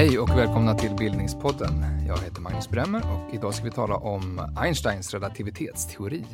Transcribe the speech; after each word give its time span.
Hej 0.00 0.18
och 0.18 0.30
välkomna 0.30 0.74
till 0.74 0.90
Bildningspodden. 0.98 1.84
Jag 2.06 2.18
heter 2.18 2.40
Magnus 2.40 2.68
Bremmer 2.68 3.02
och 3.12 3.34
idag 3.34 3.54
ska 3.54 3.64
vi 3.64 3.70
tala 3.70 3.96
om 3.96 4.54
Einsteins 4.56 5.14
relativitetsteori. 5.14 6.24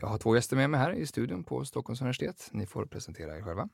Jag 0.00 0.08
har 0.08 0.18
två 0.18 0.34
gäster 0.34 0.56
med 0.56 0.70
mig 0.70 0.80
här 0.80 0.92
i 0.92 1.06
studion 1.06 1.44
på 1.44 1.64
Stockholms 1.64 2.00
universitet. 2.00 2.48
Ni 2.52 2.66
får 2.66 2.86
presentera 2.86 3.36
er 3.36 3.42
själva. 3.42 3.68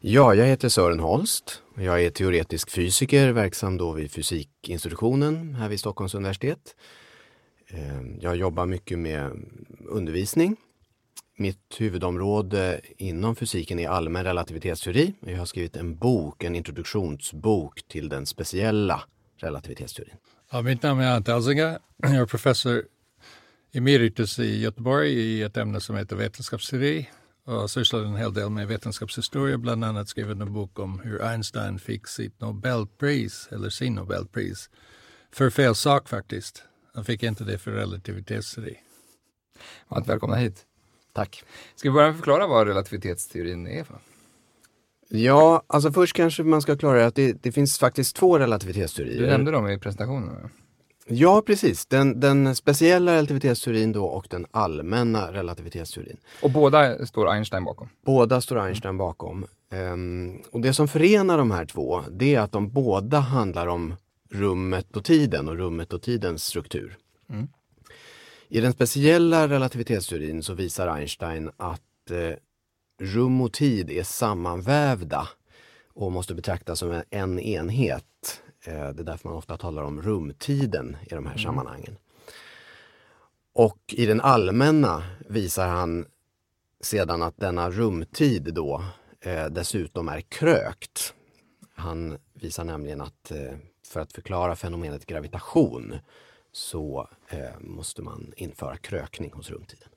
Ja, 0.00 0.34
jag 0.34 0.46
heter 0.46 0.68
Sören 0.68 1.00
Holst. 1.00 1.62
Jag 1.76 2.02
är 2.02 2.10
teoretisk 2.10 2.70
fysiker 2.70 3.32
verksam 3.32 3.76
då 3.76 3.92
vid 3.92 4.12
fysikinstitutionen 4.12 5.54
här 5.54 5.68
vid 5.68 5.80
Stockholms 5.80 6.14
universitet. 6.14 6.76
Ehm, 7.72 8.18
jag 8.20 8.36
jobbar 8.36 8.66
mycket 8.66 8.98
med 8.98 9.30
undervisning. 9.88 10.56
Mitt 11.36 11.76
huvudområde 11.78 12.80
inom 12.96 13.36
fysiken 13.36 13.78
är 13.78 13.88
allmän 13.88 14.24
relativitetsteori. 14.24 15.14
Jag 15.20 15.38
har 15.38 15.46
skrivit 15.46 15.76
en 15.76 15.96
bok, 15.96 16.44
en 16.44 16.54
introduktionsbok 16.54 17.88
till 17.88 18.08
den 18.08 18.26
speciella 18.26 19.02
relativitetsteorin. 19.36 20.14
Ja, 20.50 20.62
mitt 20.62 20.82
namn 20.82 21.00
är 21.00 21.16
Ante 21.16 21.34
Alzinga. 21.34 21.78
Jag 21.96 22.14
är 22.14 22.26
professor 22.26 22.82
emeritus 23.72 24.38
i 24.38 24.60
Göteborg 24.60 25.12
i 25.12 25.42
ett 25.42 25.56
ämne 25.56 25.80
som 25.80 25.96
heter 25.96 26.16
vetenskapsteori 26.16 27.08
och 27.44 27.70
sysslade 27.70 28.06
en 28.06 28.16
hel 28.16 28.34
del 28.34 28.50
med 28.50 28.68
vetenskapshistoria, 28.68 29.58
bland 29.58 29.84
annat 29.84 30.08
skrivit 30.08 30.40
en 30.40 30.52
bok 30.52 30.78
om 30.78 31.00
hur 31.00 31.22
Einstein 31.22 31.78
fick 31.78 32.06
sitt 32.06 32.40
Nobelpris, 32.40 33.48
eller 33.52 33.70
sin 33.70 33.94
Nobelpris, 33.94 34.70
för 35.32 35.50
fel 35.50 35.74
sak 35.74 36.08
faktiskt. 36.08 36.64
Han 36.94 37.04
fick 37.04 37.22
inte 37.22 37.44
det 37.44 37.58
för 37.58 37.70
relativitetsteori. 37.70 38.76
Varmt 39.88 40.08
välkomna 40.08 40.36
hit. 40.36 40.66
Tack. 41.12 41.44
Ska 41.74 41.88
vi 41.88 41.92
börja 41.92 42.06
med 42.06 42.10
att 42.10 42.16
förklara 42.16 42.46
vad 42.46 42.66
relativitetsteorin 42.66 43.66
är 43.66 43.84
för? 43.84 43.96
Ja, 45.08 45.62
alltså 45.66 45.92
först 45.92 46.16
kanske 46.16 46.42
man 46.42 46.62
ska 46.62 46.76
klara 46.76 47.06
att 47.06 47.14
det, 47.14 47.42
det 47.42 47.52
finns 47.52 47.78
faktiskt 47.78 48.16
två 48.16 48.38
relativitetsteorier. 48.38 49.20
Du 49.20 49.26
nämnde 49.26 49.50
dem 49.50 49.68
i 49.68 49.78
presentationen. 49.78 50.50
Ja, 51.06 51.42
precis. 51.46 51.86
Den, 51.86 52.20
den 52.20 52.56
speciella 52.56 53.12
relativitetsteorin 53.12 53.92
då 53.92 54.04
och 54.04 54.26
den 54.30 54.46
allmänna 54.50 55.32
relativitetsteorin. 55.32 56.16
Och 56.42 56.50
båda 56.50 57.06
står 57.06 57.30
Einstein 57.30 57.64
bakom? 57.64 57.88
Båda 58.04 58.40
står 58.40 58.58
Einstein 58.58 58.96
bakom. 58.96 59.46
Um, 59.70 60.42
och 60.50 60.60
det 60.60 60.74
som 60.74 60.88
förenar 60.88 61.38
de 61.38 61.50
här 61.50 61.66
två, 61.66 62.02
det 62.10 62.34
är 62.34 62.40
att 62.40 62.52
de 62.52 62.70
båda 62.70 63.18
handlar 63.18 63.66
om 63.66 63.94
rummet 64.32 64.96
och 64.96 65.04
tiden 65.04 65.48
och 65.48 65.56
rummet 65.56 65.92
och 65.92 66.02
tidens 66.02 66.44
struktur. 66.44 66.96
Mm. 67.28 67.48
I 68.48 68.60
den 68.60 68.72
speciella 68.72 69.48
relativitetsteorin 69.48 70.42
så 70.42 70.54
visar 70.54 70.88
Einstein 70.88 71.50
att 71.56 72.10
eh, 72.10 72.36
rum 73.00 73.40
och 73.40 73.52
tid 73.52 73.90
är 73.90 74.02
sammanvävda 74.02 75.28
och 75.88 76.12
måste 76.12 76.34
betraktas 76.34 76.78
som 76.78 77.02
en 77.10 77.38
enhet. 77.38 78.42
Eh, 78.64 78.72
det 78.72 79.02
är 79.02 79.04
därför 79.04 79.28
man 79.28 79.38
ofta 79.38 79.56
talar 79.56 79.82
om 79.82 80.02
rumtiden 80.02 80.96
i 81.06 81.14
de 81.14 81.26
här 81.26 81.32
mm. 81.32 81.44
sammanhangen. 81.44 81.96
Och 83.54 83.78
i 83.88 84.06
den 84.06 84.20
allmänna 84.20 85.02
visar 85.28 85.68
han 85.68 86.06
sedan 86.80 87.22
att 87.22 87.36
denna 87.36 87.70
rumtid 87.70 88.54
då 88.54 88.84
eh, 89.20 89.46
dessutom 89.46 90.08
är 90.08 90.20
krökt. 90.20 91.14
Han 91.74 92.18
visar 92.34 92.64
nämligen 92.64 93.00
att 93.00 93.30
eh, 93.30 93.56
för 93.86 94.00
att 94.00 94.12
förklara 94.12 94.56
fenomenet 94.56 95.06
gravitation 95.06 95.98
så 96.52 97.08
eh, 97.28 97.60
måste 97.60 98.02
man 98.02 98.32
införa 98.36 98.76
krökning 98.76 99.32
hos 99.32 99.50
rumtiden. 99.50 99.88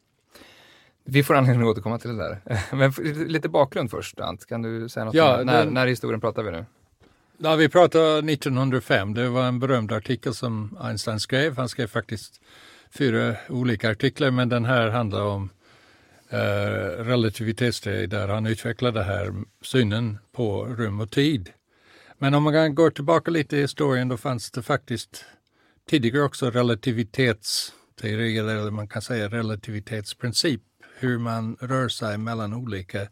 Vi 1.03 1.23
får 1.23 1.35
anledning 1.35 1.67
att 1.67 1.71
återkomma 1.71 1.99
till 1.99 2.17
det 2.17 2.23
där. 2.23 2.41
Men 2.75 2.91
lite 3.27 3.49
bakgrund 3.49 3.91
först, 3.91 4.19
Ant. 4.19 4.45
Kan 4.45 4.61
du 4.61 4.89
säga 4.89 5.05
något 5.05 5.13
ja, 5.13 5.39
om 5.39 5.45
när, 5.45 5.65
när 5.65 5.87
historien 5.87 6.21
pratar 6.21 6.43
vi 6.43 6.51
nu? 6.51 6.65
Ja, 7.37 7.55
vi 7.55 7.69
pratar 7.69 8.29
1905. 8.29 9.13
Det 9.13 9.29
var 9.29 9.43
en 9.43 9.59
berömd 9.59 9.91
artikel 9.91 10.33
som 10.33 10.77
Einstein 10.81 11.19
skrev. 11.19 11.57
Han 11.57 11.69
skrev 11.69 11.87
faktiskt 11.87 12.41
fyra 12.89 13.35
olika 13.49 13.91
artiklar, 13.91 14.31
men 14.31 14.49
den 14.49 14.65
här 14.65 14.89
handlar 14.89 15.21
om 15.21 15.49
eh, 16.29 16.37
relativitetsteori 17.03 18.07
där 18.07 18.27
han 18.27 18.45
utvecklade 18.45 19.03
här 19.03 19.33
synen 19.61 20.17
på 20.31 20.65
rum 20.65 20.99
och 20.99 21.11
tid. 21.11 21.51
Men 22.17 22.33
om 22.33 22.43
man 22.43 22.75
går 22.75 22.89
tillbaka 22.89 23.31
lite 23.31 23.57
i 23.57 23.61
historien, 23.61 24.07
då 24.07 24.17
fanns 24.17 24.51
det 24.51 24.63
faktiskt 24.63 25.25
tidigare 25.89 26.23
också 26.23 26.49
relativitetsteori, 26.49 28.37
eller 28.37 28.71
man 28.71 28.87
kan 28.87 29.01
säga 29.01 29.29
relativitetsprincip, 29.29 30.61
hur 30.99 31.17
man 31.17 31.57
rör 31.61 31.87
sig 31.89 32.17
mellan 32.17 32.53
olika 32.53 33.07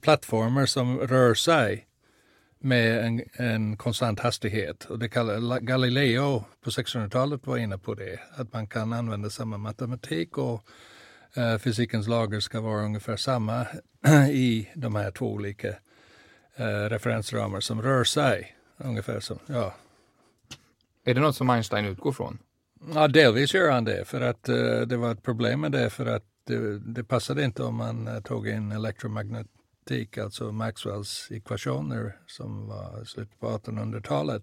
plattformar 0.00 0.66
som 0.66 0.98
rör 0.98 1.34
sig 1.34 1.86
med 2.58 3.04
en, 3.04 3.22
en 3.32 3.76
konstant 3.76 4.20
hastighet. 4.20 4.84
Och 4.84 4.98
det 4.98 5.08
kallar, 5.08 5.60
Galileo 5.60 6.44
på 6.64 6.70
1600-talet 6.70 7.46
var 7.46 7.56
inne 7.56 7.78
på 7.78 7.94
det, 7.94 8.20
att 8.36 8.52
man 8.52 8.66
kan 8.66 8.92
använda 8.92 9.30
samma 9.30 9.58
matematik 9.58 10.38
och 10.38 10.62
eh, 11.34 11.58
fysikens 11.58 12.08
lagar 12.08 12.40
ska 12.40 12.60
vara 12.60 12.84
ungefär 12.84 13.16
samma 13.16 13.66
i 14.30 14.68
de 14.74 14.94
här 14.94 15.10
två 15.10 15.32
olika 15.32 15.74
uh, 16.60 16.88
referensramar 16.88 17.60
som 17.60 17.82
rör 17.82 18.04
sig. 18.04 18.56
Ungefär 18.76 19.20
som, 19.20 19.38
ja, 19.46 19.74
är 21.04 21.14
det 21.14 21.20
något 21.20 21.36
som 21.36 21.50
Einstein 21.50 21.84
utgår 21.84 22.12
från? 22.12 22.38
Ja, 22.94 23.08
delvis 23.08 23.54
gör 23.54 23.70
han 23.70 23.84
det, 23.84 24.04
för 24.04 24.20
att 24.20 24.48
uh, 24.48 24.80
det 24.80 24.96
var 24.96 25.12
ett 25.12 25.22
problem 25.22 25.60
med 25.60 25.72
det, 25.72 25.90
för 25.90 26.06
att 26.06 26.24
det, 26.44 26.78
det 26.78 27.04
passade 27.04 27.44
inte 27.44 27.62
om 27.62 27.74
man 27.74 28.08
uh, 28.08 28.20
tog 28.20 28.48
in 28.48 28.72
elektromagnetik, 28.72 30.18
alltså 30.18 30.52
Maxwells 30.52 31.28
ekvationer 31.30 32.16
som 32.26 32.68
var 32.68 33.02
i 33.02 33.06
slutet 33.06 33.40
på 33.40 33.46
1800-talet, 33.46 34.42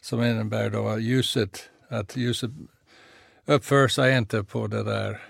som 0.00 0.22
innebär 0.22 0.70
då 0.70 0.88
att 0.88 1.02
ljuset, 1.02 1.70
att 1.88 2.16
ljuset 2.16 2.50
uppför 3.44 3.88
sig 3.88 4.16
inte 4.16 4.44
på 4.44 4.66
det 4.66 4.82
där, 4.82 5.22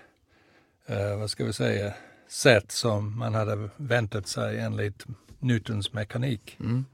uh, 0.91 1.19
vad 1.19 1.31
ska 1.31 1.45
vi 1.45 1.53
säga, 1.53 1.95
sätt 2.29 2.73
som 2.73 3.19
man 3.19 3.35
hade 3.35 3.69
väntat 3.77 4.27
sig 4.27 4.59
enligt 4.59 5.07
Newtons 5.45 5.93
mekanik. 5.93 6.57
Mm. 6.61 6.85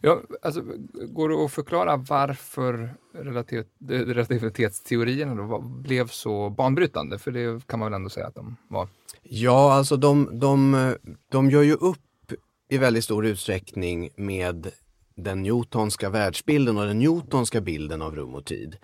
Ja, 0.00 0.20
alltså, 0.42 0.62
går 1.08 1.28
det 1.28 1.44
att 1.44 1.52
förklara 1.52 1.96
varför 1.96 2.94
relativitetsteorierna 3.88 5.34
då 5.34 5.58
blev 5.60 6.08
så 6.08 6.50
banbrytande? 6.50 7.18
För 7.18 7.30
det 7.30 7.66
kan 7.66 7.78
man 7.78 7.86
väl 7.86 7.96
ändå 7.96 8.10
säga 8.10 8.26
att 8.26 8.34
de 8.34 8.56
var? 8.68 8.88
Ja, 9.22 9.72
alltså 9.72 9.96
de, 9.96 10.38
de, 10.38 10.94
de 11.28 11.50
gör 11.50 11.62
ju 11.62 11.74
upp 11.74 12.32
i 12.68 12.78
väldigt 12.78 13.04
stor 13.04 13.26
utsträckning 13.26 14.10
med 14.16 14.70
den 15.14 15.42
newtonska 15.42 16.10
världsbilden 16.10 16.78
och 16.78 16.86
den 16.86 16.98
newtonska 16.98 17.60
bilden 17.60 18.02
av 18.02 18.16
rum 18.16 18.34
och 18.34 18.44
tid. 18.44 18.76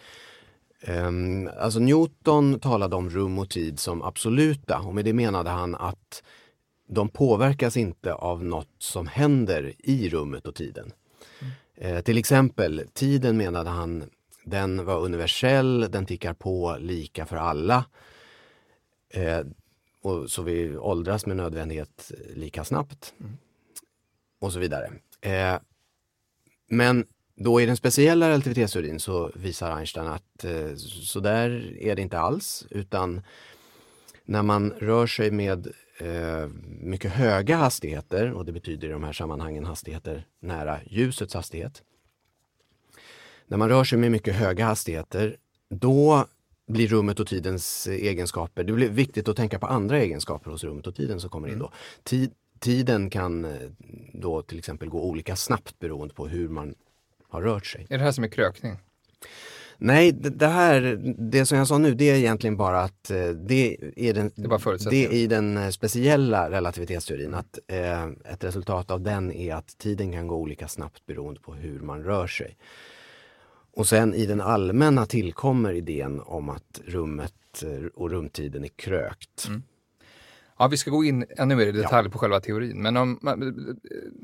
Um, 0.88 1.50
alltså 1.60 1.78
Newton 1.78 2.60
talade 2.60 2.96
om 2.96 3.10
rum 3.10 3.38
och 3.38 3.50
tid 3.50 3.78
som 3.78 4.02
absoluta 4.02 4.78
och 4.78 4.94
med 4.94 5.04
det 5.04 5.12
menade 5.12 5.50
han 5.50 5.74
att 5.74 6.22
de 6.94 7.08
påverkas 7.08 7.76
inte 7.76 8.14
av 8.14 8.44
något 8.44 8.68
som 8.78 9.06
händer 9.06 9.72
i 9.78 10.08
rummet 10.08 10.46
och 10.46 10.54
tiden. 10.54 10.92
Eh, 11.74 12.00
till 12.00 12.18
exempel, 12.18 12.84
tiden 12.92 13.36
menade 13.36 13.70
han, 13.70 14.04
den 14.44 14.84
var 14.84 15.00
universell, 15.00 15.90
den 15.90 16.06
tickar 16.06 16.34
på 16.34 16.76
lika 16.80 17.26
för 17.26 17.36
alla. 17.36 17.84
Eh, 19.08 19.40
och 20.02 20.30
så 20.30 20.42
vi 20.42 20.76
åldras 20.76 21.26
med 21.26 21.36
nödvändighet 21.36 22.12
lika 22.34 22.64
snabbt. 22.64 23.14
Mm. 23.20 23.32
Och 24.40 24.52
så 24.52 24.58
vidare. 24.58 24.92
Eh, 25.20 25.56
men 26.68 27.06
då 27.36 27.60
i 27.60 27.66
den 27.66 27.76
speciella 27.76 28.28
relativitetsteorin 28.28 29.00
så 29.00 29.30
visar 29.34 29.76
Einstein 29.76 30.06
att 30.06 30.44
eh, 30.44 30.74
så 30.76 31.20
där 31.20 31.76
är 31.80 31.96
det 31.96 32.02
inte 32.02 32.18
alls 32.18 32.66
utan 32.70 33.22
när 34.24 34.42
man 34.42 34.70
rör 34.70 35.06
sig 35.06 35.30
med 35.30 35.72
eh, 35.98 36.48
mycket 36.80 37.12
höga 37.12 37.56
hastigheter 37.56 38.32
och 38.32 38.44
det 38.44 38.52
betyder 38.52 38.88
i 38.88 38.90
de 38.90 39.04
här 39.04 39.12
sammanhangen 39.12 39.64
hastigheter 39.64 40.26
nära 40.40 40.80
ljusets 40.86 41.34
hastighet. 41.34 41.82
När 43.46 43.56
man 43.56 43.68
rör 43.68 43.84
sig 43.84 43.98
med 43.98 44.10
mycket 44.10 44.34
höga 44.34 44.64
hastigheter 44.64 45.36
då 45.68 46.26
blir 46.66 46.88
rummet 46.88 47.20
och 47.20 47.26
tidens 47.26 47.86
egenskaper, 47.86 48.64
det 48.64 48.72
blir 48.72 48.88
viktigt 48.88 49.28
att 49.28 49.36
tänka 49.36 49.58
på 49.58 49.66
andra 49.66 49.98
egenskaper 49.98 50.50
hos 50.50 50.64
rummet 50.64 50.86
och 50.86 50.94
tiden 50.94 51.20
som 51.20 51.30
kommer 51.30 51.48
in 51.48 51.58
då. 51.58 51.66
Mm. 51.66 51.76
Tid, 52.02 52.32
tiden 52.58 53.10
kan 53.10 53.44
eh, 53.44 53.70
då 54.12 54.42
till 54.42 54.58
exempel 54.58 54.88
gå 54.88 55.02
olika 55.02 55.36
snabbt 55.36 55.78
beroende 55.78 56.14
på 56.14 56.28
hur 56.28 56.48
man 56.48 56.74
har 57.28 57.42
rört 57.42 57.66
sig. 57.66 57.86
Är 57.90 57.98
det 57.98 58.04
här 58.04 58.12
som 58.12 58.24
är 58.24 58.28
krökning? 58.28 58.76
Nej, 59.84 60.12
det, 60.12 60.30
det, 60.30 60.46
här, 60.46 61.00
det 61.18 61.46
som 61.46 61.58
jag 61.58 61.68
sa 61.68 61.78
nu, 61.78 61.94
det 61.94 62.10
är 62.10 62.14
egentligen 62.14 62.56
bara 62.56 62.80
att 62.80 63.10
eh, 63.10 63.28
det 63.28 63.76
är, 63.96 64.14
den, 64.14 64.30
det 64.34 64.44
är, 64.44 64.90
det 64.90 65.06
är 65.06 65.12
i 65.12 65.26
den 65.26 65.56
eh, 65.56 65.68
speciella 65.68 66.50
relativitetsteorin 66.50 67.34
att 67.34 67.58
eh, 67.68 68.04
ett 68.04 68.44
resultat 68.44 68.90
av 68.90 69.00
den 69.00 69.32
är 69.32 69.54
att 69.54 69.78
tiden 69.78 70.12
kan 70.12 70.26
gå 70.26 70.36
olika 70.36 70.68
snabbt 70.68 71.06
beroende 71.06 71.40
på 71.40 71.54
hur 71.54 71.80
man 71.80 72.02
rör 72.02 72.26
sig. 72.26 72.56
Och 73.72 73.86
sen 73.86 74.14
i 74.14 74.26
den 74.26 74.40
allmänna 74.40 75.06
tillkommer 75.06 75.72
idén 75.72 76.20
om 76.20 76.48
att 76.48 76.80
rummet 76.84 77.62
eh, 77.62 77.86
och 77.94 78.10
rumtiden 78.10 78.64
är 78.64 78.68
krökt. 78.76 79.46
Mm. 79.48 79.62
Ja, 80.58 80.68
vi 80.68 80.76
ska 80.76 80.90
gå 80.90 81.04
in 81.04 81.24
ännu 81.36 81.56
mer 81.56 81.66
i 81.66 81.72
detalj 81.72 82.06
ja. 82.06 82.12
på 82.12 82.18
själva 82.18 82.40
teorin. 82.40 82.82
Men 82.82 82.96
om, 82.96 83.18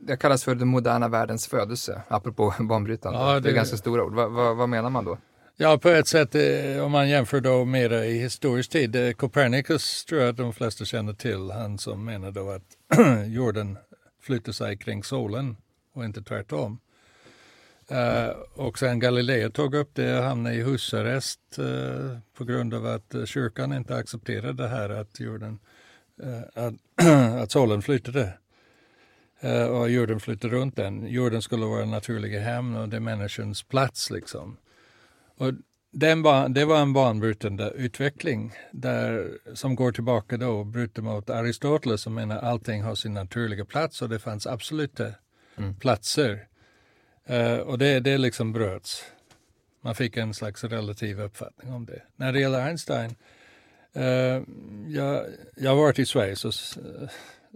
det 0.07 0.17
kallas 0.17 0.45
för 0.45 0.55
den 0.55 0.69
moderna 0.69 1.09
världens 1.09 1.47
födelse, 1.47 2.03
apropå 2.09 2.55
banbrytande. 2.61 3.19
Ja, 3.19 3.35
det... 3.35 3.41
det 3.41 3.51
är 3.51 3.55
ganska 3.55 3.77
stora 3.77 4.05
ord. 4.05 4.15
Va, 4.15 4.29
va, 4.29 4.55
vad 4.55 4.69
menar 4.69 4.91
man 4.91 5.05
då? 5.05 5.19
Ja, 5.61 5.79
på 5.79 5.89
ett 5.89 6.09
sätt 6.09 6.35
eh, 6.35 6.85
om 6.85 6.93
man 6.93 7.09
jämför 7.09 7.41
då 7.41 7.65
med 7.65 7.93
i 7.93 8.19
historisk 8.19 8.71
tid. 8.71 8.97
Eh, 8.97 9.13
Copernicus 9.13 10.05
tror 10.05 10.21
jag 10.21 10.31
att 10.31 10.37
de 10.37 10.53
flesta 10.53 10.85
känner 10.85 11.13
till. 11.13 11.51
Han 11.51 11.79
som 11.79 12.05
menar 12.05 12.31
då 12.31 12.51
att 12.51 12.97
jorden 13.27 13.79
flyttar 14.23 14.53
sig 14.53 14.77
kring 14.77 15.05
solen 15.05 15.57
och 15.93 16.05
inte 16.05 16.23
tvärtom. 16.23 16.81
Uh, 17.93 18.29
och 18.55 18.79
sen 18.79 18.99
Galileo 18.99 19.51
tog 19.51 19.75
upp 19.75 19.91
det 19.95 20.19
och 20.19 20.25
hamnade 20.25 20.55
i 20.57 20.63
husarrest 20.63 21.41
uh, 21.59 22.19
på 22.35 22.45
grund 22.45 22.75
av 22.75 22.87
att 22.87 23.15
uh, 23.15 23.25
kyrkan 23.25 23.73
inte 23.73 23.97
accepterade 23.97 24.63
det 24.63 24.69
här 24.69 24.91
att 24.91 25.21
jorden, 25.21 25.59
att, 26.55 26.75
att 27.43 27.51
solen 27.51 27.83
flyttade. 27.83 28.33
och 29.71 29.91
jorden 29.91 30.21
flyttade 30.21 30.55
runt 30.55 30.77
den. 30.77 31.07
Jorden 31.07 31.43
skulle 31.43 31.67
vara 31.67 31.83
en 31.83 31.91
naturlig 31.91 32.39
hem 32.39 32.77
och 32.77 32.89
det 32.89 32.97
är 32.97 33.01
människans 33.01 33.63
plats 33.63 34.11
liksom. 34.11 34.57
Och 35.39 35.53
den 35.91 36.23
ba, 36.23 36.49
det 36.49 36.65
var 36.65 36.81
en 36.81 36.93
banbrytande 36.93 37.71
utveckling 37.71 38.53
där, 38.73 39.39
som 39.55 39.75
går 39.75 39.93
tillbaka 39.93 40.37
då 40.37 40.51
och 40.51 40.67
bryter 40.67 41.03
mot 41.03 41.31
Aristoteles 41.31 42.01
som 42.01 42.15
menar 42.15 42.39
allting 42.39 42.83
har 42.83 42.95
sin 42.95 43.15
naturliga 43.15 43.65
plats 43.65 44.03
och 44.03 44.09
det 44.09 44.19
fanns 44.19 44.47
absoluta 44.47 45.07
mm. 45.57 45.75
platser. 45.75 46.47
Uh, 47.31 47.59
och 47.59 47.79
det, 47.79 48.01
det 48.01 48.19
liksom 48.19 48.53
bröts. 48.53 49.05
Man 49.81 49.95
fick 49.95 50.17
en 50.17 50.35
slags 50.35 50.65
relativ 50.65 51.21
uppfattning 51.21 51.73
om 51.73 51.87
det. 51.87 52.03
När 52.17 52.33
det 52.33 52.41
gäller 52.41 52.61
Einstein, 52.61 53.15
uh, 53.97 54.43
jag, 54.89 55.25
jag 55.57 55.71
har 55.71 55.77
varit 55.77 55.99
i 55.99 56.05
Schweiz 56.05 56.45
och 56.45 56.53
uh, 56.85 57.09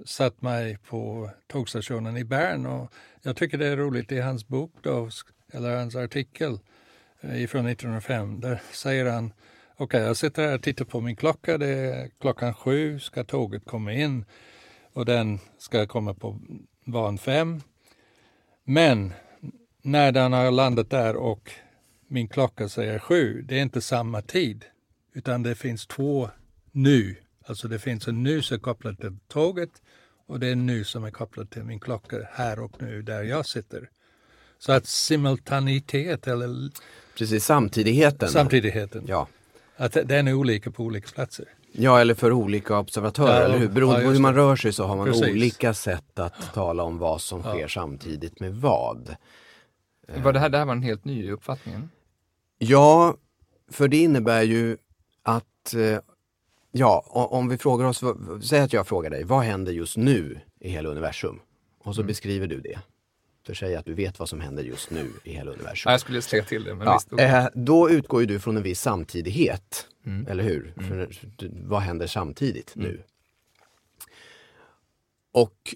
satt 0.05 0.43
mig 0.43 0.79
på 0.89 1.31
tågstationen 1.47 2.17
i 2.17 2.25
Bern 2.25 2.67
och 2.67 2.93
jag 3.23 3.37
tycker 3.37 3.59
det 3.59 3.67
är 3.67 3.77
roligt 3.77 4.13
i 4.13 4.21
hans 4.21 4.49
bok 4.49 4.73
då, 4.83 5.11
eller 5.53 5.77
hans 5.77 5.97
artikel 5.97 6.59
Eh, 7.23 7.43
ifrån 7.43 7.67
1905. 7.67 8.41
Där 8.41 8.61
säger 8.73 9.11
han, 9.11 9.33
okej 9.75 9.85
okay, 9.85 10.03
jag 10.03 10.17
sitter 10.17 10.47
här 10.47 10.55
och 10.55 10.63
tittar 10.63 10.85
på 10.85 11.01
min 11.01 11.17
klocka, 11.17 11.59
det 11.59 11.69
är 11.69 12.11
klockan 12.21 12.55
sju 12.55 12.99
ska 12.99 13.25
tåget 13.25 13.65
komma 13.65 13.93
in 13.93 14.25
och 14.93 15.05
den 15.05 15.39
ska 15.59 15.87
komma 15.87 16.15
på 16.15 16.39
van 16.85 17.19
fem. 17.19 17.61
Men 18.65 19.13
när 19.83 20.13
den 20.13 20.33
har 20.33 20.51
landat 20.51 20.91
där 20.91 21.17
och 21.17 21.51
min 22.09 22.29
klocka 22.29 22.69
säger 22.69 22.99
sju, 22.99 23.43
det 23.43 23.59
är 23.59 23.63
inte 23.63 23.81
samma 23.81 24.23
tid, 24.23 24.65
utan 25.13 25.43
det 25.43 25.55
finns 25.55 25.87
två 25.87 26.31
nu. 26.73 27.17
Alltså 27.47 27.69
det 27.69 27.79
finns 27.79 28.09
en 28.09 28.23
nu 28.23 28.43
som 28.43 28.55
är 28.55 28.61
kopplad 28.61 29.01
till 29.01 29.19
tåget 29.29 29.83
och 30.27 30.41
det 30.41 30.47
är 30.47 30.53
en 30.53 30.67
nu 30.67 30.85
som 30.85 31.05
är 31.05 31.11
kopplad 31.11 31.51
till 31.51 31.65
min 31.65 31.81
klocka 31.81 32.17
här 32.33 32.59
och 32.59 32.83
nu 32.83 33.03
där 33.03 33.23
jag 33.23 33.47
sitter. 33.47 33.91
Så 34.65 34.73
att 34.73 34.87
simultanitet 34.87 36.27
eller... 36.27 36.71
Precis, 37.19 37.45
samtidigheten. 37.45 38.29
Samtidigheten. 38.29 39.05
Ja. 39.07 39.29
Att 39.77 39.93
den 39.93 40.29
är 40.29 40.35
olika 40.35 40.71
på 40.71 40.83
olika 40.83 41.09
platser. 41.09 41.47
Ja, 41.73 42.01
eller 42.01 42.15
för 42.15 42.33
olika 42.33 42.79
observatörer, 42.79 43.41
ja, 43.41 43.45
eller 43.45 43.59
hur? 43.59 43.69
Beroende 43.69 44.01
ja, 44.01 44.07
på 44.07 44.13
hur 44.13 44.21
man 44.21 44.35
rör 44.35 44.57
sig 44.57 44.73
så 44.73 44.85
har 44.85 44.97
man 44.97 45.07
Precis. 45.07 45.29
olika 45.29 45.75
sätt 45.75 46.19
att 46.19 46.55
tala 46.55 46.83
om 46.83 46.99
vad 46.99 47.21
som 47.21 47.43
sker 47.43 47.69
samtidigt 47.69 48.41
med 48.41 48.55
vad. 48.55 49.17
Var 50.17 50.33
det, 50.33 50.39
här, 50.39 50.49
det 50.49 50.59
här 50.59 50.65
var 50.65 50.73
en 50.73 50.83
helt 50.83 51.05
ny 51.05 51.31
uppfattning? 51.31 51.89
Ja, 52.59 53.17
för 53.71 53.89
det 53.89 53.97
innebär 53.97 54.43
ju 54.43 54.77
att, 55.23 55.75
eh, 55.75 55.99
ja, 56.73 57.05
om 57.11 57.49
vi 57.49 57.59
frågar 57.59 57.87
oss, 57.87 58.05
säg 58.43 58.61
att 58.61 58.73
jag 58.73 58.87
frågar 58.87 59.11
dig, 59.11 59.25
vad 59.25 59.43
händer 59.43 59.73
just 59.73 59.97
nu 59.97 60.41
i 60.61 60.71
hela 60.71 60.89
universum? 60.89 61.41
Och 61.85 61.95
så 61.95 62.01
mm. 62.01 62.07
beskriver 62.07 62.47
du 62.47 62.61
det. 62.61 62.79
För 63.47 63.55
säg 63.55 63.77
att 63.77 63.85
du 63.85 63.95
vet 63.95 64.19
vad 64.19 64.29
som 64.29 64.41
händer 64.41 64.63
just 64.63 64.91
nu 64.91 65.11
i 65.25 65.33
hela 65.33 65.51
universum. 65.51 65.93
jag 65.93 66.01
skulle 66.01 66.23
säga 66.23 66.45
till 66.45 66.65
det. 66.65 66.75
Men 66.75 66.87
ja, 66.87 67.01
visst, 67.11 67.21
eh, 67.21 67.47
då 67.55 67.91
utgår 67.91 68.21
ju 68.21 68.27
du 68.27 68.41
från 68.41 68.57
en 68.57 68.63
viss 68.63 68.81
samtidighet, 68.81 69.87
mm. 70.07 70.27
eller 70.27 70.45
hur? 70.45 70.75
Mm. 70.77 70.89
För, 70.89 71.09
vad 71.69 71.83
händer 71.83 72.07
samtidigt 72.07 72.77
mm. 72.77 72.89
nu? 72.89 73.03
Och 75.33 75.75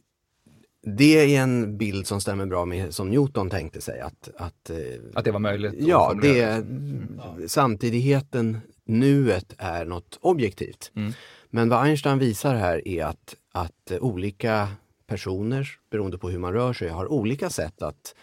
det 0.83 1.35
är 1.35 1.43
en 1.43 1.77
bild 1.77 2.07
som 2.07 2.21
stämmer 2.21 2.47
bra 2.47 2.65
med 2.65 2.95
som 2.95 3.11
Newton 3.11 3.51
tänkte 3.51 3.81
sig. 3.81 4.01
Att, 4.01 4.31
att, 4.37 4.71
eh, 4.71 4.77
att 5.15 5.25
det 5.25 5.31
var 5.31 5.41
möjligt? 5.41 5.75
Ja, 5.79 6.15
det, 6.23 6.43
mm. 6.43 7.21
samtidigheten, 7.47 8.61
nuet, 8.85 9.55
är 9.59 9.85
något 9.85 10.19
objektivt. 10.21 10.93
Mm. 10.97 11.12
Men 11.51 11.69
vad 11.69 11.85
Einstein 11.85 12.19
visar 12.19 12.55
här 12.55 12.89
är 12.89 13.05
att, 13.05 13.35
att 13.53 13.93
olika 14.01 14.69
personer, 15.06 15.79
beroende 15.91 16.19
på 16.19 16.31
hur 16.31 16.38
man 16.38 16.53
rör 16.53 16.73
sig, 16.73 16.88
har 16.88 17.12
olika 17.12 17.50
sätt 17.50 17.82
att, 17.82 18.14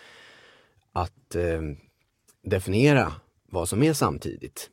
att 0.92 1.36
eh, 1.36 1.62
definiera 2.42 3.14
vad 3.50 3.70
som 3.70 3.84
är 3.84 3.94
samtidigt. 3.94 4.70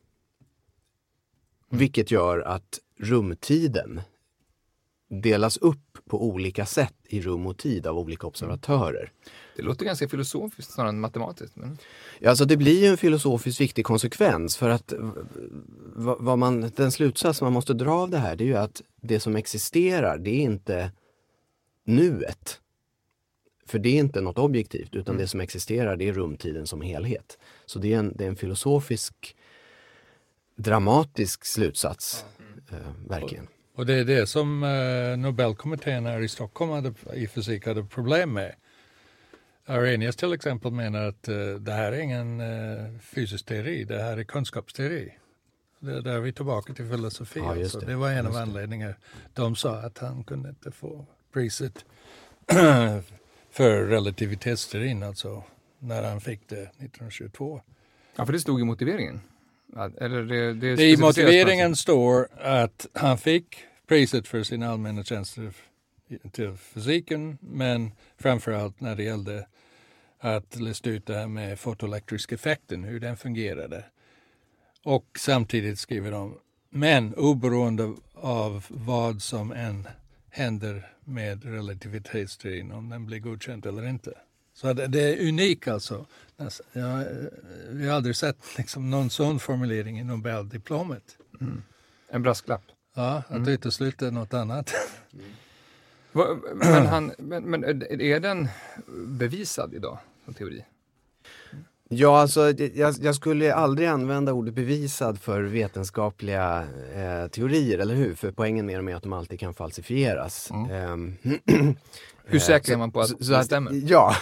Mm. 1.69 1.79
Vilket 1.79 2.11
gör 2.11 2.39
att 2.39 2.79
rumtiden 2.97 4.01
delas 5.11 5.57
upp 5.57 5.97
på 6.09 6.27
olika 6.27 6.65
sätt 6.65 6.95
i 7.03 7.21
rum 7.21 7.47
och 7.47 7.57
tid 7.57 7.87
av 7.87 7.97
olika 7.97 8.27
observatörer. 8.27 9.11
Det 9.55 9.61
låter 9.61 9.85
ganska 9.85 10.09
filosofiskt 10.09 10.71
snarare 10.71 10.89
än 10.89 10.99
matematiskt. 10.99 11.55
Men... 11.55 11.77
Ja, 12.19 12.29
alltså 12.29 12.45
det 12.45 12.57
blir 12.57 12.81
ju 12.81 12.87
en 12.87 12.97
filosofiskt 12.97 13.61
viktig 13.61 13.85
konsekvens 13.85 14.57
för 14.57 14.69
att 14.69 14.93
vad 15.95 16.39
man, 16.39 16.71
den 16.75 16.91
slutsats 16.91 17.41
man 17.41 17.53
måste 17.53 17.73
dra 17.73 17.93
av 17.93 18.09
det 18.09 18.17
här 18.17 18.35
det 18.35 18.43
är 18.43 18.45
ju 18.45 18.57
att 18.57 18.81
det 19.01 19.19
som 19.19 19.35
existerar 19.35 20.17
det 20.17 20.29
är 20.29 20.41
inte 20.41 20.91
nuet. 21.83 22.59
För 23.65 23.79
det 23.79 23.89
är 23.89 23.99
inte 23.99 24.21
något 24.21 24.37
objektivt 24.37 24.95
utan 24.95 25.15
mm. 25.15 25.21
det 25.21 25.27
som 25.27 25.39
existerar 25.39 25.95
det 25.95 26.07
är 26.07 26.13
rumtiden 26.13 26.67
som 26.67 26.81
helhet. 26.81 27.37
Så 27.65 27.79
det 27.79 27.93
är 27.93 27.97
en, 27.97 28.13
det 28.17 28.23
är 28.23 28.27
en 28.27 28.35
filosofisk 28.35 29.35
dramatisk 30.55 31.45
slutsats, 31.45 32.25
mm. 32.39 32.81
eh, 32.81 33.09
verkligen. 33.09 33.47
Och 33.75 33.85
det 33.85 33.93
är 33.93 34.05
det 34.05 34.27
som 34.27 34.63
eh, 34.63 35.17
Nobelkommittén 35.17 36.05
här 36.05 36.21
i 36.21 36.27
Stockholm 36.27 36.71
hade, 36.71 36.93
i 37.13 37.27
fysik 37.27 37.65
hade 37.65 37.83
problem 37.83 38.33
med. 38.33 38.55
Arrhenius 39.65 40.15
till 40.15 40.33
exempel 40.33 40.71
menar 40.71 41.03
att 41.03 41.27
eh, 41.27 41.35
det 41.59 41.71
här 41.71 41.91
är 41.91 41.99
ingen 41.99 42.41
eh, 42.41 42.99
fysisk 42.99 43.45
teori, 43.45 43.83
det 43.83 44.01
här 44.01 44.17
är 44.17 44.23
kunskapsteori. 44.23 45.13
Det 45.79 45.91
är 45.91 46.01
där 46.01 46.19
vi 46.19 46.29
är 46.29 46.33
tillbaka 46.33 46.73
till 46.73 46.87
filosofi. 46.87 47.39
Ja, 47.39 47.51
alltså. 47.51 47.79
det. 47.79 47.85
det. 47.85 47.95
var 47.95 48.11
en 48.11 48.27
av 48.27 48.35
anledningarna. 48.35 48.93
De 49.33 49.55
sa 49.55 49.75
att 49.75 49.97
han 49.97 50.23
kunde 50.23 50.49
inte 50.49 50.71
få 50.71 51.05
priset 51.33 51.85
för 53.51 53.83
relativitetsteorin, 53.83 55.03
alltså 55.03 55.43
när 55.79 56.03
han 56.03 56.21
fick 56.21 56.49
det 56.49 56.61
1922. 56.61 57.61
Ja, 58.15 58.25
för 58.25 58.33
det 58.33 58.39
stod 58.39 58.61
i 58.61 58.63
motiveringen. 58.63 59.21
Eller 59.97 60.23
det, 60.23 60.53
det, 60.53 60.75
det 60.75 60.83
I 60.83 60.97
motiveringen 60.97 61.75
står 61.75 62.27
att 62.41 62.87
han 62.93 63.17
fick 63.17 63.57
priset 63.87 64.27
för 64.27 64.43
sin 64.43 64.63
allmänna 64.63 65.03
tjänster 65.03 65.53
till 66.31 66.57
fysiken, 66.57 67.37
men 67.41 67.91
framförallt 68.17 68.81
när 68.81 68.95
det 68.95 69.03
gällde 69.03 69.47
att 70.19 70.55
lista 70.55 70.89
ut 70.89 71.05
det 71.05 71.15
här 71.15 71.27
med 71.27 71.59
fotoelektrisk 71.59 72.31
effekten, 72.31 72.83
hur 72.83 72.99
den 72.99 73.17
fungerade. 73.17 73.85
Och 74.83 75.05
samtidigt 75.17 75.79
skriver 75.79 76.11
de, 76.11 76.37
men 76.69 77.15
oberoende 77.15 77.93
av 78.13 78.65
vad 78.67 79.21
som 79.21 79.51
än 79.51 79.87
händer 80.31 80.91
med 81.03 81.43
relativitetsteorin, 81.43 82.71
om 82.71 82.89
den 82.89 83.05
blir 83.05 83.19
godkänd 83.19 83.65
eller 83.65 83.87
inte. 83.87 84.13
Så 84.53 84.73
det 84.73 84.99
är 84.99 85.27
unikt 85.27 85.67
alltså. 85.67 86.05
alltså. 86.37 86.63
Jag, 86.73 87.05
vi 87.69 87.87
har 87.87 87.95
aldrig 87.95 88.15
sett 88.15 88.57
liksom 88.57 88.89
någon 88.89 89.09
sån 89.09 89.39
formulering 89.39 89.99
i 89.99 90.03
Nobeldiplomet. 90.03 91.17
Mm. 91.41 91.63
En 92.09 92.23
brasklapp. 92.23 92.63
Ja, 92.93 93.23
att 93.27 93.35
mm. 93.35 93.47
utesluta 93.47 94.11
något 94.11 94.33
annat. 94.33 94.73
Mm. 95.13 95.25
Men, 96.53 96.85
han, 96.85 97.11
men, 97.17 97.43
men 97.43 97.63
är 98.01 98.19
den 98.19 98.47
bevisad 99.07 99.73
idag 99.73 99.97
som 100.25 100.33
teori? 100.33 100.65
Ja, 101.93 102.19
alltså 102.19 102.51
jag, 102.73 102.95
jag, 103.01 103.15
skulle 103.15 103.53
aldrig 103.53 103.87
använda 103.87 104.33
ordet 104.33 104.53
bevisad 104.53 105.19
för 105.19 105.41
vetenskapliga 105.43 106.67
eh, 106.95 107.27
teorier, 107.27 107.79
eller 107.79 107.95
hur? 107.95 108.15
För 108.15 108.31
poängen 108.31 108.65
med 108.65 108.79
dem 108.79 108.87
är 108.87 108.95
att 108.95 109.03
de 109.03 109.13
alltid 109.13 109.39
kan 109.39 109.53
falsifieras. 109.53 110.51
Mm. 110.51 111.17
Eh, 112.25 112.33
hur 112.33 112.39
säker 112.39 112.73
är 112.73 112.77
man 112.77 112.91
på 112.91 113.01
att 113.01 113.09
så, 113.09 113.23
så 113.23 113.31
det 113.31 113.43
stämmer? 113.43 113.71
Att, 113.71 113.89
ja. 113.89 114.15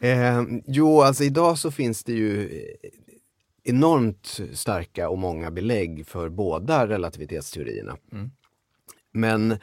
eh, 0.08 0.42
jo, 0.66 1.00
alltså 1.00 1.24
idag 1.24 1.58
så 1.58 1.70
finns 1.70 2.04
det 2.04 2.12
ju 2.12 2.62
enormt 3.64 4.40
starka 4.52 5.08
och 5.08 5.18
många 5.18 5.50
belägg 5.50 6.06
för 6.06 6.28
båda 6.28 6.88
relativitetsteorierna. 6.88 7.96
Mm. 8.12 8.30
Men 9.12 9.58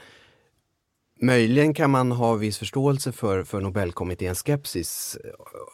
Möjligen 1.22 1.74
kan 1.74 1.92
man 1.92 2.12
ha 2.12 2.36
viss 2.36 2.58
förståelse 2.58 3.12
för, 3.12 3.44
för 3.44 3.62
Nobelkommitténs 3.62 4.44
skepsis 4.44 5.18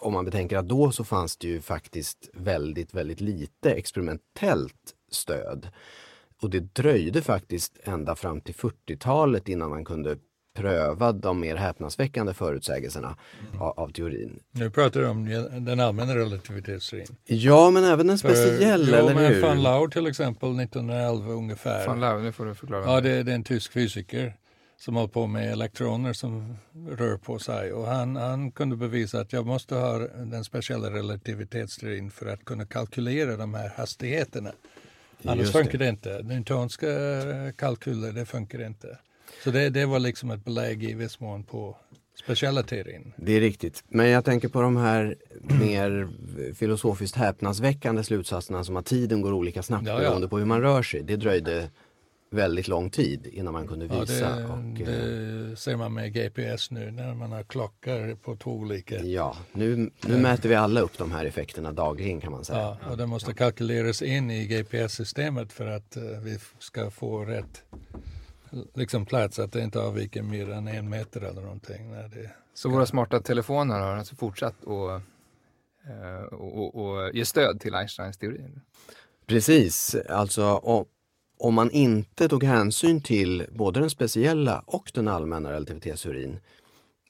om 0.01 0.13
man 0.13 0.25
betänker 0.25 0.57
att 0.57 0.67
då 0.67 0.91
så 0.91 1.03
fanns 1.03 1.37
det 1.37 1.47
ju 1.47 1.61
faktiskt 1.61 2.29
väldigt, 2.33 2.93
väldigt 2.93 3.21
lite 3.21 3.71
experimentellt 3.71 4.93
stöd. 5.11 5.67
Och 6.41 6.49
det 6.49 6.59
dröjde 6.59 7.21
faktiskt 7.21 7.77
ända 7.83 8.15
fram 8.15 8.41
till 8.41 8.55
40-talet 8.55 9.49
innan 9.49 9.69
man 9.69 9.85
kunde 9.85 10.17
pröva 10.55 11.11
de 11.11 11.39
mer 11.39 11.55
häpnadsväckande 11.55 12.33
förutsägelserna 12.33 13.17
mm. 13.49 13.61
av, 13.61 13.79
av, 13.79 13.89
teorin. 13.89 14.39
Nu 14.51 14.69
pratar 14.69 15.01
du 15.01 15.07
om 15.07 15.25
den 15.65 15.79
allmänna 15.79 16.15
relativitetsteorin. 16.15 17.07
Ja, 17.25 17.71
men 17.71 17.83
även 17.83 18.09
en 18.09 18.17
speciell, 18.17 18.85
För, 18.85 18.93
eller 18.93 19.29
hur? 19.29 19.41
Van 19.41 19.63
Laur 19.63 19.87
till 19.87 20.07
exempel 20.07 20.59
1911 20.59 21.33
ungefär. 21.33 21.87
Van 21.87 21.99
Laur, 21.99 22.21
nu 22.21 22.31
får 22.31 22.45
du 22.45 22.55
förklara. 22.55 22.83
Ja, 22.85 23.01
det, 23.01 23.23
det 23.23 23.31
är 23.31 23.35
en 23.35 23.43
tysk 23.43 23.73
fysiker 23.73 24.33
som 24.85 24.95
håller 24.95 25.07
på 25.07 25.27
med 25.27 25.51
elektroner 25.51 26.13
som 26.13 26.57
rör 26.89 27.17
på 27.17 27.39
sig. 27.39 27.73
Och 27.73 27.85
han, 27.85 28.15
han 28.15 28.51
kunde 28.51 28.75
bevisa 28.75 29.19
att 29.19 29.33
jag 29.33 29.45
måste 29.45 29.75
ha 29.75 29.97
den 30.07 30.43
speciella 30.43 30.89
relativitetsteorin 30.89 32.11
för 32.11 32.25
att 32.25 32.45
kunna 32.45 32.65
kalkylera 32.65 33.37
de 33.37 33.53
här 33.53 33.71
hastigheterna. 33.77 34.51
Annars 35.23 35.51
funkar 35.51 35.77
det 35.77 35.89
inte. 35.89 36.21
Newtonska 36.23 36.87
kalkyler, 37.57 38.11
det 38.11 38.25
funkar 38.25 38.65
inte. 38.65 38.97
Så 39.43 39.51
det, 39.51 39.69
det 39.69 39.85
var 39.85 39.99
liksom 39.99 40.31
ett 40.31 40.45
belägg 40.45 40.83
i 40.83 40.93
viss 40.93 41.19
mån 41.19 41.43
på 41.43 41.77
speciella 42.23 42.63
teorin. 42.63 43.13
Det 43.17 43.31
är 43.31 43.39
riktigt. 43.39 43.83
Men 43.87 44.09
jag 44.09 44.25
tänker 44.25 44.47
på 44.47 44.61
de 44.61 44.77
här 44.77 45.15
mer 45.41 46.09
filosofiskt 46.53 47.17
häpnadsväckande 47.17 48.03
slutsatserna 48.03 48.63
som 48.63 48.77
att 48.77 48.85
tiden 48.85 49.21
går 49.21 49.33
olika 49.33 49.63
snabbt 49.63 49.87
ja, 49.87 49.93
ja. 49.93 49.99
beroende 49.99 50.27
på 50.27 50.37
hur 50.37 50.45
man 50.45 50.61
rör 50.61 50.83
sig. 50.83 51.03
Det 51.03 51.15
dröjde 51.15 51.69
väldigt 52.29 52.67
lång 52.67 52.89
tid 52.89 53.27
innan 53.27 53.53
man 53.53 53.67
kunde 53.67 53.87
visa. 53.87 54.13
Ja, 54.13 54.29
det, 54.29 54.43
och, 54.43 54.87
det 54.87 55.49
eh, 55.49 55.55
ser 55.55 55.75
man 55.75 55.93
med 55.93 56.13
GPS 56.13 56.71
nu 56.71 56.91
när 56.91 57.13
man 57.13 57.31
har 57.31 57.43
klockor 57.43 58.15
på 58.15 58.35
två 58.35 58.51
olika. 58.51 58.99
Ja, 58.99 59.37
nu, 59.53 59.91
nu 60.07 60.17
mäter 60.17 60.49
vi 60.49 60.55
alla 60.55 60.81
upp 60.81 60.97
de 60.97 61.11
här 61.11 61.25
effekterna 61.25 61.71
dagligen 61.71 62.21
kan 62.21 62.31
man 62.31 62.45
säga. 62.45 62.77
Ja, 62.81 62.91
och 62.91 62.97
det 62.97 63.05
måste 63.05 63.33
kalkyleras 63.33 64.01
in 64.01 64.31
i 64.31 64.47
GPS-systemet 64.47 65.53
för 65.53 65.65
att 65.67 65.97
uh, 65.97 66.03
vi 66.03 66.39
ska 66.59 66.91
få 66.91 67.25
rätt 67.25 67.63
liksom 68.73 69.05
plats, 69.05 69.39
att 69.39 69.51
det 69.51 69.61
inte 69.61 69.79
avviker 69.79 70.21
mer 70.21 70.49
än 70.49 70.67
en 70.67 70.89
meter 70.89 71.21
eller 71.21 71.41
någonting. 71.41 71.91
När 71.91 72.07
det 72.07 72.29
Så 72.53 72.69
våra 72.69 72.85
smarta 72.85 73.19
telefoner 73.19 73.79
har 73.79 73.95
alltså 73.95 74.15
fortsatt 74.15 74.55
att 74.67 75.01
eh, 75.87 76.33
och, 76.33 76.75
och, 76.75 77.13
ge 77.13 77.25
stöd 77.25 77.59
till 77.59 77.75
Einsteins 77.75 78.17
teori? 78.17 78.41
Precis, 79.25 79.95
alltså 80.09 80.43
om 81.37 81.53
man 81.53 81.71
inte 81.71 82.27
tog 82.27 82.43
hänsyn 82.43 83.01
till 83.01 83.45
både 83.51 83.79
den 83.79 83.89
speciella 83.89 84.63
och 84.65 84.91
den 84.93 85.07
allmänna 85.07 85.51
relativitetsteorin 85.51 86.39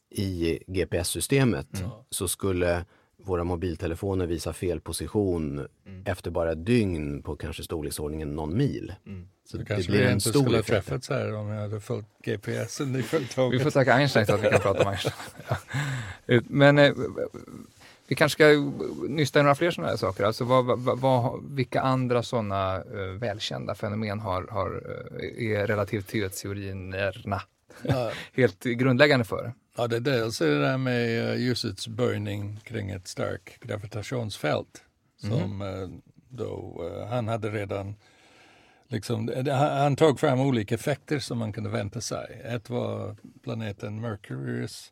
i 0.09 0.59
GPS-systemet 0.67 1.79
mm. 1.79 1.89
så 2.09 2.27
skulle 2.27 2.85
våra 3.17 3.43
mobiltelefoner 3.43 4.25
visa 4.25 4.53
fel 4.53 4.81
position 4.81 5.67
mm. 5.87 6.03
efter 6.05 6.31
bara 6.31 6.51
ett 6.51 6.65
dygn 6.65 7.21
på 7.23 7.35
kanske 7.35 7.63
storleksordningen 7.63 8.35
någon 8.35 8.57
mil. 8.57 8.93
Mm. 9.05 9.27
Så 9.45 9.57
det 9.57 9.65
kanske 9.65 9.91
det 9.91 9.97
blir 9.97 10.07
vi 10.07 10.13
inte 10.13 10.29
skulle 10.29 10.57
ha 10.57 10.63
träffats 10.63 11.09
här 11.09 11.35
om 11.35 11.47
jag 11.47 11.61
hade 11.61 11.79
följt 11.79 12.05
GPSen 12.23 12.95
i 12.95 13.03
Vi 13.51 13.59
får 13.59 13.71
tacka 13.71 13.93
Einstein 13.93 14.25
så 14.25 14.33
att 14.33 14.43
vi 14.43 14.49
kan 14.49 14.59
prata 14.59 14.81
om 14.81 14.87
Einstein. 14.87 15.15
Men 16.47 16.77
eh, 16.77 16.93
vi 18.07 18.15
kanske 18.15 18.35
ska 18.35 18.71
nysta 19.09 19.39
i 19.39 19.43
några 19.43 19.55
fler 19.55 19.71
sådana 19.71 19.89
här 19.89 19.97
saker. 19.97 20.23
Alltså 20.23 20.43
vad, 20.43 20.65
vad, 20.65 20.99
vad, 20.99 21.43
vilka 21.43 21.81
andra 21.81 22.23
sådana 22.23 22.83
uh, 22.83 23.11
välkända 23.19 23.75
fenomen 23.75 24.19
har, 24.19 24.47
har, 24.49 24.75
uh, 24.75 25.53
är 25.53 25.67
relativitetsteorierna 25.67 27.41
ja. 27.81 28.11
helt 28.33 28.63
grundläggande 28.63 29.25
för? 29.25 29.53
Ja, 29.77 29.87
det 29.87 29.95
är 29.95 29.99
dels 29.99 30.37
det 30.37 30.59
där 30.59 30.77
med 30.77 31.29
uh, 31.29 31.41
ljusets 31.41 31.87
böjning 31.87 32.59
kring 32.63 32.89
ett 32.89 33.07
starkt 33.07 33.63
gravitationsfält. 33.63 34.83
Mm. 35.23 35.39
Som 35.39 35.61
uh, 35.61 35.89
då, 36.29 36.81
han 37.09 37.27
hade 37.27 37.49
redan 37.49 37.95
Liksom, 38.87 39.45
han 39.57 39.95
tog 39.95 40.19
fram 40.19 40.39
olika 40.39 40.75
effekter 40.75 41.19
som 41.19 41.37
man 41.37 41.53
kunde 41.53 41.69
vänta 41.69 42.01
sig. 42.01 42.41
Ett 42.43 42.69
var 42.69 43.15
planeten 43.43 44.01
Mercurius 44.01 44.91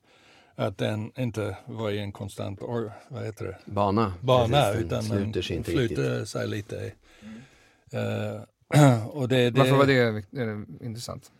att 0.55 0.77
den 0.77 1.11
inte 1.17 1.57
var 1.65 1.91
i 1.91 1.99
en 1.99 2.11
konstant 2.11 2.61
or, 2.61 2.91
vad 3.09 3.25
heter 3.25 3.45
det? 3.45 3.57
bana, 3.65 4.13
bana 4.21 4.61
Precis, 4.61 4.85
utan 4.85 5.09
den 5.09 5.33
sluter 5.33 5.63
flyter 5.63 6.25
sig 6.25 6.47
lite. 6.47 6.91
Uh, 7.93 9.07
och 9.07 9.27
det, 9.27 9.49
det, 9.49 9.59
Varför 9.59 9.75
var 9.75 9.85
det 9.85 10.25
intressant? 10.85 11.31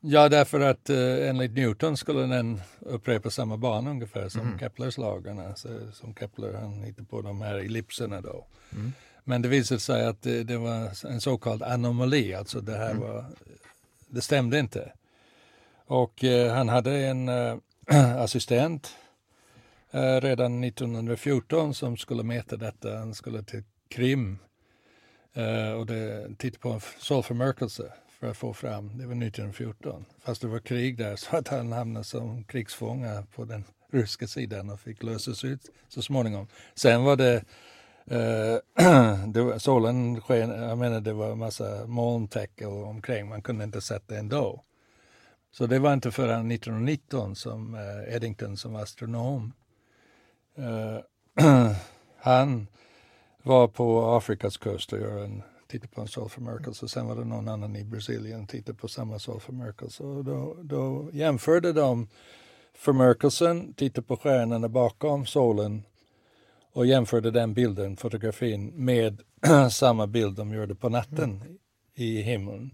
Ja, 0.00 0.28
därför 0.28 0.60
att 0.60 0.90
uh, 0.90 1.28
enligt 1.28 1.52
Newton 1.52 1.96
skulle 1.96 2.20
den 2.20 2.60
upprepa 2.80 3.30
samma 3.30 3.56
bana 3.56 3.90
ungefär 3.90 4.28
som 4.28 4.40
mm. 4.40 4.58
Keplers 4.58 4.98
lagarna. 4.98 5.48
Alltså, 5.48 5.68
som 5.92 6.14
Kepler 6.14 6.52
han 6.52 6.82
hittade 6.82 7.08
på 7.08 7.22
de 7.22 7.40
här 7.40 7.54
ellipserna 7.54 8.20
då. 8.20 8.46
Mm. 8.72 8.92
Men 9.24 9.42
det 9.42 9.48
visade 9.48 9.80
sig 9.80 10.06
att 10.06 10.22
det, 10.22 10.44
det, 10.44 10.58
var 10.58 11.06
en 11.06 11.20
så 11.20 11.38
kallad 11.38 11.62
anomali, 11.62 12.34
alltså 12.34 12.60
det 12.60 12.76
här 12.76 12.90
mm. 12.90 13.02
var, 13.02 13.24
det 14.08 14.20
stämde 14.20 14.58
inte. 14.58 14.92
Och 15.86 16.24
uh, 16.24 16.48
han 16.48 16.68
hade 16.68 16.96
en 17.06 17.28
assistent 18.18 18.96
eh, 19.90 20.20
redan 20.20 20.64
1914 20.64 21.74
som 21.74 21.96
skulle 21.96 22.22
mäta 22.22 22.56
detta. 22.56 22.98
Han 22.98 23.14
skulle 23.14 23.42
till 23.42 23.62
Krim 23.88 24.38
eh, 25.34 25.72
och 25.72 25.86
det, 25.86 26.28
titta 26.38 26.58
på 26.58 26.70
en 26.70 26.80
solförmörkelse 26.98 27.92
för 28.20 28.30
att 28.30 28.36
få 28.36 28.54
fram, 28.54 28.88
det 28.88 29.06
var 29.06 29.12
1914. 29.12 30.04
Fast 30.24 30.42
det 30.42 30.48
var 30.48 30.58
krig 30.58 30.98
där 30.98 31.16
så 31.16 31.36
att 31.36 31.48
han 31.48 31.72
hamnade 31.72 32.04
som 32.04 32.44
krigsfånge 32.44 33.22
på 33.34 33.44
den 33.44 33.64
ryska 33.92 34.26
sidan 34.26 34.70
och 34.70 34.80
fick 34.80 35.02
lösas 35.02 35.44
ut 35.44 35.70
så 35.88 36.02
småningom. 36.02 36.48
Sen 36.74 37.04
var 37.04 37.16
det 37.16 37.44
Uh, 38.12 38.58
det 39.26 39.42
var, 39.42 39.58
solen 39.58 40.20
sken, 40.20 40.50
jag 40.50 40.78
menar 40.78 41.00
det 41.00 41.12
var 41.12 41.34
massa 41.34 41.86
molntäcke 41.86 42.66
omkring, 42.66 43.28
man 43.28 43.42
kunde 43.42 43.64
inte 43.64 43.80
sätta 43.80 44.16
ändå. 44.16 44.64
Så 45.58 45.66
det 45.66 45.78
var 45.78 45.92
inte 45.92 46.10
förrän 46.10 46.50
1919 46.50 47.36
som 47.36 47.74
uh, 47.74 48.14
Eddington 48.14 48.56
som 48.56 48.76
astronom, 48.76 49.52
uh, 50.58 50.98
han 52.16 52.66
var 53.42 53.68
på 53.68 54.16
Afrikas 54.16 54.56
kust 54.56 54.92
och 54.92 54.98
gör 54.98 55.24
en, 55.24 55.42
tittade 55.66 55.92
på 55.94 56.00
en 56.00 56.08
solförmörkelse 56.08 56.84
och 56.84 56.90
sen 56.90 57.06
var 57.06 57.16
det 57.16 57.24
någon 57.24 57.48
annan 57.48 57.76
i 57.76 57.84
Brasilien 57.84 58.38
som 58.38 58.46
tittade 58.46 58.78
på 58.78 58.88
samma 58.88 59.18
solförmörkelse 59.18 60.02
och 60.02 60.24
då, 60.24 60.56
då 60.62 61.10
jämförde 61.12 61.72
de 61.72 62.08
förmörkelsen, 62.74 63.74
tittade 63.74 64.06
på 64.06 64.16
stjärnorna 64.16 64.68
bakom 64.68 65.26
solen 65.26 65.82
och 66.72 66.86
jämförde 66.86 67.30
den 67.30 67.54
bilden, 67.54 67.96
fotografin, 67.96 68.66
med 68.66 69.22
samma 69.70 70.06
bild 70.06 70.36
de 70.36 70.54
gjorde 70.54 70.74
på 70.74 70.88
natten 70.88 71.30
mm. 71.30 71.58
i 71.94 72.22
himlen. 72.22 72.70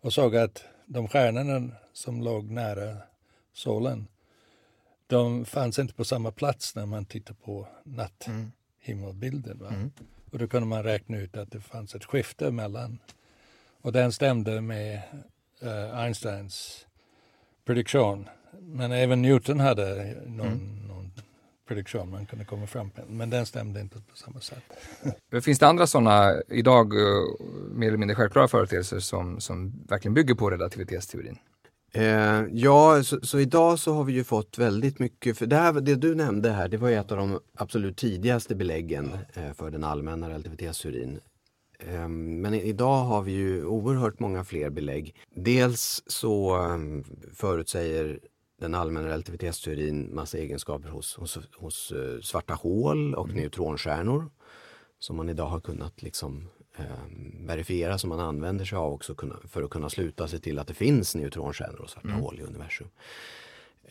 Och 0.00 0.12
såg 0.12 0.36
att 0.36 0.64
de 0.86 1.08
stjärnorna 1.08 1.70
som 1.92 2.22
låg 2.22 2.50
nära 2.50 2.96
solen, 3.52 4.06
de 5.06 5.44
fanns 5.44 5.78
inte 5.78 5.94
på 5.94 6.04
samma 6.04 6.30
plats 6.30 6.74
när 6.74 6.86
man 6.86 7.04
tittar 7.04 7.34
på 7.34 7.68
natthimmelbilden. 7.84 9.60
Mm. 9.60 9.92
Och 10.30 10.38
då 10.38 10.48
kunde 10.48 10.68
man 10.68 10.82
räkna 10.82 11.18
ut 11.18 11.36
att 11.36 11.50
det 11.50 11.60
fanns 11.60 11.94
ett 11.94 12.04
skifte 12.04 12.50
mellan. 12.50 12.98
Och 13.80 13.92
den 13.92 14.12
stämde 14.12 14.60
med 14.60 15.02
uh, 15.62 15.98
Einsteins 15.98 16.86
prediktion. 17.64 18.28
Men 18.60 18.92
även 18.92 19.22
Newton 19.22 19.60
hade 19.60 20.04
någon, 20.26 20.46
mm. 20.46 20.83
Prediktion 21.68 22.10
man 22.10 22.26
kunde 22.26 22.44
komma 22.44 22.66
fram 22.66 22.90
med. 22.96 23.04
Men 23.08 23.30
den 23.30 23.46
stämde 23.46 23.80
inte 23.80 23.96
på 23.96 24.16
samma 24.16 24.40
sätt. 24.40 24.64
Finns 25.44 25.58
det 25.58 25.66
andra 25.66 25.86
sådana 25.86 26.42
idag 26.48 26.94
uh, 26.94 27.00
mer 27.72 27.88
eller 27.88 27.98
mindre 27.98 28.14
självklara 28.14 28.48
företeelser 28.48 28.98
som, 28.98 29.40
som 29.40 29.84
verkligen 29.88 30.14
bygger 30.14 30.34
på 30.34 30.50
relativitetsteorin? 30.50 31.38
Eh, 31.96 32.44
ja, 32.52 33.02
så, 33.02 33.20
så, 33.22 33.38
idag 33.38 33.78
så 33.78 33.92
har 33.92 34.04
vi 34.04 34.12
ju 34.12 34.24
fått 34.24 34.58
väldigt 34.58 34.98
mycket, 34.98 35.38
för 35.38 35.46
det, 35.46 35.56
här, 35.56 35.72
det 35.72 35.94
du 35.94 36.14
nämnde 36.14 36.50
här, 36.50 36.68
det 36.68 36.76
var 36.76 36.88
ju 36.88 36.94
ett 36.94 37.12
av 37.12 37.18
de 37.18 37.40
absolut 37.54 37.96
tidigaste 37.96 38.54
beläggen 38.54 39.10
eh, 39.34 39.52
för 39.52 39.70
den 39.70 39.84
allmänna 39.84 40.28
relativitetsteorin. 40.28 41.20
Eh, 41.78 42.08
men 42.08 42.54
idag 42.54 43.04
har 43.04 43.22
vi 43.22 43.32
ju 43.32 43.64
oerhört 43.64 44.20
många 44.20 44.44
fler 44.44 44.70
belägg. 44.70 45.14
Dels 45.36 46.02
så 46.06 46.58
um, 46.58 47.04
förutsäger 47.34 48.18
den 48.60 48.74
allmänna 48.74 49.08
relativitetsteorin 49.08 50.14
massa 50.14 50.38
egenskaper 50.38 50.88
hos, 50.88 51.16
hos, 51.16 51.38
hos 51.54 51.92
uh, 51.92 52.20
svarta 52.20 52.54
hål 52.54 53.14
och 53.14 53.28
mm. 53.28 53.36
neutronstjärnor 53.36 54.30
som 54.98 55.16
man 55.16 55.28
idag 55.28 55.46
har 55.46 55.60
kunnat 55.60 56.02
liksom 56.02 56.48
eh, 56.76 56.84
verifiera 57.46 57.98
som 57.98 58.08
man 58.08 58.20
använder 58.20 58.64
sig 58.64 58.78
av 58.78 58.92
också 58.92 59.14
kunna, 59.14 59.36
för 59.48 59.62
att 59.62 59.70
kunna 59.70 59.90
sluta 59.90 60.28
sig 60.28 60.40
till 60.40 60.58
att 60.58 60.66
det 60.66 60.74
finns 60.74 61.14
neutronstjärnor 61.14 61.80
och 61.80 61.90
svarta 61.90 62.08
mm. 62.08 62.20
hål 62.20 62.40
i 62.40 62.42
universum. 62.42 62.88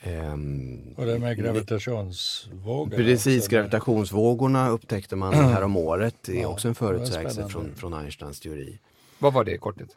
Um, 0.06 0.94
och 0.98 1.06
det 1.06 1.20
med 1.20 1.38
gravitationsvågorna? 1.38 2.96
Precis, 2.96 3.48
gravitationsvågorna 3.48 4.70
upptäckte 4.70 5.16
man 5.16 5.34
här 5.34 5.62
om 5.62 5.78
året. 5.78 6.16
Det 6.26 6.38
är 6.38 6.42
ja, 6.42 6.48
också 6.48 6.68
en 6.68 6.76
förutsägelse 6.76 7.48
från, 7.48 7.76
från 7.76 7.94
Einsteins 7.94 8.40
teori. 8.40 8.80
Vad 9.20 9.34
var 9.34 9.44
det 9.44 9.52
i 9.52 9.58
korthet? 9.58 9.90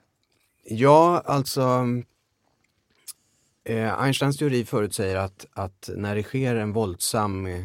Ja, 0.64 1.22
alltså 1.26 1.86
Eh, 3.68 4.00
Einsteins 4.02 4.36
teori 4.36 4.64
förutsäger 4.64 5.16
att, 5.16 5.46
att 5.52 5.90
när 5.96 6.16
det 6.16 6.22
sker 6.22 6.54
en 6.56 6.72
våldsam 6.72 7.46
eh, 7.46 7.58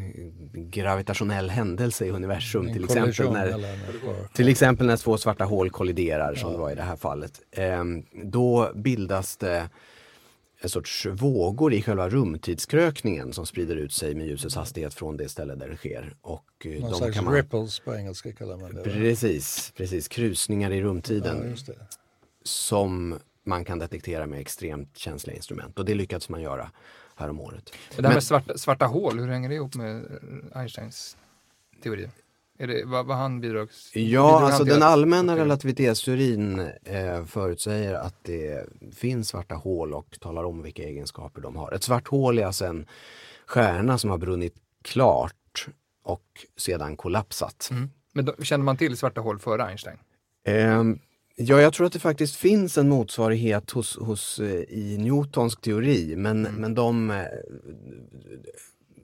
gravitationell 0.53 1.49
händelse 1.49 2.05
i 2.05 2.09
universum, 2.09 2.67
En 2.67 2.73
till 2.73 2.83
exempel, 2.83 3.31
när, 3.31 3.47
eller 3.47 3.75
till 4.33 4.47
exempel 4.47 4.87
när 4.87 4.97
två 4.97 5.17
svarta 5.17 5.45
hål 5.45 5.69
kolliderar, 5.69 6.35
som 6.35 6.51
det 6.51 6.57
var 6.57 6.71
i 6.71 6.75
det 6.75 6.81
här 6.81 6.95
fallet, 6.95 7.41
eh, 7.51 7.83
då 8.23 8.71
bildas 8.75 9.37
det 9.37 9.69
en 10.61 10.69
sorts 10.69 11.05
vågor 11.05 11.73
i 11.73 11.81
själva 11.81 12.09
rumtidskrökningen 12.09 13.33
som 13.33 13.45
sprider 13.45 13.75
ut 13.75 13.93
sig 13.93 14.15
med 14.15 14.27
ljusets 14.27 14.55
hastighet 14.55 14.93
från 14.93 15.17
det 15.17 15.29
ställe 15.29 15.55
där 15.55 15.69
det 15.69 15.77
sker. 15.77 16.13
Och 16.21 16.65
eh, 16.65 16.71
Någon 16.81 16.91
de 16.91 16.97
slags 16.97 17.15
kan 17.15 17.25
man, 17.25 17.33
ripples 17.33 17.79
på 17.79 17.95
engelska 17.95 18.31
kallar 18.31 18.57
man 18.57 18.75
det. 18.75 18.83
precis, 18.83 19.73
precis, 19.77 20.07
krusningar 20.07 20.71
i 20.71 20.81
rumtiden 20.81 21.55
Ja, 21.67 21.73
som 22.43 23.19
man 23.43 23.65
kan 23.65 23.79
detektera 23.79 24.25
med 24.25 24.39
extremt 24.39 24.97
känsliga 24.97 25.35
instrument. 25.35 25.79
Och 25.79 25.85
det 25.85 25.93
lyckades 25.93 26.29
man 26.29 26.41
göra 26.41 26.71
häromåret. 27.15 27.73
Det 27.89 27.95
här 27.95 28.01
Men- 28.01 28.13
med 28.13 28.23
svarta, 28.23 28.57
svarta 28.57 28.85
hål, 28.85 29.19
hur 29.19 29.27
hänger 29.27 29.49
det 29.49 29.55
ihop 29.55 29.75
med 29.75 30.05
Einsteins 30.55 31.17
teori? 31.83 32.09
Är 32.57 32.67
det, 32.67 32.85
vad, 32.85 33.05
vad 33.05 33.17
han 33.17 33.41
bidrags... 33.41 33.95
Ja, 33.95 34.41
alltså 34.41 34.63
den 34.63 34.83
allmänna 34.83 35.37
relativitetsteorin 35.37 36.59
eh, 36.83 37.25
förutsäger 37.25 37.93
att 37.93 38.15
det 38.21 38.65
finns 38.95 39.27
svarta 39.29 39.55
hål 39.55 39.93
och 39.93 40.17
talar 40.19 40.43
om 40.43 40.61
vilka 40.63 40.83
egenskaper 40.83 41.41
de 41.41 41.55
har. 41.55 41.71
Ett 41.71 41.83
svart 41.83 42.07
hål 42.07 42.39
är 42.39 42.45
alltså 42.45 42.65
en 42.65 42.87
stjärna 43.45 43.97
som 43.97 44.09
har 44.09 44.17
brunnit 44.17 44.55
klart 44.81 45.67
och 46.03 46.45
sedan 46.57 46.97
kollapsat. 46.97 47.67
Mm. 47.71 47.89
Men 48.13 48.25
då, 48.25 48.35
kände 48.41 48.63
man 48.63 48.77
till 48.77 48.97
svarta 48.97 49.21
hål 49.21 49.39
före 49.39 49.63
Einstein? 49.63 49.97
Ehm, 50.45 50.99
ja, 51.35 51.61
jag 51.61 51.73
tror 51.73 51.87
att 51.87 51.93
det 51.93 51.99
faktiskt 51.99 52.35
finns 52.35 52.77
en 52.77 52.89
motsvarighet 52.89 53.71
hos, 53.71 53.97
hos, 53.97 54.39
eh, 54.39 54.61
i 54.69 54.97
Newtonsk 54.99 55.61
teori, 55.61 56.15
men, 56.15 56.45
Mm. 56.45 56.61
men 56.61 56.75
de... 56.75 57.11
eh, 57.11 57.17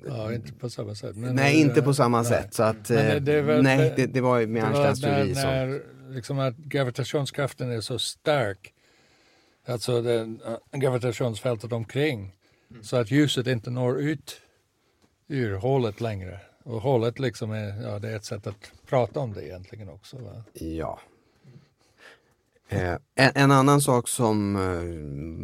Ja, 0.08 0.34
inte 0.34 0.54
på 0.54 0.70
samma 0.70 0.96
sätt. 0.96 1.16
Men 1.16 1.36
nej, 1.36 1.54
det- 1.54 1.60
inte 1.62 1.82
på 1.82 1.94
samma 1.94 2.18
nej. 2.22 2.32
sätt. 2.32 2.54
Så 2.54 2.64
att, 2.64 2.90
eh, 2.90 3.16
det- 3.16 3.42
väl- 3.42 3.64
nej, 3.64 3.94
det- 3.96 4.06
det, 4.06 4.22
var 4.22 4.46
med 4.46 4.64
var 4.64 4.70
Einsteins 4.70 5.02
när, 5.02 5.16
teori 5.24 5.36
som... 5.36 5.44
när 5.44 5.82
liksom 6.14 6.40
att 6.40 6.58
gravitationskraften 6.58 7.72
är 7.72 7.82
så 7.82 8.00
stark, 8.00 8.74
alltså 9.68 10.10
äh, 10.10 10.28
gravitationsfältet 10.72 11.72
omkring, 11.72 12.36
så 12.82 12.98
att 12.98 13.12
ljuset 13.12 13.48
inte 13.48 13.70
når 13.70 14.00
ut 14.02 14.42
ur 15.28 15.54
hålet 15.56 16.02
längre. 16.02 16.40
Och 16.64 16.82
hålet 16.82 17.20
liksom 17.20 17.52
är, 17.52 17.82
ja, 17.84 18.00
det 18.00 18.10
är 18.10 18.16
ett 18.16 18.26
sätt 18.26 18.48
att 18.48 18.72
prata 18.90 19.20
om 19.20 19.34
det 19.34 19.46
egentligen 19.46 19.90
också. 19.90 20.18
Va? 20.18 20.44
Ja. 20.54 21.00
Eh, 22.70 22.92
en, 23.16 23.32
en 23.36 23.52
annan 23.52 23.82
sak 23.82 24.08
som 24.08 24.56
eh, 24.56 24.82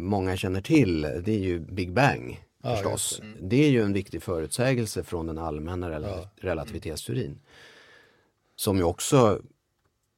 många 0.08 0.36
känner 0.36 0.60
till, 0.60 1.00
det 1.02 1.32
är 1.32 1.38
ju 1.38 1.60
Big 1.60 1.92
Bang 1.92 2.44
Ja, 2.62 2.70
förstås. 2.76 3.20
just 3.22 3.22
Det. 3.40 3.64
är 3.64 3.70
ju 3.70 3.82
en 3.82 3.92
viktig 3.92 4.22
förutsägelse 4.22 5.04
från 5.04 5.26
den 5.26 5.38
allmänna 5.38 5.90
rela- 5.90 6.08
Ja. 6.08 6.30
relativitetsteorin. 6.36 7.38
Som 8.56 8.76
ju 8.76 8.82
också 8.84 9.42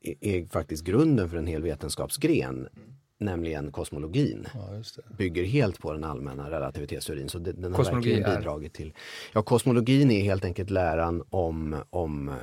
är, 0.03 0.15
är 0.21 0.47
faktiskt 0.47 0.85
grunden 0.85 1.31
för 1.31 1.37
en 1.37 1.47
hel 1.47 1.63
vetenskapsgren, 1.63 2.69
nämligen 3.19 3.73
kosmologin. 3.73 4.47
Ja, 4.55 4.77
just 4.77 4.97
det. 4.97 5.03
Bygger 5.17 5.45
helt 5.45 5.79
på 5.81 5.93
den 5.93 6.05
allmänna 6.05 6.51
relativitetsteorin. 6.51 7.29
Så 7.29 7.39
det, 7.39 7.53
den 7.53 7.73
har 7.73 7.79
Kosmologi 7.79 8.11
verkligen 8.11 8.31
är? 8.33 8.37
bidragit 8.39 8.73
till. 8.75 8.93
Ja, 9.33 9.43
kosmologin 9.43 10.11
är 10.11 10.23
helt 10.23 10.45
enkelt 10.45 10.71
läran 10.71 11.23
om, 11.31 11.77
om 11.91 12.29
eh, 12.29 12.35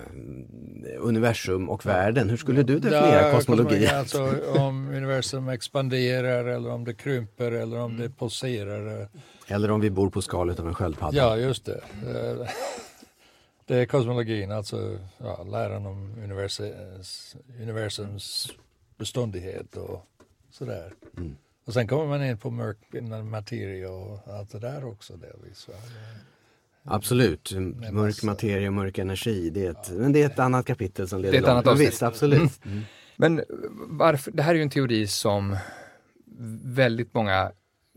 universum 1.00 1.70
och 1.70 1.86
världen. 1.86 2.30
Hur 2.30 2.38
skulle 2.38 2.64
du 2.64 2.80
definiera 2.80 3.22
Ja, 3.28 3.32
kosmologi? 3.32 3.88
Alltså 3.88 4.36
om 4.60 4.88
universum 4.90 5.50
expanderar 5.50 6.46
eller 6.46 6.70
om 6.70 6.84
det 6.84 6.94
krymper 6.94 7.52
eller 7.52 7.80
om 7.80 7.98
det 7.98 8.10
pulserar. 8.10 9.08
Eller 9.48 9.72
om 9.72 9.82
vi 9.82 9.90
bor 9.92 10.10
på 10.10 10.22
skalet 10.22 10.60
av 10.60 10.68
en 10.68 10.74
sköldpadda. 10.76 11.18
Ja, 11.18 11.38
just 11.38 11.66
det. 11.66 11.82
Eh, 12.08 12.48
Det 13.66 13.76
är 13.76 13.86
kosmologin, 13.86 14.52
alltså 14.52 14.98
ja, 15.18 15.44
läran 15.44 15.86
om 15.86 16.16
universums, 16.24 17.36
universums 17.62 18.54
beståndighet 18.98 19.76
och 19.78 20.06
sådär. 20.54 20.94
Mm. 21.18 21.36
Och 21.66 21.74
sen 21.74 21.88
kommer 21.88 22.06
man 22.06 22.24
in 22.24 22.38
på 22.38 22.52
mörk 22.52 22.78
materia 23.24 23.90
och 23.92 24.20
allt 24.28 24.52
det 24.52 24.60
där 24.60 24.86
också 24.86 25.14
delvis. 25.18 25.68
Va? 25.68 25.74
Absolut, 26.84 27.52
mörk 27.56 27.92
massa- 27.92 28.26
materia 28.26 28.68
och 28.68 28.74
mörk 28.74 28.98
energi. 28.98 29.50
Det 29.50 29.66
är 29.66 29.72
ett, 29.72 29.92
men 29.92 30.12
det 30.14 30.22
är 30.22 30.26
ett 30.26 30.40
annat 30.40 30.66
kapitel 30.66 31.08
som 31.08 31.20
leder 31.22 31.32
Det 31.32 31.38
är 31.38 31.40
ett 31.40 31.44
långt. 31.48 31.52
annat 31.52 31.66
Men 31.66 31.72
avsnitt. 31.74 31.90
Visst, 31.90 32.04
absolut. 32.04 32.66
Mm. 32.66 32.82
Men 33.18 33.40
eh, 33.40 33.46
varför, 33.88 34.32
det 34.32 34.44
här 34.44 34.52
är 34.52 34.56
ju 34.56 34.62
en 34.64 34.70
teori 34.70 35.08
som 35.08 35.58
väldigt 36.64 37.14
många 37.14 37.52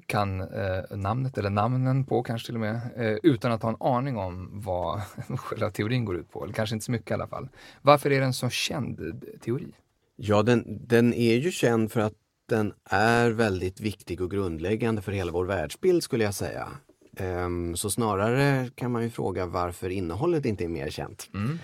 kan 0.06 0.40
eh, 0.40 0.96
namnet 0.96 1.38
eller 1.38 1.50
namnen 1.50 2.04
på 2.04 2.22
kanske 2.22 2.46
till 2.46 2.54
och 2.54 2.60
med, 2.60 2.80
eh, 2.96 3.16
utan 3.22 3.52
att 3.52 3.62
ha 3.62 3.70
en 3.70 3.76
aning 3.80 4.16
om 4.16 4.50
vad 4.52 5.00
själva 5.38 5.70
teorin 5.70 6.04
går 6.04 6.16
ut 6.16 6.30
på, 6.30 6.44
eller 6.44 6.54
kanske 6.54 6.74
inte 6.76 6.84
så 6.84 6.92
mycket 6.92 7.10
i 7.10 7.14
alla 7.14 7.26
fall. 7.28 7.48
Varför 7.82 8.10
är 8.12 8.20
det 8.20 8.26
en 8.26 8.32
så 8.32 8.48
känd 8.48 9.00
eh, 9.00 9.38
teori? 9.40 9.68
Ja, 10.16 10.42
den, 10.42 10.86
den 10.86 11.14
är 11.14 11.34
ju 11.36 11.50
känd 11.50 11.92
för 11.92 12.00
att 12.00 12.12
den 12.46 12.72
är 12.84 13.30
väldigt 13.30 13.80
viktig 13.80 14.20
och 14.20 14.30
grundläggande 14.30 15.02
för 15.02 15.12
hela 15.12 15.32
vår 15.32 15.44
världsbild 15.44 16.02
skulle 16.02 16.24
jag 16.24 16.34
säga. 16.34 16.68
Ehm, 17.16 17.76
så 17.76 17.90
snarare 17.90 18.70
kan 18.74 18.90
man 18.92 19.02
ju 19.02 19.10
fråga 19.10 19.46
varför 19.46 19.90
innehållet 19.90 20.44
inte 20.44 20.64
är 20.64 20.68
mer 20.68 20.90
känt. 20.90 21.28
Mm. 21.34 21.58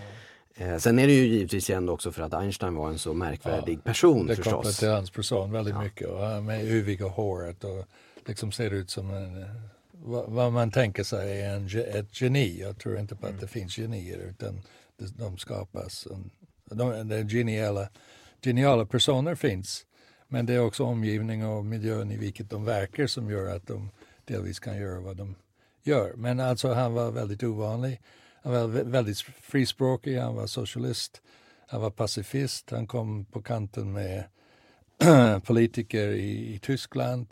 Eh, 0.54 0.78
sen 0.78 0.98
är 0.98 1.06
det 1.06 1.12
ju 1.12 1.26
givetvis 1.26 1.64
känd 1.66 1.90
också 1.90 2.12
för 2.12 2.22
att 2.22 2.34
Einstein 2.34 2.74
var 2.74 2.88
en 2.88 2.98
så 2.98 3.14
märkvärdig 3.14 3.84
person 3.84 4.26
Det 4.26 4.36
förstås. 4.36 4.78
till 4.78 4.88
hans 4.88 5.10
person 5.10 5.52
väldigt 5.52 5.74
Ja. 5.74 5.82
mycket. 5.82 6.08
Och 6.08 6.18
han 6.20 6.44
med 6.44 6.64
yviga 6.64 7.06
håret 7.08 7.64
och 7.64 7.84
liksom 8.26 8.52
ser 8.52 8.70
ut 8.70 8.90
som 8.90 9.10
en, 9.10 9.42
eh, 9.42 9.48
vad, 10.28 10.52
man 10.52 10.70
tänker 10.70 11.04
sig 11.04 11.40
är 11.42 11.54
en, 11.56 11.66
ett 11.98 12.20
geni. 12.20 12.60
Jag 12.60 12.78
tror 12.78 12.98
inte 12.98 13.16
på 13.16 13.26
att 13.26 13.40
det 13.40 13.48
finns 13.48 13.76
genier 13.76 14.18
utan 14.18 14.62
de 15.18 15.38
skapas. 15.38 16.08
De, 16.64 17.08
de 17.08 17.28
geniala, 17.28 17.88
geniala 18.44 18.86
personer 18.86 19.34
finns. 19.34 19.84
Men 20.32 20.46
det 20.46 20.54
är 20.54 20.60
också 20.60 20.84
omgivning 20.84 21.46
och 21.46 21.64
miljön 21.64 22.10
i 22.12 22.16
vilket 22.16 22.50
de 22.50 22.64
verkar 22.64 23.06
som 23.06 23.30
gör 23.30 23.56
att 23.56 23.66
de 23.66 23.90
delvis 24.24 24.58
kan 24.60 24.76
göra 24.76 25.00
vad 25.00 25.16
de 25.16 25.34
gör. 25.82 26.12
Men 26.16 26.40
alltså 26.40 26.72
han 26.72 26.92
var 26.92 27.10
väldigt 27.10 27.42
ovanlig. 27.42 28.00
Han 28.42 28.52
var 28.52 28.60
vä- 28.68 28.90
väldigt 28.90 29.20
frispråkig, 29.20 30.16
han 30.18 30.34
var 30.34 30.46
socialist, 30.46 31.22
han 31.66 31.80
var 31.80 31.90
pacifist, 31.90 32.70
han 32.70 32.86
kom 32.86 33.24
på 33.24 33.42
kanten 33.42 33.92
med 33.92 34.24
politiker 35.44 36.08
i, 36.08 36.54
i 36.54 36.58
Tyskland 36.58 37.26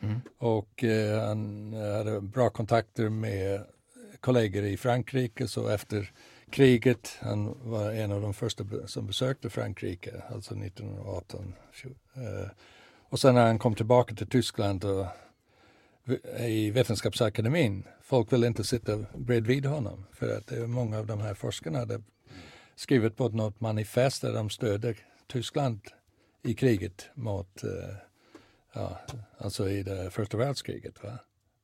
Mm. 0.00 0.20
och 0.38 0.84
eh, 0.84 1.26
han 1.28 1.72
hade 1.72 2.20
bra 2.20 2.50
kontakter 2.50 3.08
med 3.08 3.64
kollegor 4.20 4.64
i 4.64 4.76
Frankrike 4.76 5.48
så 5.48 5.68
efter 5.68 6.12
kriget, 6.54 7.18
han 7.20 7.56
var 7.62 7.92
en 7.92 8.12
av 8.12 8.20
de 8.20 8.34
första 8.34 8.64
som 8.86 9.06
besökte 9.06 9.50
Frankrike, 9.50 10.22
alltså 10.28 10.54
1918. 10.54 11.54
Eh, 12.14 12.50
och 13.08 13.20
sen 13.20 13.34
när 13.34 13.46
han 13.46 13.58
kom 13.58 13.74
tillbaka 13.74 14.14
till 14.14 14.26
Tyskland 14.26 14.84
och 14.84 15.06
i 16.38 16.70
Vetenskapsakademin, 16.70 17.84
folk 18.02 18.32
ville 18.32 18.46
inte 18.46 18.64
sitta 18.64 19.04
bredvid 19.14 19.66
honom 19.66 20.06
för 20.12 20.36
att 20.36 20.46
det 20.46 20.56
är 20.56 20.66
många 20.66 20.98
av 20.98 21.06
de 21.06 21.20
här 21.20 21.34
forskarna 21.34 21.78
hade 21.78 22.02
skrivit 22.76 23.16
på 23.16 23.28
något 23.28 23.60
manifest 23.60 24.22
där 24.22 24.32
de 24.32 24.50
stödde 24.50 24.94
Tyskland 25.26 25.80
i 26.42 26.54
kriget 26.54 27.08
mot, 27.14 27.64
eh, 27.64 27.96
ja, 28.72 29.00
alltså 29.38 29.68
i 29.68 29.82
det 29.82 30.10
första 30.10 30.36
världskriget. 30.36 31.02
Va? 31.02 31.18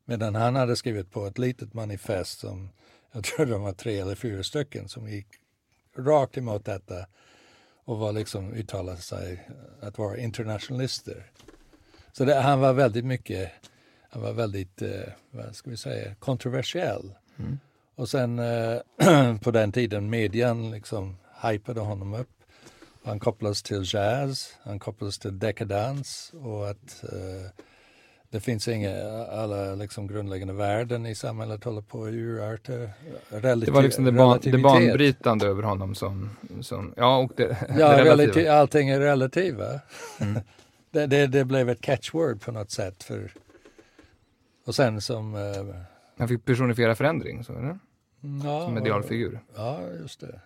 Medan 0.05 0.35
han 0.35 0.57
hade 0.57 0.77
skrivit 0.77 1.11
på 1.11 1.27
ett 1.27 1.39
litet 1.39 1.75
manifest 1.75 2.39
som, 2.41 2.71
jag 3.13 3.25
tror 3.25 3.47
de 3.47 3.63
var 3.63 3.73
tre 3.73 3.99
eller 3.99 4.15
fyra 4.15 4.43
stycken 4.43 4.89
som 4.89 5.09
gick 5.09 5.27
rakt 5.97 6.39
emot 6.39 6.65
detta 6.65 7.07
och 7.85 7.99
var 7.99 8.13
liksom 8.13 8.53
uttalade 8.53 9.01
sig 9.01 9.49
att 9.81 9.99
vara 9.99 10.19
internationalister. 10.19 11.31
Så 12.13 12.25
det, 12.25 12.35
han 12.35 12.61
var 12.61 12.73
väldigt 12.73 13.05
mycket, 13.05 13.53
han 14.11 14.23
var 14.23 14.33
väldigt, 14.33 14.83
eh, 14.83 15.13
vad 15.31 15.57
ska 15.57 15.71
vi 15.71 15.77
säga, 15.77 16.15
kontroversiell. 16.15 17.15
Mm. 17.39 17.59
Och 17.95 18.09
sen 18.09 18.39
eh, 18.39 19.37
på 19.43 19.51
den 19.51 19.73
tiden 19.73 20.11
median 20.11 20.71
liksom 20.71 21.17
hypade 21.43 21.81
honom 21.81 22.15
upp. 22.15 22.29
Han 23.03 23.21
kopplades 23.21 23.63
till 23.63 23.83
jazz, 23.85 24.55
han 24.63 24.79
kopplades 24.79 25.19
till 25.19 25.39
dekadans 25.39 26.33
och 26.35 26.71
att 26.71 27.05
eh, 27.05 27.51
det 28.31 28.41
finns 28.41 28.69
inga, 28.69 29.25
alla 29.27 29.75
liksom 29.75 30.07
grundläggande 30.07 30.55
värden 30.55 31.07
i 31.07 31.15
samhället 31.15 31.65
håller 31.65 31.81
på 31.83 32.05
att 32.05 32.11
urarta. 32.13 32.73
Relati- 33.29 33.65
Det 33.65 33.71
var 33.71 33.83
liksom 33.83 34.05
det, 34.05 34.13
ban, 34.13 34.39
det 34.43 34.59
banbrytande 34.59 35.47
över 35.47 35.63
honom 35.63 35.95
som, 35.95 36.31
som 36.61 36.95
ja 36.97 37.19
och 37.19 37.33
det, 37.37 37.45
Ja, 37.79 37.89
det 37.97 38.05
relativa. 38.05 38.33
relati- 38.33 38.51
allting 38.61 38.89
är 38.89 39.01
relativa. 39.01 39.67
Mm. 40.21 40.41
det, 40.91 41.07
det, 41.07 41.27
det 41.27 41.45
blev 41.45 41.69
ett 41.71 41.81
catchword 41.81 42.41
på 42.41 42.53
något 42.53 42.71
sätt. 42.71 43.03
För, 43.03 43.33
och 44.67 44.75
sen 44.75 45.01
som... 45.01 45.35
Eh, 45.35 45.75
Han 46.19 46.29
fick 46.29 46.45
personifiera 46.45 46.95
förändring, 46.95 47.45
så 47.45 47.53
det? 47.53 47.79
ja, 48.45 48.65
Som 48.65 48.75
medialfigur. 48.75 49.41
Ja, 49.57 49.81
just 50.01 50.21
det. 50.21 50.41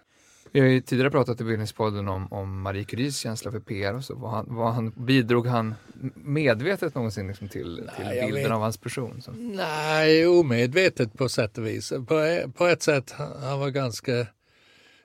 Vi 0.55 0.61
har 0.61 0.67
ju 0.67 0.81
tidigare 0.81 1.11
pratat 1.11 1.41
i 1.41 1.45
Bildningspodden 1.45 2.09
om, 2.09 2.33
om 2.33 2.63
Marie 2.63 2.85
Curies 2.85 3.19
känsla 3.19 3.51
för 3.53 3.61
PR 3.61 3.95
och 3.95 4.05
så. 4.05 4.15
Vad 4.15 4.31
han, 4.31 4.47
vad 4.49 4.73
han, 4.75 4.91
bidrog 4.91 5.47
han 5.47 5.75
medvetet 6.15 6.95
någonsin 6.95 7.29
liksom 7.29 7.49
till, 7.49 7.91
till 7.97 8.05
Nej, 8.05 8.27
bilden 8.27 8.43
vet- 8.43 8.53
av 8.53 8.61
hans 8.61 8.79
person? 8.79 9.23
Så. 9.23 9.33
Nej, 9.33 10.27
omedvetet 10.27 11.13
på 11.19 11.29
sätt 11.29 11.59
och 11.59 11.67
vis. 11.67 11.91
På, 11.91 12.41
på 12.55 12.67
ett 12.67 12.83
sätt, 12.83 13.11
han 13.43 13.61
var 13.61 13.71
ganska 13.71 14.27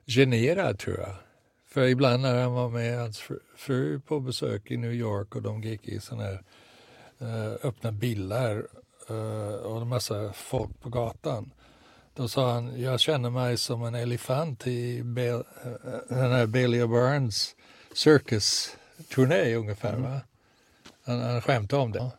generad 0.06 0.80
tror 0.80 0.98
jag. 0.98 1.16
För 1.70 1.88
ibland 1.88 2.22
när 2.22 2.42
han 2.42 2.54
var 2.54 2.70
med 2.70 3.00
hans 3.00 3.20
fru, 3.20 3.40
fru 3.58 4.00
på 4.00 4.20
besök 4.20 4.72
i 4.72 4.78
New 4.78 4.94
York 4.94 5.36
och 5.36 5.42
de 5.42 5.62
gick 5.62 5.88
i 5.88 6.00
sådana 6.00 6.24
här 6.24 6.42
eh, 7.20 7.68
öppna 7.68 7.92
bilar 7.92 8.68
eh, 9.10 9.56
och 9.56 9.82
en 9.82 9.88
massa 9.88 10.34
folk 10.34 10.82
på 10.82 10.90
gatan. 10.90 11.52
Då 12.20 12.28
sa 12.28 12.54
han, 12.54 12.82
jag 12.82 13.00
känner 13.00 13.30
mig 13.30 13.58
som 13.58 13.84
en 13.84 13.96
elefant 13.96 14.68
i 14.68 15.04
Bel, 15.04 15.44
den 16.10 16.32
här 16.32 16.46
Bailey 16.46 16.86
Burns 16.88 17.56
circus-turné 17.94 19.56
ungefär. 19.56 19.96
Va? 19.98 20.22
Han, 21.06 21.20
han 21.22 21.42
skämtade 21.42 21.82
om 21.82 21.92
det. 21.92 22.12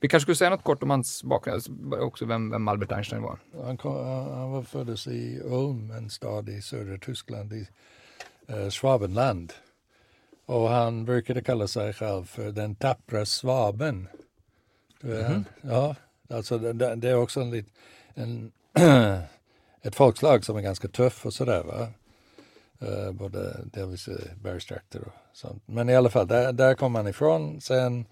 Vi 0.00 0.08
kanske 0.08 0.24
skulle 0.24 0.36
säga 0.36 0.50
något 0.50 0.64
kort 0.64 0.82
om 0.82 0.90
hans 0.90 1.22
bakgrund, 1.24 1.62
också 1.94 2.24
vem, 2.26 2.50
vem 2.50 2.68
Albert 2.68 2.92
Einstein 2.92 3.22
var. 3.22 3.38
Han, 3.64 3.76
kom, 3.76 4.06
han 4.34 4.50
var 4.50 4.62
föddes 4.62 5.06
i 5.06 5.40
Ulm, 5.44 5.90
en 5.90 6.10
stad 6.10 6.48
i 6.48 6.62
södra 6.62 6.98
Tyskland, 6.98 7.52
i 7.52 7.68
eh, 8.46 8.68
Schwabenland. 8.70 9.52
Och 10.46 10.68
han 10.68 11.04
brukade 11.04 11.42
kalla 11.42 11.66
sig 11.68 11.92
själv 11.92 12.24
för 12.24 12.50
den 12.52 12.74
tappra 12.74 13.26
svaben. 13.26 14.08
Vet, 15.00 15.26
han- 15.26 15.44
Ja, 15.62 15.94
alltså 16.30 16.58
det, 16.58 16.94
det 16.96 17.08
är 17.10 17.14
också 17.16 17.40
en, 17.40 17.64
en 18.14 18.52
ett 19.82 19.94
folkslag 19.94 20.44
som 20.44 20.56
är 20.56 20.60
ganska 20.60 20.88
tuff 20.88 21.26
och 21.26 21.34
sådär 21.34 21.62
va. 21.62 21.88
Uh, 22.82 23.12
både 23.12 23.64
delvis 23.64 24.08
eh, 24.08 24.36
bergstrakter 24.42 25.00
och 25.00 25.12
sånt. 25.32 25.62
Men 25.66 25.88
i 25.88 25.96
alla 25.96 26.10
fall, 26.10 26.26
där, 26.26 26.52
där 26.52 26.74
kom 26.74 26.94
han 26.94 27.08
ifrån. 27.08 27.60
Sen 27.60 28.06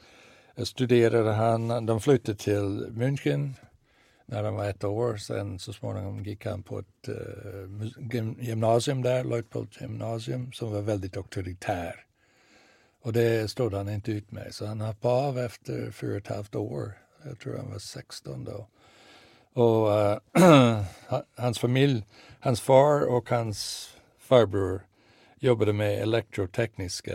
studerade 0.64 1.33
han, 1.33 1.87
de 1.87 2.00
flyttade 2.00 2.38
till 2.38 2.87
München 2.90 3.54
när 4.26 4.44
han 4.44 4.54
var 4.54 4.64
ett 4.64 4.85
år. 4.85 5.16
Sen 5.16 5.59
så 5.59 5.72
småningom 5.72 6.24
gick 6.24 6.46
han 6.46 6.62
på 6.62 6.78
ett 6.78 7.09
uh, 7.09 8.38
gymnasium 8.40 9.02
där, 9.02 9.24
Leutpold 9.24 9.68
gymnasium, 9.81 10.52
som 10.52 10.72
var 10.72 10.81
väldigt 10.81 11.16
auktoritär. 11.16 12.04
Och 13.02 13.12
det 13.12 13.50
stod 13.50 13.74
han 13.74 13.88
inte 13.88 14.12
ut 14.12 14.31
med, 14.31 14.54
så 14.54 14.66
han 14.66 14.81
hoppade 14.81 15.14
av 15.14 15.38
efter 15.38 15.90
fyra 15.90 16.11
och 16.11 16.18
ett 16.18 16.28
halvt 16.28 16.54
år. 16.54 16.92
Jag 17.24 17.38
tror 17.38 17.57
han 17.57 17.70
var 17.70 17.78
16 17.78 18.44
då. 18.44 18.68
Och 19.53 19.89
ha- 21.09 21.25
hans 21.37 21.59
familj, 21.59 22.05
hans 22.41 22.61
far 22.61 23.07
och 23.07 23.31
hans 23.31 23.89
farbror 24.19 24.83
jobbade 25.41 25.73
med 25.73 26.03
elektrotekniska 26.03 27.13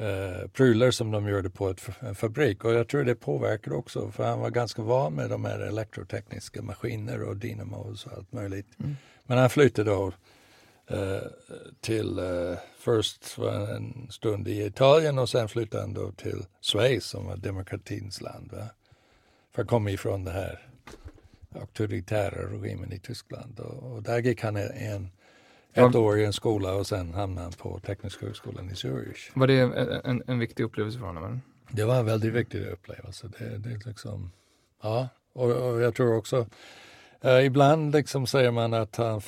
uh, 0.00 0.48
prylar 0.52 0.90
som 0.90 1.10
de 1.10 1.28
gjorde 1.28 1.50
på 1.50 1.68
ett, 1.70 1.82
en 2.00 2.14
fabrik. 2.14 2.64
Och 2.64 2.72
jag 2.72 2.88
tror 2.88 3.04
det 3.04 3.14
påverkade 3.14 3.76
också, 3.76 4.10
för 4.10 4.24
han 4.24 4.40
var 4.40 4.50
ganska 4.50 4.82
van 4.82 5.14
med 5.14 5.30
de 5.30 5.44
här 5.44 5.60
elektrotekniska 5.60 6.62
maskiner 6.62 7.22
och 7.22 7.36
dynamos 7.36 8.06
och 8.06 8.12
allt 8.12 8.32
möjligt. 8.32 8.66
Men 9.26 9.38
han 9.38 9.50
flyttade 9.50 9.90
då 9.90 10.12
eh, 10.86 11.22
till, 11.80 12.18
uh, 12.18 12.58
först 12.78 13.38
var 13.38 13.52
en 13.52 14.06
stund 14.10 14.48
i 14.48 14.64
Italien 14.64 15.18
och 15.18 15.28
sen 15.28 15.48
flyttade 15.48 15.82
han 15.82 15.94
då 15.94 16.12
till 16.12 16.44
Schweiz 16.60 17.04
som 17.04 17.26
var 17.26 17.36
demokratins 17.36 18.20
land. 18.20 18.52
Va? 18.52 18.66
För 19.54 19.62
att 19.62 19.68
komma 19.68 19.90
ifrån 19.90 20.24
det 20.24 20.30
här 20.30 20.69
auktoritära 21.54 22.52
regimen 22.52 22.92
i 22.92 22.98
Tyskland. 22.98 23.60
Och, 23.60 23.92
och 23.92 24.02
där 24.02 24.18
gick 24.18 24.42
han 24.42 24.56
en, 24.56 25.10
ett 25.72 25.94
år 25.94 26.18
i 26.18 26.24
en 26.24 26.32
skola 26.32 26.74
och 26.74 26.86
sen 26.86 27.14
hamnade 27.14 27.42
han 27.42 27.52
på 27.52 27.80
Tekniska 27.80 28.26
högskolan 28.26 28.70
i 28.70 28.72
Zürich. 28.72 29.30
Var 29.34 29.46
det 29.46 29.60
en, 30.04 30.22
en, 30.26 30.38
viktig 30.38 30.64
upplevelse 30.64 30.98
för 30.98 31.06
honom? 31.06 31.24
eller? 31.24 31.40
Det 31.70 31.84
var 31.84 31.98
en 31.98 32.06
väldigt 32.06 32.32
viktig 32.32 32.66
upplevelse. 32.66 33.30
Det, 33.38 33.58
det 33.58 33.86
liksom, 33.86 34.32
ja, 34.82 35.08
och, 35.32 35.50
och 35.50 35.80
jag 35.80 35.94
tror 35.94 36.16
också, 36.16 36.46
eh, 37.20 37.44
ibland 37.44 37.92
liksom 37.92 38.26
säger 38.26 38.50
man 38.50 38.74
att 38.74 38.96
han, 38.96 39.20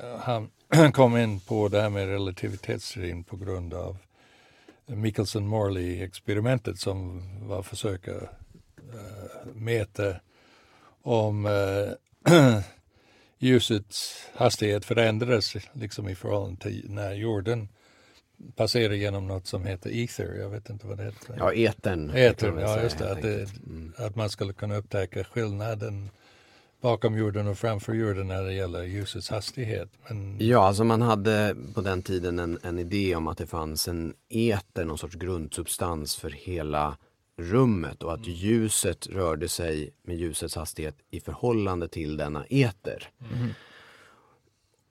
eh, 0.00 0.18
han 0.18 0.50
kom 0.92 1.16
in 1.16 1.40
på 1.40 1.68
det 1.68 1.80
här 1.80 1.90
med 1.90 2.08
relativitetsteorin 2.08 3.24
på 3.24 3.36
grund 3.36 3.74
av 3.74 3.96
Michelson-Morley-experimentet 4.86 6.78
som 6.78 7.22
var 7.48 7.62
försöka 7.62 8.10
eh, 8.12 9.46
mäta 9.54 10.14
om 11.04 11.46
eh, 11.46 12.32
ljusets 13.38 14.26
hastighet 14.34 14.84
förändrades 14.84 15.54
liksom 15.72 16.08
i 16.08 16.14
förhållande 16.14 16.60
till 16.60 16.86
när 16.88 17.14
jorden 17.14 17.68
passerar 18.56 18.94
genom 18.94 19.26
något 19.26 19.46
som 19.46 19.64
heter 19.64 19.90
ether. 19.90 20.34
Jag 20.34 20.50
vet 20.50 20.70
inte 20.70 20.86
vad 20.86 20.96
det 20.96 21.04
heter. 21.04 21.34
Ja, 21.38 21.52
etern. 21.52 22.10
Etern, 22.10 22.58
ja 22.58 22.82
just 22.82 22.98
det. 22.98 23.12
Att, 23.12 23.22
det. 23.22 23.48
Mm. 23.66 23.92
att 23.96 24.16
man 24.16 24.30
skulle 24.30 24.52
kunna 24.52 24.76
upptäcka 24.76 25.24
skillnaden 25.24 26.10
bakom 26.80 27.18
jorden 27.18 27.46
och 27.46 27.58
framför 27.58 27.92
jorden 27.92 28.28
när 28.28 28.42
det 28.42 28.52
gäller 28.52 28.82
ljusets 28.82 29.30
hastighet. 29.30 29.88
Men 30.08 30.36
Ja, 30.40 30.66
alltså 30.66 30.84
man 30.84 31.02
hade 31.02 31.56
på 31.74 31.80
den 31.80 32.02
tiden 32.02 32.38
en, 32.38 32.58
en 32.62 32.78
idé 32.78 33.16
om 33.16 33.28
att 33.28 33.38
det 33.38 33.46
fanns 33.46 33.88
en 33.88 34.14
eter, 34.28 34.84
någon 34.84 34.98
sorts 34.98 35.14
grundsubstans 35.14 36.16
för 36.16 36.30
hela 36.30 36.96
rummet 37.36 38.02
och 38.02 38.14
att 38.14 38.26
ljuset 38.26 39.06
rörde 39.06 39.48
sig 39.48 39.94
med 40.02 40.16
ljusets 40.16 40.56
hastighet 40.56 40.96
i 41.10 41.20
förhållande 41.20 41.88
till 41.88 42.16
denna 42.16 42.44
eter. 42.46 43.10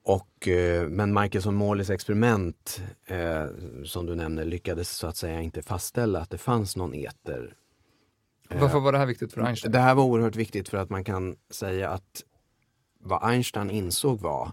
Och, 0.04 0.48
eh, 0.48 0.88
men 0.88 1.18
Michelson-Morleys 1.18 1.90
experiment 1.90 2.82
eh, 3.06 3.46
som 3.86 4.06
du 4.06 4.16
nämner 4.16 4.46
lyckades 4.46 4.90
så 4.90 5.08
att 5.08 5.18
säga 5.18 5.42
inte 5.42 5.62
fastställa 5.62 6.20
att 6.20 6.30
det 6.30 6.38
fanns 6.38 6.76
någon 6.76 6.94
eter. 6.94 7.56
Varför 8.50 8.80
var 8.80 8.92
det 8.92 8.98
här 8.98 9.06
viktigt 9.06 9.34
för 9.34 9.42
Einstein? 9.42 9.72
Det 9.72 9.80
här 9.80 9.96
var 9.96 10.04
oerhört 10.04 10.36
viktigt 10.36 10.70
för 10.70 10.78
att 10.78 10.90
man 10.90 11.04
kan 11.04 11.36
säga 11.50 11.90
att 11.90 12.24
vad 13.00 13.24
Einstein 13.24 13.70
insåg 13.70 14.20
var 14.20 14.52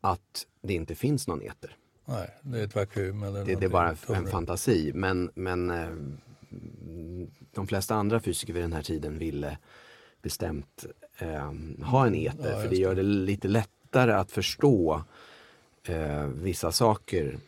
att 0.00 0.46
det 0.62 0.74
inte 0.74 0.94
finns 0.94 1.28
någon 1.28 1.42
eter. 1.42 1.76
Nej, 2.10 2.30
det 2.42 2.60
är 2.60 2.64
ett 2.64 2.74
vakuum 2.74 3.22
eller 3.22 3.44
Det, 3.44 3.54
det 3.54 3.64
är 3.66 3.70
bara 3.70 3.88
en 3.88 3.96
tomrum. 3.96 4.26
fantasi. 4.26 4.92
Men, 4.94 5.30
men 5.34 5.70
eh, 5.70 5.88
de 7.54 7.66
flesta 7.66 7.94
andra 7.94 8.20
fysiker 8.20 8.52
vid 8.52 8.62
den 8.62 8.72
här 8.72 8.82
tiden 8.82 9.18
ville 9.18 9.58
bestämt 10.22 10.84
eh, 11.18 11.52
ha 11.84 12.06
en 12.06 12.14
eter. 12.14 12.50
Ja, 12.52 12.60
för 12.62 12.68
det 12.68 12.76
gör 12.76 12.94
det 12.94 13.02
lite 13.02 13.48
lättare 13.48 14.12
att 14.12 14.30
förstå 14.30 15.02
eh, 15.84 16.26
vissa 16.26 16.72
saker 16.72 17.38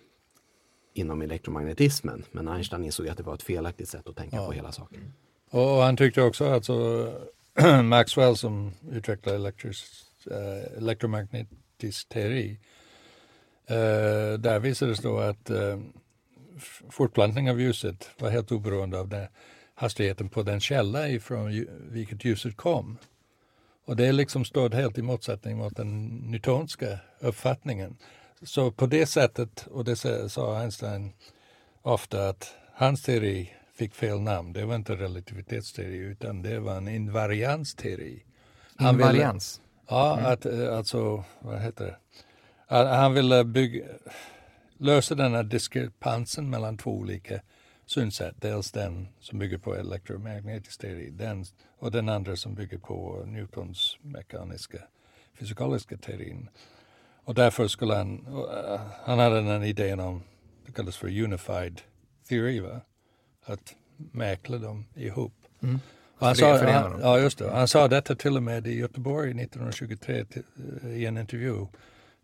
inom 0.94 1.22
elektromagnetismen. 1.22 2.24
Men 2.32 2.48
Einstein 2.48 2.84
insåg 2.84 3.08
att 3.08 3.16
det 3.16 3.22
var 3.22 3.34
ett 3.34 3.42
felaktigt 3.42 3.88
sätt 3.88 4.08
att 4.08 4.16
tänka 4.16 4.36
Ja. 4.36 4.46
på 4.46 4.52
hela 4.52 4.72
saken. 4.72 5.12
Och 5.50 5.82
han 5.82 5.96
tyckte 5.96 6.22
också 6.22 6.44
att 6.44 6.64
så, 6.64 7.08
Maxwell 7.84 8.36
som 8.36 8.72
utvecklade 8.90 9.36
elektris, 9.38 10.04
eh, 10.30 10.78
elektromagnetisk 10.78 12.08
teori, 12.08 12.58
eh, 13.66 14.38
där 14.38 14.58
visades 14.58 14.98
då 14.98 15.18
att 15.18 15.50
eh, 15.50 15.78
fortplantning 16.90 17.50
av 17.50 17.60
ljuset 17.60 18.10
var 18.18 18.30
helt 18.30 18.52
oberoende 18.52 18.98
av 19.00 19.08
den 19.08 19.26
hastigheten 19.74 20.28
på 20.28 20.42
den 20.42 20.60
källa 20.60 21.08
ifrån 21.08 21.66
vilket 21.90 22.24
ljuset 22.24 22.56
kom. 22.56 22.98
Och 23.84 23.96
det 23.96 24.12
liksom 24.12 24.44
stod 24.44 24.74
helt 24.74 24.98
i 24.98 25.02
motsättning 25.02 25.56
mot 25.56 25.76
den 25.76 26.06
newtonska 26.08 26.98
uppfattningen. 27.20 27.96
Så 28.42 28.70
på 28.70 28.86
det 28.86 29.06
sättet, 29.06 29.66
och 29.70 29.84
det 29.84 29.96
sa- 30.28 30.58
Einstein 30.60 31.12
ofta, 31.82 32.28
att 32.28 32.54
hans 32.74 33.02
teori 33.02 33.52
fick 33.74 33.94
fel 33.94 34.20
namn. 34.20 34.52
Det 34.52 34.64
var 34.64 34.74
inte 34.74 34.96
relativitetsteori 34.96 35.96
utan 35.96 36.42
det 36.42 36.58
var 36.60 36.76
en 36.76 36.88
invariansteori. 36.88 38.24
Han 38.76 38.96
ville- 38.96 39.10
Invarians. 39.10 39.60
Ja, 39.88 40.16
att, 40.18 40.46
eh, 40.46 40.76
alltså, 40.76 41.24
vad 41.40 41.60
heter 41.60 41.84
det? 41.84 41.96
Han 42.72 43.14
ville 43.14 43.44
bygga, 43.44 43.84
lösa 44.78 45.14
den 45.14 45.34
här 45.34 45.42
diskrepansen 45.42 46.50
mellan 46.50 46.78
två 46.78 46.90
olika 46.90 47.40
synsätt. 47.86 48.34
Dels 48.38 48.72
den 48.72 49.08
som 49.20 49.38
bygger 49.38 49.58
på 49.58 49.74
elektromagnetisk 49.74 50.80
teori 50.80 51.10
den, 51.10 51.44
och 51.78 51.90
den 51.90 52.08
andra 52.08 52.36
som 52.36 52.54
bygger 52.54 52.78
på 52.78 53.24
Newtons 53.26 53.98
mekaniska 54.02 54.78
fysikaliska 55.38 55.96
teorin. 55.96 56.48
Och 57.24 57.34
därför 57.34 57.68
skulle 57.68 57.94
han, 57.94 58.26
eh, 58.26 58.80
han 59.04 59.18
hade 59.18 59.42
den 59.42 59.64
idén 59.64 60.00
om, 60.00 60.22
det 60.66 60.72
kallas 60.72 60.96
för 60.96 61.22
unified 61.22 61.80
theory, 62.28 62.60
va? 62.60 62.80
att 63.44 63.74
mäkla 63.96 64.58
dem 64.58 64.84
ihop. 64.94 65.34
Mm. 65.62 65.80
Han, 66.18 66.36
sa, 66.36 66.56
han, 66.56 67.00
ja, 67.00 67.18
just 67.18 67.38
det. 67.38 67.50
han 67.50 67.68
sa 67.68 67.88
detta 67.88 68.14
till 68.14 68.36
och 68.36 68.42
med 68.42 68.66
i 68.66 68.78
Göteborg 68.78 69.30
1923 69.30 70.24
till, 70.24 70.42
eh, 70.82 70.90
i 70.90 71.06
en 71.06 71.18
intervju. 71.18 71.66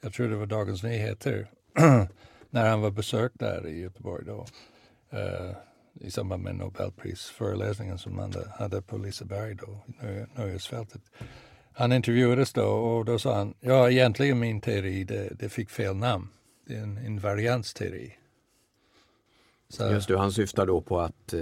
Jag 0.00 0.12
tror 0.12 0.28
det 0.28 0.36
var 0.36 0.46
Dagens 0.46 0.82
Nyheter. 0.82 1.50
när 2.50 2.70
han 2.70 2.80
var 2.80 2.90
besök 2.90 3.32
där 3.34 3.66
i 3.66 3.80
Göteborg 3.80 4.24
då. 4.26 4.46
eh, 5.10 5.56
I 6.00 6.10
samband 6.10 6.42
med 6.42 6.54
Nobelprisföreläsningen 6.54 7.98
som 7.98 8.18
han 8.18 8.34
hade, 8.58 8.82
på 8.82 8.98
Liseberg 8.98 9.54
då, 9.54 9.80
i 10.08 10.26
Nöjesfältet. 10.38 11.02
han 11.72 11.92
intervjuades 11.92 12.52
då 12.52 12.66
och 12.66 13.04
då 13.04 13.18
sa 13.18 13.36
han, 13.36 13.54
ja 13.60 13.90
egentligen 13.90 14.38
min 14.38 14.60
teori 14.60 15.04
det, 15.04 15.28
det 15.38 15.48
fick 15.48 15.70
fel 15.70 15.96
namn. 15.96 16.28
Det 16.66 16.74
är 16.74 16.82
en 16.82 17.06
invariansteori. 17.06 18.18
Så. 19.70 19.90
Just 19.90 20.08
det, 20.08 20.18
han 20.18 20.32
syftar 20.32 20.66
då 20.66 20.80
på 20.80 21.00
att 21.00 21.32
eh, 21.32 21.40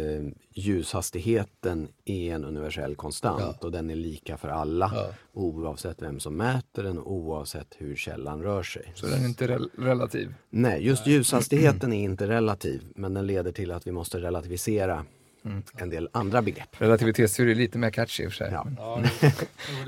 ljushastigheten 0.54 1.88
är 2.04 2.34
en 2.34 2.44
universell 2.44 2.96
konstant 2.96 3.56
ja. 3.60 3.66
och 3.66 3.72
den 3.72 3.90
är 3.90 3.94
lika 3.94 4.36
för 4.36 4.48
alla 4.48 4.90
ja. 4.94 5.08
oavsett 5.32 6.02
vem 6.02 6.20
som 6.20 6.36
mäter 6.36 6.82
den 6.82 6.98
och 6.98 7.12
oavsett 7.12 7.74
hur 7.78 7.96
källan 7.96 8.42
rör 8.42 8.62
sig. 8.62 8.92
Så 8.94 9.06
den 9.06 9.22
är 9.22 9.26
inte 9.26 9.48
re 9.48 9.58
relativ? 9.78 10.34
Nej, 10.50 10.86
just 10.86 11.06
ljushastigheten 11.06 11.92
är 11.92 12.04
inte 12.04 12.28
relativ 12.28 12.82
men 12.94 13.14
den 13.14 13.26
leder 13.26 13.52
till 13.52 13.72
att 13.72 13.86
vi 13.86 13.92
måste 13.92 14.20
relativisera 14.20 15.04
Mm. 15.44 15.62
en 15.76 15.90
del 15.90 16.08
andra 16.12 16.42
begrepp. 16.42 16.68
Relativitetsteori 16.80 17.50
är 17.50 17.54
lite 17.54 17.78
mer 17.78 17.90
catchy 17.90 18.24
i 18.24 18.26
och 18.26 18.32
för 18.32 18.36
sig. 18.36 18.52
Ja. 18.52 19.02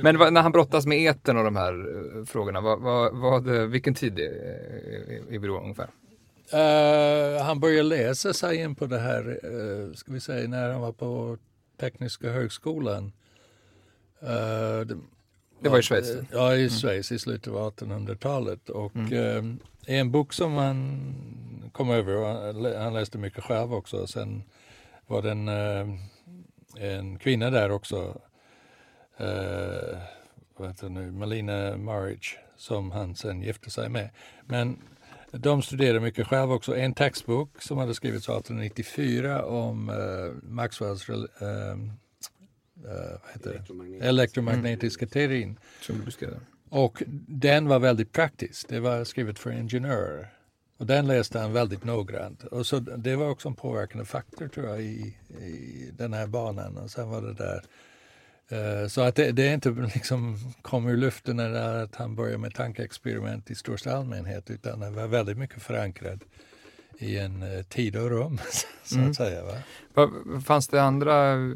Men 0.03 0.16
när 0.35 0.42
han 0.42 0.53
brottas 0.53 0.87
med 0.87 0.98
eten 0.98 1.37
och 1.37 1.44
de 1.44 1.57
här 1.57 1.88
uh, 1.88 2.24
frågorna, 2.24 2.61
vad, 2.61 2.81
vad, 2.81 3.16
vad, 3.16 3.48
vilken 3.68 3.94
tid 3.94 4.18
är, 4.18 4.24
är 5.31 5.38
vi 5.38 5.46
då 5.46 5.61
ungefär? 5.61 5.88
Uh, 6.55 7.43
han 7.43 7.61
började 7.61 7.83
läsa 7.83 8.33
sig 8.33 8.57
in 8.57 8.75
på 8.75 8.87
det 8.87 8.99
här, 8.99 9.47
uh, 9.47 9.93
ska 9.93 10.13
vi 10.13 10.21
säga, 10.21 10.49
när 10.49 10.71
han 10.71 10.81
var 10.81 10.93
på 10.93 11.39
Tekniska 11.81 12.31
högskolan. 12.31 13.13
Uh, 14.23 14.29
det, 14.87 14.99
det, 15.61 15.69
var 15.69 15.79
i 15.79 15.83
Schweiz? 15.83 16.17
Ja, 16.33 16.55
i 16.55 16.61
mm. 16.61 16.71
Schweiz 16.71 17.13
i 17.13 17.19
slutet 17.19 17.53
av 17.53 17.73
1800-talet. 17.75 18.69
Och 18.69 18.97
mm. 18.97 19.59
en 19.87 20.11
bok 20.11 20.33
som 20.33 20.55
han 20.55 21.15
kom 21.73 21.91
över, 21.91 22.17
och 22.17 22.75
han 22.83 22.95
läste 22.95 23.19
mycket 23.19 23.45
själv 23.45 23.75
också, 23.75 24.07
sen 24.07 24.43
var 25.07 25.23
det 25.23 25.31
en, 25.31 25.49
en 26.77 27.19
kvinna 27.19 27.51
där 27.51 27.71
också, 27.71 28.21
vad 30.57 30.69
heter 30.69 30.89
nu, 30.89 31.11
Malina 31.11 31.77
Maric, 31.77 32.37
som 32.57 32.91
han 32.91 33.15
sen 33.15 33.43
gifte 33.43 33.71
sig 33.71 33.89
med. 33.89 34.11
Men 34.45 34.79
de 35.31 35.62
studerade 35.62 36.01
mycket 36.01 36.27
själva 36.27 36.55
också. 36.55 36.77
En 36.77 36.95
textbok 36.95 37.62
som 37.62 37.79
hade 37.79 37.95
skrivits 37.95 38.29
1894 38.29 39.45
om 39.45 39.88
uh, 39.88 40.33
Maxwells 40.43 41.09
uh, 41.09 41.17
uh, 41.17 41.77
elektromagnetiska 44.01 45.05
mm. 45.05 45.11
teorin. 45.11 45.59
Och 46.71 47.03
den 47.27 47.69
var 47.69 47.79
väldigt 47.79 48.12
praktisk. 48.12 48.69
Det 48.69 48.81
var 48.81 49.05
skrivet 49.05 49.38
för 49.38 49.51
ingenjörer. 49.51 50.33
Och 50.79 50.87
den 50.87 51.07
läste 51.07 51.38
han 51.38 51.53
väldigt 51.53 51.85
noggrant. 51.85 52.45
Och 52.45 52.67
så 52.67 52.79
det 52.79 53.17
var 53.17 53.31
också 53.31 53.49
en 53.49 53.55
påverkande 53.55 54.05
faktor 54.05 54.49
tror 54.49 54.67
jag 54.67 54.83
i, 54.83 55.17
i 55.41 55.91
den 55.93 56.12
här 56.12 56.27
banan. 56.27 56.77
Och 56.77 56.91
sen 56.91 57.11
var 57.11 57.23
det 57.23 57.35
där 57.35 57.62
Eh, 57.62 57.62
så 58.89 59.01
att 59.01 59.15
det, 59.15 59.33
det 59.33 59.49
är 59.49 59.55
inte 59.55 59.71
liksom 59.95 60.39
kom 60.63 60.89
ur 60.89 60.97
luften 60.97 61.57
att 61.57 61.95
han 61.95 62.15
börjar 62.15 62.39
med 62.39 62.55
tankeexperiment 62.55 63.51
i 63.51 63.55
största 63.55 63.93
allmänhet 63.93 64.51
utan 64.51 64.81
det 64.81 64.91
var 64.91 65.07
väldigt 65.07 65.39
mycket 65.39 65.63
förankrad 65.63 66.25
i 66.99 67.19
en 67.19 67.43
uh, 67.43 67.63
tid 67.63 67.97
och 67.97 68.11
rum, 68.11 68.39
så 68.85 68.95
att 68.95 69.01
mm. 69.01 69.15
säga. 69.15 69.45
Va? 69.45 70.11
Fanns 70.45 70.69
det 70.69 70.83
andra 70.83 71.33
eh, 71.33 71.51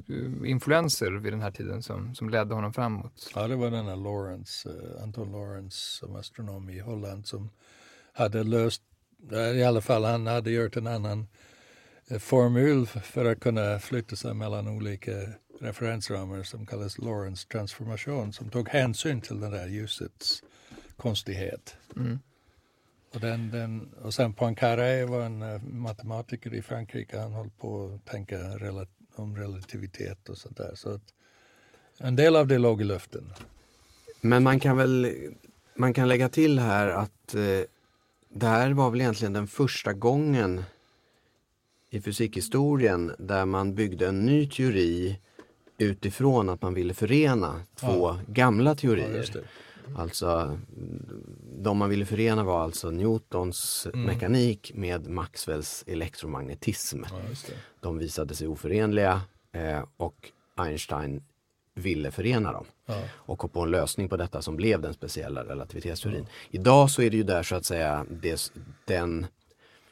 influenser 0.45 1.11
vid 1.11 1.33
den 1.33 1.43
här 1.43 1.51
tiden 1.51 1.83
som, 1.83 2.15
som 2.15 2.31
ledde 2.31 2.55
honom 2.55 2.73
framåt? 2.73 3.31
Ja, 3.35 3.49
det 3.49 3.57
var 3.57 3.71
denna 3.71 3.95
Lawrence, 3.95 4.69
uh, 4.69 5.03
Anton 5.03 5.33
Lawrence 5.33 5.77
som 5.77 6.17
astronom 6.17 6.71
i 6.71 6.79
Holland 6.79 7.27
som 7.27 7.51
hade 8.13 8.45
löst, 8.45 8.83
i 9.55 9.63
alla 9.63 9.81
fall 9.81 10.05
han 10.05 10.27
hade 10.27 10.51
gjort 10.51 10.77
en 10.77 10.87
annan 10.87 11.27
formul 12.19 12.87
för 12.87 13.25
att 13.25 13.41
kunna 13.41 13.79
flytta 13.79 14.17
sig 14.17 14.35
mellan 14.35 14.69
olika 14.69 15.13
referensramar 15.62 16.42
som 16.42 16.66
kallas 16.66 16.98
Lorentz 16.98 17.44
transformation 17.44 18.33
som 18.33 18.51
tog 18.51 18.68
hänsyn 18.68 19.20
till 19.20 19.40
det 19.40 19.51
där 19.51 19.66
ljusets 19.66 20.42
konstighet. 20.96 21.77
Mm. 21.96 22.18
Och, 23.14 23.20
den, 23.20 23.51
den, 23.51 23.92
och 24.03 24.14
sen 24.14 24.33
Poincaré 24.33 25.05
var 25.05 25.20
en 25.20 25.42
uh, 25.42 25.62
matematiker 25.62 26.55
i 26.55 26.62
Frankrike. 26.62 27.18
Han 27.18 27.33
höll 27.33 27.51
på 27.51 27.94
att 27.94 28.11
tänka 28.11 28.38
rela 28.38 28.87
om 29.14 29.37
relativitet 29.37 30.29
och 30.29 30.38
sånt 30.38 30.57
där. 30.57 30.72
Så 30.75 30.90
att 30.90 31.14
en 31.98 32.16
del 32.16 32.37
av 32.37 32.46
det 32.46 32.59
låg 32.59 32.81
i 32.81 32.85
luften. 32.85 33.33
Men 34.20 34.42
man 34.42 34.61
kan 34.61 34.77
väl 34.77 35.14
man 35.75 35.94
kan 35.94 36.09
lägga 36.09 36.29
till 36.29 36.59
här 36.59 36.88
att 36.88 37.35
eh, 37.35 37.61
det 38.29 38.46
här 38.46 38.70
var 38.70 38.90
väl 38.90 39.01
egentligen 39.01 39.33
den 39.33 39.46
första 39.46 39.92
gången 39.92 40.64
i 41.90 42.01
fysikhistorien 42.01 43.12
där 43.18 43.44
man 43.44 43.75
byggde 43.75 44.09
en 44.09 44.27
ny 44.27 44.48
teori 44.48 45.18
utifrån 45.79 46.49
att 46.49 46.63
man 46.63 46.75
ville 46.75 46.95
förena 46.95 47.61
två 47.75 48.09
ja. 48.09 48.19
gamla 48.27 48.75
teorier. 48.75 49.27
Ja, 49.35 49.41
alltså 49.97 50.59
de 51.63 51.79
man 51.79 51.91
ville 51.91 52.07
förena 52.07 52.45
var 52.45 52.63
alltså 52.63 52.91
Newtons 52.91 53.87
mm. 53.95 54.07
mekanik 54.07 54.73
med 54.75 55.09
Maxwells 55.09 55.85
elektromagnetism. 55.87 57.03
Ja, 57.11 57.49
de 57.81 57.99
visade 57.99 58.35
sig 58.35 58.49
oförenliga 58.49 59.21
eh, 59.53 59.85
och 59.97 60.31
Einstein 60.57 61.23
ville 61.75 62.11
förena 62.11 62.53
dem 62.53 62.65
ja. 62.87 63.03
och 63.15 63.39
kom 63.39 63.51
på 63.51 63.61
en 63.61 63.71
lösning 63.71 64.09
på 64.09 64.17
detta 64.17 64.43
som 64.43 64.57
blev 64.57 64.81
den 64.81 64.95
speciella 64.95 65.45
relativitetsteorin. 65.45 66.27
Ja. 66.29 66.49
Idag 66.51 66.91
så 66.91 67.03
är 67.03 67.11
det 67.11 67.17
ju 67.17 67.23
där 67.23 67.43
så 67.43 67.55
att 67.55 67.65
säga 67.65 68.07
det, 68.11 68.53
den, 68.85 69.27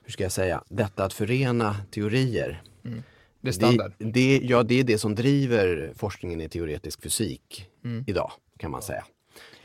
hur 0.02 0.12
ska 0.12 0.22
jag 0.22 0.32
säga, 0.32 0.64
detta 0.68 1.04
att 1.04 1.12
förena 1.12 1.76
teorier 1.90 2.62
mm. 2.84 3.02
Det 3.40 3.48
är 3.48 3.52
standard? 3.52 3.92
Det, 3.98 4.04
det, 4.04 4.40
ja, 4.42 4.62
det 4.62 4.80
är 4.80 4.84
det 4.84 4.98
som 4.98 5.14
driver 5.14 5.92
forskningen 5.96 6.40
i 6.40 6.48
teoretisk 6.48 7.02
fysik 7.02 7.66
mm. 7.84 8.04
idag 8.06 8.32
kan 8.58 8.70
man 8.70 8.82
säga. 8.82 9.04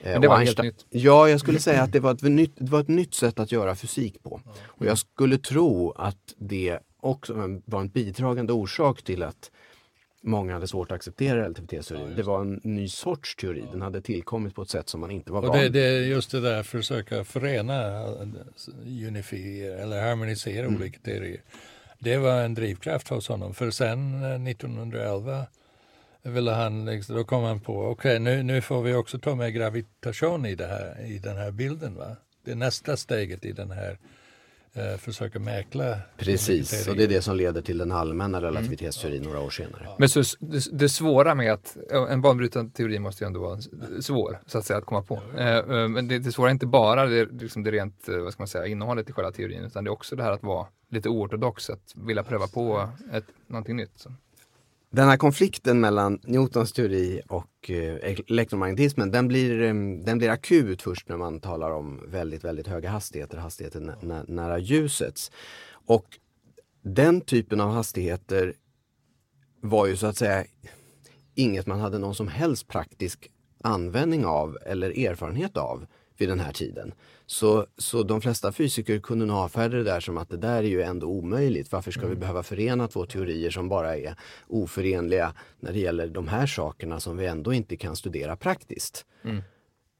Men 0.04 0.14
eh, 0.14 0.22
det 0.22 0.28
var 0.28 0.38
helt 0.38 0.64
nytt? 0.64 0.86
Ja, 0.90 1.30
jag 1.30 1.40
skulle 1.40 1.60
säga 1.60 1.82
att 1.82 1.92
det 1.92 2.00
var, 2.00 2.12
ett 2.12 2.22
nytt, 2.22 2.54
det 2.56 2.72
var 2.72 2.80
ett 2.80 2.88
nytt 2.88 3.14
sätt 3.14 3.40
att 3.40 3.52
göra 3.52 3.76
fysik 3.76 4.24
på. 4.24 4.42
Och 4.66 4.86
jag 4.86 4.98
skulle 4.98 5.38
tro 5.38 5.92
att 5.92 6.34
det 6.38 6.80
också 7.00 7.34
var 7.66 7.82
en 7.82 7.90
bidragande 7.90 8.54
orsak 8.54 9.04
till 9.04 9.24
att 9.24 9.52
många 10.22 10.54
hade 10.54 10.68
svårt 10.68 10.92
att 10.92 10.96
acceptera 10.96 11.42
relativitetsteorin. 11.42 12.10
Ja, 12.10 12.16
det 12.16 12.24
var 12.24 12.42
en 12.42 12.62
ny 12.64 12.88
sorts 12.88 13.36
teori. 13.36 13.62
Ja. 13.66 13.72
Den 13.72 13.82
hade 13.82 14.02
tillkommit 14.02 14.56
på 14.56 14.62
ett 14.62 14.70
sätt 14.70 14.90
som 14.90 15.02
man 15.02 15.12
inte 15.12 15.32
var 15.32 15.42
van 15.42 15.60
vid. 15.60 15.72
Det, 15.72 15.80
det 15.80 15.86
är 15.86 16.02
just 16.02 16.32
det 16.32 16.42
där 16.42 16.64
försöka 16.64 17.24
förena, 17.24 18.06
unifiera 19.08 19.80
eller 19.80 20.02
harmonisera 20.02 20.66
mm. 20.66 20.82
olika 20.82 21.00
teorier 21.00 21.42
det 22.06 22.18
var 22.18 22.42
en 22.42 22.54
drivkraft 22.54 23.08
hos 23.08 23.28
honom. 23.28 23.54
För 23.54 23.72
sen 23.72 24.24
1911 24.48 25.46
eh, 26.24 26.32
ville 26.32 26.52
han, 26.52 26.86
liksom, 26.86 27.16
då 27.16 27.24
kom 27.24 27.44
han 27.44 27.60
på, 27.60 27.82
okej 27.82 27.92
okay, 27.92 28.20
nu, 28.20 28.44
nu 28.44 28.62
får 28.62 28.82
vi 28.82 28.94
också 28.94 29.20
ta 29.20 29.36
med 29.36 29.54
gravitation 29.54 30.46
i, 30.46 30.56
det 30.56 30.68
här, 30.68 31.06
i 31.06 31.18
den 31.18 31.38
här 31.38 31.52
bilden. 31.52 31.96
Va? 31.96 32.16
Det 32.46 32.52
är 32.52 32.56
nästa 32.56 32.98
steget 32.98 33.46
i 33.46 33.52
den 33.52 33.72
här 33.72 33.98
eh, 34.74 34.98
försöka 34.98 35.40
mäkla. 35.40 35.98
Precis, 36.18 36.88
och 36.88 36.96
det 36.96 37.04
är 37.04 37.08
det 37.08 37.22
som 37.22 37.36
leder 37.36 37.62
till 37.62 37.78
den 37.78 37.92
allmänna 37.92 38.42
relativitetsteorin 38.42 39.22
mm. 39.22 39.34
några 39.34 39.46
år 39.46 39.50
senare. 39.50 39.88
Men 39.98 40.10
så 40.10 40.24
det, 40.40 40.72
det 40.72 40.90
svåra 40.90 41.36
med 41.36 41.54
att, 41.54 41.78
en 42.10 42.22
banbrytande 42.22 42.72
teori 42.72 43.00
måste 43.00 43.24
ju 43.24 43.28
ändå 43.28 43.40
vara 43.40 43.62
svår 44.02 44.40
så 44.46 44.58
att 44.58 44.66
säga 44.66 44.80
att 44.80 44.86
komma 44.86 45.02
på. 45.02 45.22
Eh, 45.38 45.58
eh, 45.58 45.88
men 45.88 46.08
det, 46.08 46.20
det 46.20 46.32
svåra 46.32 46.50
är 46.50 46.52
inte 46.52 46.66
bara 46.66 47.06
det, 47.06 47.26
liksom 47.26 47.64
det 47.64 47.72
rent, 47.72 48.08
vad 48.08 48.34
ska 48.34 48.42
man 48.42 48.48
säga, 48.48 48.68
innehållet 48.68 49.10
i 49.10 49.14
själva 49.14 49.32
teorin 49.32 49.64
utan 49.64 49.84
det 49.84 49.88
är 49.88 49.92
också 49.94 50.16
det 50.16 50.24
här 50.24 50.32
att 50.32 50.44
vara 50.44 50.68
lite 50.96 51.10
oortodox 51.10 51.70
att 51.70 51.94
vilja 51.96 52.24
pröva 52.24 52.48
på 52.48 52.90
ett, 53.12 53.26
någonting 53.48 53.76
nytt. 53.76 53.92
Så. 53.96 54.12
Den 54.90 55.08
här 55.08 55.18
konflikten 55.18 55.80
mellan 55.80 56.20
Newtons 56.24 56.72
teori 56.74 57.22
och 57.28 57.70
eh, 57.70 58.16
elektromagnetismen 58.28 59.12
den 59.12 59.28
blir, 59.28 59.62
mm, 59.62 60.04
den 60.04 60.18
blir 60.18 60.30
akut 60.30 60.82
först 60.82 61.10
när 61.10 61.18
man 61.18 61.40
talar 61.40 61.72
om 61.72 62.02
väldigt, 62.08 62.44
väldigt 62.44 62.68
höga 62.68 62.90
hastigheter, 62.90 63.38
hastigheter 63.38 63.98
nä 64.02 64.24
nära 64.28 64.60
ljusets. 64.60 65.32
Och 65.86 66.06
den 66.82 67.22
typen 67.22 67.62
av 67.62 67.72
hastigheter 67.72 68.54
var 69.62 69.88
ju 69.88 69.98
så 69.98 70.08
att 70.08 70.18
säga 70.18 70.46
inget 71.36 71.68
man 71.68 71.80
hade 71.80 71.98
någon 71.98 72.16
som 72.16 72.28
helst 72.28 72.68
praktisk 72.68 73.32
användning 73.64 74.26
av 74.26 74.58
eller 74.66 75.06
erfarenhet 75.08 75.58
av 75.58 75.86
vid 76.18 76.30
den 76.30 76.40
här 76.40 76.54
tiden. 76.54 76.94
Så, 77.28 77.66
så 77.78 78.04
de 78.04 78.22
flesta 78.22 78.52
fysiker 78.52 79.00
kunde 79.00 79.26
nog 79.26 79.38
avfärda 79.38 79.78
det 79.78 79.84
där 79.84 80.00
som 80.00 80.18
att 80.18 80.30
det 80.30 80.38
där 80.38 80.58
är 80.58 80.68
ju 80.68 80.82
ändå 80.82 81.08
omöjligt. 81.08 81.72
Varför 81.72 81.92
ska 81.92 82.02
mm. 82.02 82.10
vi 82.10 82.16
behöva 82.16 82.44
förena 82.44 82.88
två 82.88 83.06
teorier 83.06 83.50
som 83.50 83.70
bara 83.70 83.98
är 83.98 84.16
oförenliga 84.48 85.34
när 85.60 85.74
det 85.74 85.80
gäller 85.80 86.08
de 86.08 86.28
här 86.28 86.48
sakerna 86.48 87.00
som 87.00 87.18
vi 87.18 87.26
ändå 87.26 87.54
inte 87.54 87.78
kan 87.78 87.96
studera 87.96 88.36
praktiskt. 88.36 89.06
Mm. 89.24 89.42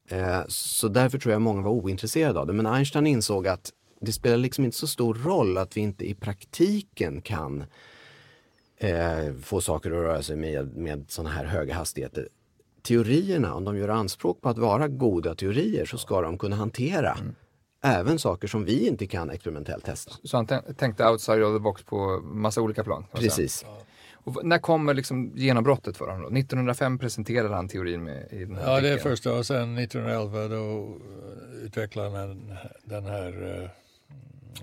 Eh, 0.08 0.44
så 0.48 0.88
därför 0.88 1.18
tror 1.18 1.32
jag 1.32 1.42
många 1.42 1.62
var 1.62 1.70
ointresserade 1.70 2.40
av 2.40 2.46
det. 2.46 2.52
Men 2.52 2.66
Einstein 2.66 3.06
insåg 3.06 3.48
att 3.48 3.72
det 4.00 4.12
spelar 4.12 4.36
liksom 4.36 4.64
inte 4.64 4.76
så 4.76 4.86
stor 4.86 5.14
roll 5.14 5.58
att 5.58 5.76
vi 5.76 5.80
inte 5.80 6.10
i 6.10 6.14
praktiken 6.14 7.20
kan 7.20 7.64
eh, 8.76 9.34
få 9.42 9.60
saker 9.60 9.90
att 9.90 9.96
röra 9.96 10.22
sig 10.22 10.36
med, 10.36 10.76
med 10.76 11.04
sådana 11.08 11.30
här 11.30 11.44
höga 11.44 11.74
hastigheter 11.74 12.28
teorierna, 12.86 13.54
om 13.54 13.64
de 13.64 13.76
gör 13.76 13.88
anspråk 13.88 14.40
på 14.40 14.48
att 14.48 14.58
vara 14.58 14.88
goda 14.88 15.34
teorier 15.34 15.84
så 15.84 15.98
ska 15.98 16.20
de 16.20 16.38
kunna 16.38 16.56
hantera 16.56 17.12
mm. 17.12 17.34
även 17.82 18.18
saker 18.18 18.48
som 18.48 18.64
vi 18.64 18.86
inte 18.88 19.06
kan 19.06 19.30
experimentellt 19.30 19.84
testa. 19.84 20.12
Så 20.24 20.36
han 20.36 20.46
tänkte 20.76 21.08
outside 21.08 21.42
of 21.42 21.56
the 21.56 21.60
box 21.60 21.82
på 21.82 22.20
massa 22.24 22.60
olika 22.60 22.84
plan? 22.84 23.04
Precis. 23.12 23.64
Och 24.12 24.44
när 24.44 24.58
kommer 24.58 24.94
liksom 24.94 25.32
genombrottet 25.34 25.96
för 25.96 26.06
honom? 26.06 26.22
Då? 26.22 26.38
1905 26.38 26.98
presenterade 26.98 27.54
han 27.54 27.68
teorin 27.68 28.04
med 28.04 28.28
i 28.30 28.44
den 28.44 28.56
här 28.56 28.74
Ja, 28.74 28.80
det 28.80 28.88
är 28.88 28.98
första 28.98 29.32
och 29.32 29.46
sen 29.46 29.78
1911 29.78 30.48
då 30.48 30.96
utvecklade 31.62 32.18
han 32.18 32.54
den 32.84 33.06
här, 33.06 33.62
eh, 33.62 33.70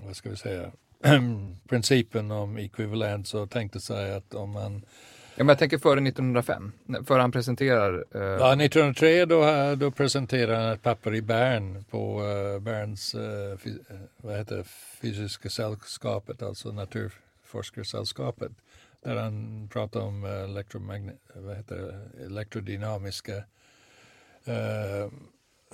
vad 0.06 0.16
ska 0.16 0.30
vi 0.30 0.36
säga, 0.36 0.70
principen 1.68 2.30
om 2.30 2.58
ekvivalens 2.58 3.34
och 3.34 3.50
tänkte 3.50 3.80
sig 3.80 4.14
att 4.14 4.34
om 4.34 4.50
man 4.50 4.84
Ja, 5.36 5.44
men 5.44 5.48
jag 5.48 5.58
tänker 5.58 5.78
före 5.78 6.00
1905, 6.00 6.72
när- 6.84 7.02
före 7.02 7.20
han 7.20 7.32
presenterar 7.32 8.04
eh, 8.14 8.20
Ja, 8.22 8.52
1903 8.54 9.24
då, 9.24 9.44
då 9.74 9.90
presenterade 9.90 10.56
han 10.56 10.72
ett 10.72 10.82
papper 10.82 11.14
i 11.14 11.22
Bern 11.22 11.84
på 11.84 12.22
uh, 12.22 12.60
Berns 12.60 13.14
eh, 13.14 13.50
eh, 13.52 13.56
vad 14.16 14.36
heter 14.36 14.56
det, 14.56 14.64
fysiska 15.00 15.48
sällskapet, 15.50 16.42
alltså 16.42 16.72
naturforskarsällskapet. 16.72 18.52
Där 19.04 19.16
han 19.16 19.68
pratar 19.72 20.00
om 20.00 20.24
uh, 20.24 20.30
elektromagne- 20.30 21.16
vad 21.34 21.56
heter 21.56 21.76
det, 21.76 22.24
elektrodynamiska 22.24 23.44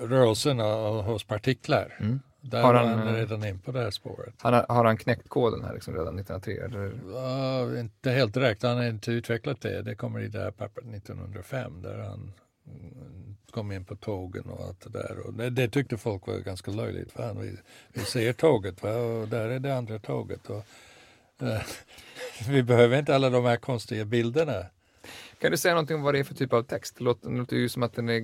rörelsen 0.00 0.60
av- 0.60 1.02
hos 1.02 1.24
partiklar. 1.24 1.96
Mm. 2.00 2.20
Där 2.40 2.62
Har 2.62 2.74
han, 2.74 2.88
han 2.88 3.08
eh, 3.08 3.14
redan 3.14 3.44
in 3.44 3.58
på 3.58 3.72
det 3.72 3.80
här 3.80 3.90
spåret. 3.90 4.34
han 4.38 4.54
har, 4.54 4.66
har 4.68 4.84
han 4.84 4.96
knäckt 4.96 5.28
koden 5.28 5.64
här 5.64 5.74
liksom 5.74 5.94
redan 5.94 6.18
1903? 6.18 6.52
Eller? 6.52 6.92
Ja, 7.12 7.80
inte 7.80 8.10
helt 8.10 8.34
direkt, 8.34 8.62
han 8.62 8.76
har 8.76 8.84
inte 8.84 9.12
utvecklat 9.12 9.60
det. 9.60 9.82
Det 9.82 9.94
kommer 9.94 10.20
i 10.20 10.28
det 10.28 10.38
här 10.38 10.50
pappret 10.50 10.94
1905 10.94 11.82
där 11.82 11.98
han 11.98 12.32
mm, 12.66 13.36
kom 13.50 13.72
in 13.72 13.84
på 13.84 13.96
tågen 13.96 14.44
och 14.44 14.64
allt 14.64 14.80
det 14.80 14.98
där. 14.98 15.26
Och 15.26 15.34
det, 15.34 15.50
det 15.50 15.68
tyckte 15.68 15.96
folk 15.96 16.26
var 16.26 16.34
ganska 16.34 16.70
löjligt. 16.70 17.12
Fan, 17.12 17.40
vi, 17.40 17.56
vi 17.92 18.00
ser 18.00 18.32
tåget 18.32 18.82
va? 18.82 18.96
och 18.96 19.28
där 19.28 19.48
är 19.48 19.58
det 19.58 19.76
andra 19.76 19.98
tåget. 19.98 20.50
Och, 20.50 20.64
eh, 21.42 21.62
vi 22.48 22.62
behöver 22.62 22.98
inte 22.98 23.14
alla 23.14 23.30
de 23.30 23.44
här 23.44 23.56
konstiga 23.56 24.04
bilderna. 24.04 24.66
Kan 25.40 25.50
du 25.50 25.56
säga 25.56 25.74
någonting 25.74 25.96
om 25.96 26.02
vad 26.02 26.14
det 26.14 26.18
är 26.18 26.24
för 26.24 26.34
typ 26.34 26.52
av 26.52 26.62
text? 26.62 26.96
Det 26.98 27.04
låter, 27.04 27.30
det 27.30 27.36
låter 27.36 27.56
ju 27.56 27.68
som 27.68 27.82
att 27.82 27.94
den 27.94 28.08
är 28.08 28.20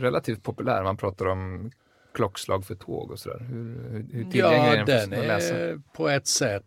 relativt 0.00 0.42
populär. 0.42 0.82
Man 0.82 0.96
pratar 0.96 1.26
om 1.26 1.70
klockslag 2.14 2.64
för 2.64 2.74
tåg 2.74 3.10
och 3.10 3.18
sådär. 3.18 3.38
Hur, 3.40 3.74
hur, 3.92 4.02
tillgänglig 4.30 4.38
Ja, 4.40 4.72
är 4.72 4.76
den 4.76 4.86
den 4.86 5.10
för 5.10 5.20
att 5.20 5.26
läsa? 5.26 5.56
är 5.58 5.80
på 5.92 6.08
ett 6.08 6.26
sätt 6.26 6.64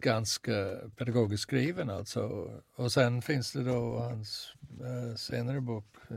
ganska 0.00 0.76
pedagogiskt 0.96 1.42
skriven 1.42 1.90
alltså. 1.90 2.50
Och 2.76 2.92
sen 2.92 3.22
finns 3.22 3.52
det 3.52 3.64
då 3.64 3.98
hans 3.98 4.52
eh, 4.80 5.16
senare 5.16 5.60
bok. 5.60 5.84
eh, 6.10 6.16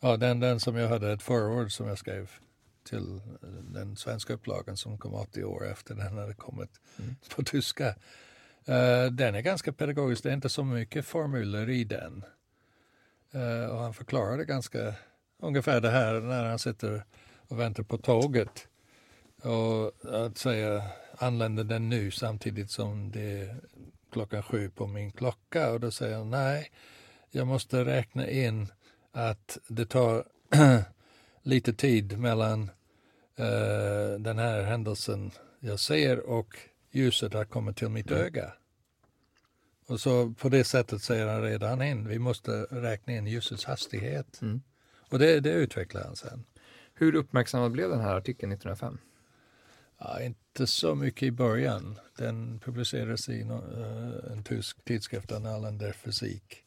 ja, 0.00 0.16
den, 0.16 0.40
den 0.40 0.60
som 0.60 0.76
jag 0.76 0.88
hade 0.88 1.12
ett 1.12 1.22
förord 1.22 1.72
som 1.72 1.86
jag 1.88 1.98
skrev 1.98 2.30
till 2.84 3.16
eh, 3.42 3.48
den 3.48 3.96
svenska 3.96 4.32
upplagan 4.32 4.76
som 4.76 4.98
kom 4.98 5.14
80 5.14 5.44
år 5.44 5.66
efter 5.70 5.94
den 5.94 6.18
hade 6.18 6.34
kommit 6.34 6.70
Mm. 6.98 7.16
på 7.36 7.42
tyska. 7.42 7.86
Eh, 8.66 9.06
den 9.12 9.34
är 9.34 9.40
ganska 9.40 9.72
pedagogisk, 9.72 10.22
det 10.22 10.28
är 10.30 10.34
inte 10.34 10.48
så 10.48 10.64
mycket 10.64 11.04
formuler 11.06 11.68
i 11.70 11.84
den. 11.84 12.24
Eh, 13.32 13.70
och 13.70 13.78
han 13.78 13.94
förklarade 13.94 14.44
ganska 14.44 14.94
ungefär 15.42 15.80
det 15.80 15.90
här 15.90 16.20
när 16.20 16.44
han 16.44 16.58
sitter 16.58 17.04
och 17.50 17.60
väntar 17.60 17.82
på 17.82 17.98
tåget. 17.98 18.68
Och 19.42 20.04
att 20.14 20.38
säga 20.38 20.82
anländer 21.18 21.64
den 21.64 21.88
nu 21.88 22.10
samtidigt 22.10 22.70
som 22.70 23.10
det 23.10 23.40
är 23.40 23.56
klockan 24.12 24.42
sju 24.42 24.70
på 24.70 24.86
min 24.86 25.12
klocka 25.12 25.70
och 25.70 25.80
då 25.80 25.90
säger 25.90 26.16
han 26.16 26.30
nej, 26.30 26.70
jag 27.30 27.46
måste 27.46 27.84
räkna 27.84 28.28
in 28.28 28.68
att 29.12 29.58
det 29.68 29.86
tar 29.86 30.24
lite 31.42 31.72
tid 31.72 32.18
mellan 32.18 32.62
eh, 33.36 34.18
den 34.18 34.38
här 34.38 34.62
händelsen 34.62 35.30
jag 35.60 35.80
ser 35.80 36.18
och 36.30 36.56
ljuset 36.90 37.34
har 37.34 37.44
kommit 37.44 37.76
till 37.76 37.88
mitt 37.88 38.10
öga. 38.10 38.52
Och 39.86 40.00
så 40.00 40.30
på 40.30 40.48
det 40.48 40.64
sättet 40.64 41.02
säger 41.02 41.26
han 41.26 41.42
redan 41.42 41.82
in, 41.82 42.08
vi 42.08 42.18
måste 42.18 42.52
räkna 42.70 43.12
in 43.12 43.26
ljusets 43.26 43.64
hastighet. 43.64 44.42
Mm. 44.42 44.62
Och 45.08 45.18
det, 45.18 45.40
det 45.40 45.52
utvecklar 45.52 46.02
han 46.02 46.16
sen. 46.16 46.44
Hur 47.00 47.14
uppmärksammad 47.14 47.72
blev 47.72 47.90
den 47.90 48.00
här 48.00 48.16
artikeln 48.16 48.52
1905? 48.52 48.98
Ja, 49.98 50.20
inte 50.20 50.66
så 50.66 50.94
mycket 50.94 51.22
i 51.22 51.30
början. 51.30 51.98
Den 52.16 52.58
publicerades 52.58 53.28
i 53.28 53.40
eh, 53.40 54.32
en 54.32 54.44
tysk 54.44 54.84
tidskrift, 54.84 55.32
Annalen 55.32 55.78
der 55.78 55.92
Physik. 55.92 56.64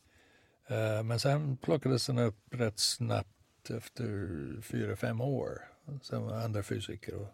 Eh, 0.67 1.03
men 1.03 1.19
sen 1.19 1.57
plockades 1.57 2.05
den 2.05 2.19
upp 2.19 2.37
rätt 2.51 2.79
snabbt 2.79 3.69
efter 3.69 4.61
fyra, 4.61 4.95
fem 4.95 5.21
år. 5.21 5.61
Sen 6.01 6.23
var 6.23 6.33
andra 6.33 6.63
fysiker 6.63 7.15
och, 7.15 7.27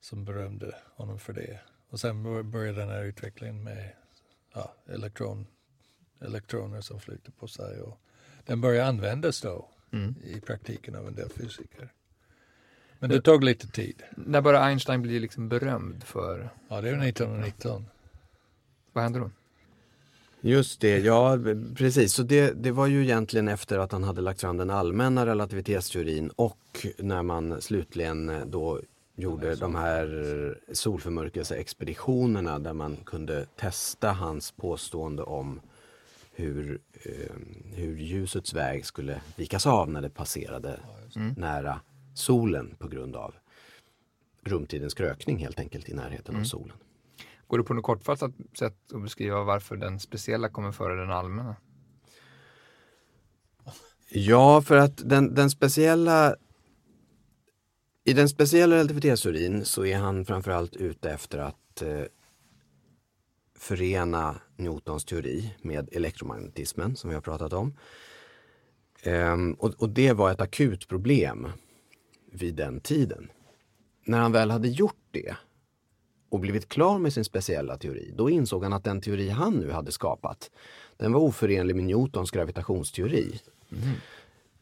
som 0.00 0.24
berömde 0.24 0.74
honom 0.96 1.18
för 1.18 1.32
det. 1.32 1.60
Och 1.88 2.00
sen 2.00 2.22
började 2.50 2.80
den 2.80 2.88
här 2.88 3.04
utvecklingen 3.04 3.62
med 3.62 3.92
ja, 4.54 4.74
elektron, 4.86 5.46
elektroner 6.20 6.80
som 6.80 7.00
flyter 7.00 7.32
på 7.32 7.48
sig. 7.48 7.80
Och 7.80 8.00
den 8.44 8.60
började 8.60 8.88
användas 8.88 9.40
då 9.40 9.73
Mm. 9.94 10.14
i 10.24 10.40
praktiken 10.40 10.94
av 10.94 11.06
en 11.08 11.14
del 11.14 11.28
fysiker. 11.28 11.92
Men 12.98 13.10
det 13.10 13.20
tog 13.20 13.44
lite 13.44 13.66
tid. 13.66 14.02
När 14.16 14.40
började 14.40 14.64
Einstein 14.64 15.02
bli 15.02 15.20
liksom 15.20 15.48
berömd 15.48 16.04
för, 16.04 16.48
Ja, 16.68 16.80
det 16.80 16.88
är 16.88 17.08
1919. 17.08 17.86
vad 18.92 19.04
hände 19.04 19.18
då? 19.18 19.30
Just 20.40 20.80
det, 20.80 20.98
ja 20.98 21.38
precis. 21.76 22.12
Så 22.12 22.22
det, 22.22 22.52
det 22.62 22.70
var 22.70 22.86
ju 22.86 23.02
egentligen 23.02 23.48
efter 23.48 23.78
att 23.78 23.92
han 23.92 24.04
hade 24.04 24.20
lagt 24.20 24.40
fram 24.40 24.56
den 24.56 24.70
allmänna 24.70 25.26
relativitetsteorin 25.26 26.30
och 26.36 26.86
när 26.98 27.22
man 27.22 27.60
slutligen 27.60 28.28
eh, 28.28 28.46
då 28.46 28.80
gjorde 29.16 29.54
de 29.54 29.74
här 29.74 30.58
solförmörkelseexpeditionerna 30.72 32.58
där 32.58 32.72
man 32.72 32.96
kunde 32.96 33.46
testa 33.56 34.12
hans 34.12 34.50
påstående 34.50 35.22
om 35.22 35.60
hur, 36.34 36.80
eh, 36.92 37.36
hur 37.74 37.96
ljusets 37.96 38.54
väg 38.54 38.86
skulle 38.86 39.20
vikas 39.36 39.66
av 39.66 39.90
när 39.90 40.02
det 40.02 40.10
passerade 40.10 40.80
Mm. 41.16 41.34
nära 41.36 41.80
solen 42.14 42.76
på 42.78 42.88
grund 42.88 43.16
av 43.16 43.34
rumtidens 44.44 44.94
krökning 44.94 45.38
helt 45.38 45.58
enkelt 45.58 45.88
i 45.88 45.94
närheten 45.94 46.34
av 46.34 46.38
Mm. 46.38 46.44
solen. 46.46 46.76
Går 47.46 47.58
du 47.58 47.64
på 47.64 47.74
något 47.74 47.84
kortfattat 47.84 48.32
sätt 48.58 48.76
att 48.92 49.02
beskriva 49.02 49.42
varför 49.44 49.76
den 49.76 50.00
speciella 50.00 50.48
kommer 50.48 50.72
före 50.72 51.00
den 51.00 51.10
allmänna? 51.10 51.56
Ja, 54.10 54.62
för 54.62 54.76
att 54.76 55.08
den, 55.08 55.34
den 55.34 55.50
speciella 55.50 56.36
i 58.04 58.12
den 58.12 58.28
speciella 58.28 58.76
relativitetsteorin 58.76 59.64
så 59.64 59.86
är 59.86 59.96
han 59.96 60.24
framförallt 60.24 60.76
ute 60.76 61.10
efter 61.10 61.38
att 61.38 61.82
eh, 61.82 62.02
förena 63.64 64.40
Newtons 64.56 65.04
teori 65.04 65.54
med 65.62 65.88
elektromagnetismen 65.92 66.96
som 66.96 67.10
vi 67.10 67.14
har 67.14 67.22
pratat 67.22 67.52
om. 67.52 67.76
Ehm, 69.02 69.52
och, 69.52 69.74
och 69.78 69.88
det 69.88 70.12
var 70.12 70.30
ett 70.30 70.40
akut 70.40 70.88
problem 70.88 71.48
vid 72.32 72.54
den 72.54 72.80
tiden. 72.80 73.30
När 74.04 74.18
han 74.18 74.32
väl 74.32 74.50
hade 74.50 74.68
gjort 74.68 75.02
det 75.10 75.36
och 76.28 76.40
blivit 76.40 76.68
klar 76.68 76.98
med 76.98 77.12
sin 77.12 77.24
speciella 77.24 77.76
teori, 77.76 78.12
då 78.16 78.30
insåg 78.30 78.62
han 78.62 78.72
att 78.72 78.84
den 78.84 79.00
teori 79.00 79.28
han 79.28 79.54
nu 79.54 79.70
hade 79.70 79.92
skapat, 79.92 80.50
den 80.96 81.12
var 81.12 81.20
oförenlig 81.20 81.76
med 81.76 81.84
Newtons 81.84 82.30
gravitationsteori. 82.30 83.40
Mm. 83.72 83.88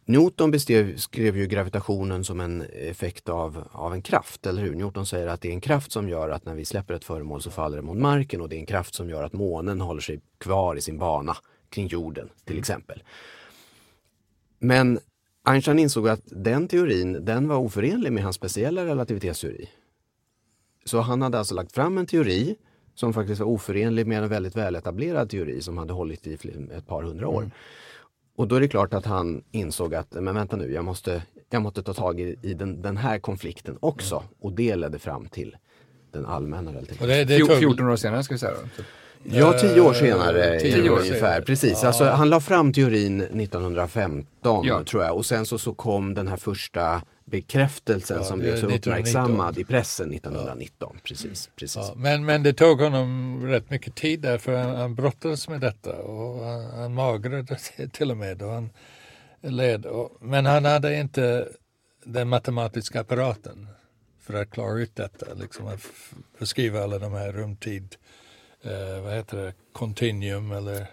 Newton 0.05 0.51
beskrev 0.51 0.97
skrev 0.97 1.37
ju 1.37 1.47
gravitationen 1.47 2.25
som 2.25 2.41
en 2.41 2.63
effekt 2.63 3.29
av, 3.29 3.69
av 3.73 3.93
en 3.93 4.03
kraft, 4.03 4.47
eller 4.47 4.63
hur? 4.63 4.75
Newton 4.75 5.07
säger 5.07 5.27
att 5.27 5.41
det 5.41 5.49
är 5.49 5.53
en 5.53 5.61
kraft 5.61 5.93
som 5.93 6.09
gör 6.09 6.29
att 6.29 6.45
när 6.45 6.55
vi 6.55 6.65
släpper 6.65 6.95
ett 6.95 7.05
föremål 7.05 7.43
så 7.43 7.51
faller 7.51 7.77
det 7.77 7.83
mot 7.83 7.97
marken 7.97 8.41
och 8.41 8.49
det 8.49 8.57
är 8.57 8.61
en 8.61 8.67
kraft 8.67 8.95
som 8.95 9.11
gör 9.11 9.23
att 9.23 9.33
månen 9.33 9.81
håller 9.81 10.01
sig 10.01 10.21
kvar 10.39 10.77
i 10.77 10.81
sin 10.81 10.99
bana 10.99 11.37
kring 11.69 11.87
jorden 11.87 12.29
till 12.45 12.59
exempel. 12.59 13.03
Men 14.59 14.99
Einstein 15.45 15.79
insåg 15.79 16.09
att 16.09 16.23
den 16.25 16.69
teorin, 16.69 17.25
den 17.25 17.49
var 17.49 17.57
oförenlig 17.57 18.13
med 18.13 18.25
hans 18.25 18.37
speciella 18.37 18.87
relativitetsteori. 18.87 19.71
Så 20.85 21.01
han 21.01 21.23
hade 21.23 21.39
alltså 21.39 21.55
lagt 21.55 21.73
fram 21.73 21.99
en 21.99 22.07
teori 22.07 22.57
som 22.95 23.13
faktiskt 23.13 23.41
var 23.41 23.49
oförenlig 23.49 24.07
med 24.07 24.23
en 24.23 24.29
väldigt 24.29 24.57
väletablerad 24.57 25.31
teori 25.31 25.61
som 25.61 25.79
hade 25.79 25.93
hållit 25.93 26.27
i 26.27 26.35
ett 26.73 26.87
par 26.87 27.03
hundra 27.03 27.29
år. 27.29 27.51
Och 28.37 28.49
då 28.49 28.55
är 28.57 28.61
det 28.61 28.69
klart 28.69 28.95
att 28.95 29.07
han 29.07 29.43
insåg 29.51 29.95
att, 29.95 30.13
men 30.13 30.35
vänta 30.35 30.57
nu, 30.57 30.73
jag 30.73 30.85
måste, 30.85 31.23
jag 31.51 31.63
måste 31.63 31.83
ta 31.83 31.95
tag 31.95 32.21
i, 32.21 32.37
i 32.43 32.55
den, 32.55 32.83
den 32.83 32.97
här 32.97 33.19
konflikten 33.19 33.79
också. 33.81 34.23
Och 34.41 34.53
det 34.53 34.77
ledde 34.77 34.99
fram 34.99 35.27
till 35.29 35.57
den 36.13 36.27
allmänna 36.27 36.71
Och 36.71 36.75
relativiteten. 36.75 37.09
det, 37.09 37.25
det 37.25 37.39
tog, 37.39 37.59
14 37.59 37.89
år 37.89 37.97
senare 37.97 38.23
ska 38.25 38.35
vi 38.35 38.39
säga 38.39 38.53
då. 38.53 38.69
Typ. 38.77 38.87
Ja, 39.25 39.53
tio 39.59 39.81
år 39.81 39.93
senare 39.93 40.61
tio 40.61 40.91
år 40.91 40.99
ungefär. 40.99 41.19
senare. 41.19 41.43
Precis, 41.43 41.79
Ja. 41.83 41.87
alltså, 41.89 42.05
han 42.05 42.29
la 42.31 42.41
fram 42.41 42.73
teorin 42.73 43.21
1915 43.21 44.67
Ja. 44.67 44.85
tror 44.85 45.03
jag. 45.03 45.17
Och 45.17 45.27
sen 45.27 45.47
så, 45.47 45.59
så 45.59 45.75
kom 45.75 46.15
den 46.15 46.29
här 46.29 46.37
första 46.37 47.03
bekräftelsen 47.25 48.17
Ja, 48.17 48.25
som 48.25 48.39
blev 48.39 48.51
så 48.51 48.67
1919. 48.67 48.93
uppmärksammad 48.93 49.59
i 49.59 49.65
pressen 49.65 50.13
1919. 50.13 50.97
Precis, 51.05 51.51
precis. 51.57 51.77
ja, 51.77 51.95
men, 51.97 52.25
men 52.25 52.43
det 52.43 52.53
tog 52.53 52.81
honom 52.81 53.41
rätt 53.47 53.71
mycket 53.71 53.95
tid 53.95 54.21
där 54.21 54.39
för 54.39 54.57
han, 54.57 54.77
han 54.77 54.95
brottades 54.95 55.49
med 55.49 55.61
detta 55.61 55.93
och 56.03 56.45
han, 56.45 56.65
han 56.65 56.95
magrade 56.95 57.59
till 57.93 58.11
och 58.11 58.17
med 58.17 58.43
och 58.43 58.51
han 58.51 58.71
led. 59.41 59.87
Och, 59.87 60.17
men 60.21 60.47
han 60.47 60.65
hade 60.65 61.01
inte 61.01 61.49
den 62.05 62.29
matematiska 62.29 63.01
apparaten 63.01 63.67
för 64.21 64.35
att 64.35 64.51
klara 64.51 64.79
ut 64.79 64.97
detta, 64.97 65.27
liksom 65.35 65.67
att 65.67 65.81
beskriva 66.39 66.83
alla 66.83 66.99
de 66.99 67.13
här 67.13 67.33
rumtid, 67.33 67.97
eh, 68.63 69.03
vad 69.03 69.15
heter 69.15 69.37
det, 69.37 69.55
continuum 69.73 70.53
eller 70.53 70.87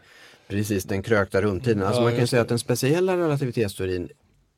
Precis, 0.47 0.83
den 0.83 1.03
krökta 1.03 1.41
rumtiden. 1.41 1.83
Alltså 1.83 2.01
Ja, 2.01 2.09
man 2.09 2.17
kan 2.17 2.27
säga 2.27 2.41
att 2.41 2.49
den 2.49 2.59
speciella 2.59 3.17
relativitetsteorin 3.17 4.09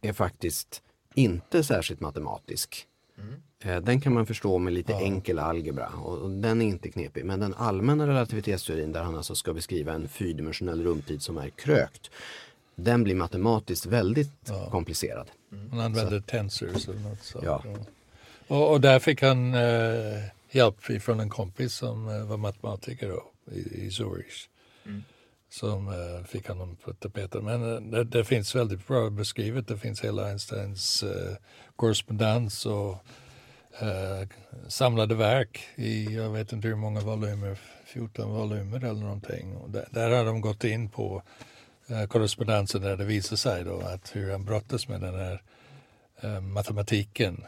är 0.02 0.14
faktiskt 0.14 0.82
inte 1.16 1.64
särskilt 1.64 2.00
matematisk. 2.00 2.88
Eh, 3.64 3.78
Den 3.82 4.02
kan 4.02 4.14
man 4.14 4.26
förstå 4.26 4.58
med 4.58 4.74
lite 4.74 4.94
enkel 4.94 5.40
algebra 5.40 5.88
och 5.88 6.30
den 6.30 6.62
är 6.62 6.66
inte 6.66 6.92
knepig. 6.92 7.26
Men 7.26 7.40
den 7.40 7.54
allmänna 7.54 8.08
relativitetsteorin 8.08 8.92
där 8.92 9.04
han 9.04 9.16
alltså 9.18 9.36
ska 9.36 9.54
beskriva 9.54 9.94
en 9.94 10.08
fyrdimensionell 10.10 10.84
rumtid 10.84 11.22
som 11.22 11.38
är 11.38 11.50
krökt. 11.50 12.12
Den 12.76 13.04
blir 13.04 13.16
matematiskt 13.16 13.86
väldigt 13.86 14.50
komplicerad. 14.72 15.32
Han 15.70 15.80
använde 15.80 16.22
tensors 16.22 16.88
eller 16.88 17.00
något 17.00 17.24
sånt. 17.24 17.46
Ja. 17.46 17.64
Och, 18.48 18.72
och 18.72 18.82
där 18.82 19.00
fick 19.00 19.22
han 19.22 19.54
eh, 19.54 20.24
hjälp 20.52 20.82
från 21.02 21.20
en 21.20 21.30
kompis 21.30 21.74
som 21.74 22.08
eh, 22.10 22.26
var 22.26 22.38
matematiker 22.38 23.10
då, 23.10 23.24
i, 23.56 23.86
i 23.86 23.92
Zurich. 23.92 24.48
Som 25.52 25.88
eh, 25.88 26.26
fick 26.26 26.48
honom 26.48 26.76
på 26.76 26.94
tapeten. 26.94 27.46
Men 27.46 27.74
eh, 27.74 27.82
det, 27.82 28.04
det 28.04 28.24
finns 28.26 28.56
väldigt 28.56 28.88
bra 28.88 29.10
beskrivet. 29.10 29.68
Det 29.68 29.78
finns 29.78 30.04
hela 30.04 30.30
Einsteins 30.30 31.04
eh, 31.04 31.36
korrespondens 31.76 32.66
och 32.66 32.98
eh, 33.80 34.28
samlade 34.68 35.16
verk 35.16 35.68
i, 35.76 36.16
jag 36.16 36.30
vet 36.30 36.54
inte 36.54 36.68
hur 36.68 36.76
många 36.76 37.02
volymer, 37.02 37.58
14 37.86 38.32
volymer 38.32 38.84
eller 38.84 39.02
någonting. 39.02 39.56
Och 39.56 39.70
där, 39.70 39.88
där 39.92 40.10
har 40.10 40.26
de 40.26 40.42
gått 40.42 40.64
in 40.64 40.90
på 40.90 41.24
eh, 41.88 42.06
korrespondensen 42.06 42.82
där 42.82 42.98
det 42.98 43.06
visar 43.06 43.36
sig 43.36 43.64
då 43.64 43.80
att 43.80 44.16
hur 44.16 44.32
han 44.32 44.46
brottas 44.46 44.88
med 44.88 45.02
den 45.02 45.16
här 45.16 45.42
eh, 46.22 46.42
matematiken 46.42 47.44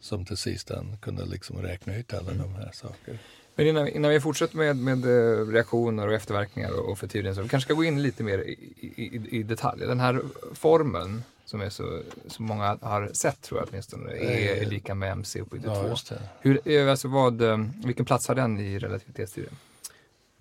som 0.00 0.24
till 0.24 0.36
sist 0.36 0.70
han 0.70 0.96
kunde 0.98 1.24
liksom 1.24 1.62
räkna 1.62 1.96
ut 1.96 2.14
alla 2.14 2.32
de 2.32 2.54
här 2.54 2.70
sakerna. 2.72 3.18
Men 3.62 3.68
innan, 3.68 3.88
innan 3.88 4.10
vi 4.10 4.20
fortsätter 4.20 4.56
med, 4.56 4.76
med 4.76 5.04
eh, 5.04 5.46
reaktioner 5.46 6.08
och 6.08 6.14
efterverkningar 6.14 6.70
och, 6.80 6.90
och 6.90 6.98
förtydliganden 6.98 7.34
så 7.34 7.42
vi 7.42 7.48
kanske 7.48 7.66
ska 7.66 7.74
gå 7.74 7.84
in 7.84 8.02
lite 8.02 8.22
mer 8.22 8.38
i, 8.38 8.52
i, 8.80 9.38
i 9.38 9.42
detalj. 9.42 9.86
Den 9.86 10.00
här 10.00 10.20
formeln 10.54 11.22
som 11.44 11.60
är 11.60 11.70
så, 11.70 12.00
som 12.26 12.44
många 12.46 12.78
har 12.80 13.10
sett 13.12 13.42
tror 13.42 13.60
jag 13.60 13.68
åtminstone, 13.70 14.12
är, 14.12 14.62
är 14.62 14.66
lika 14.66 14.94
med 14.94 15.12
MC 15.12 15.40
upphöjt 15.40 15.62
till 15.62 15.70
Ja. 15.70 15.96
Hur, 16.40 16.60
eh, 16.64 16.90
alltså 16.90 17.08
vad, 17.08 17.42
eh, 17.42 17.58
vilken 17.84 18.04
plats 18.04 18.28
har 18.28 18.34
den 18.34 18.60
i 18.60 18.78
relativitetsteorin? 18.78 19.56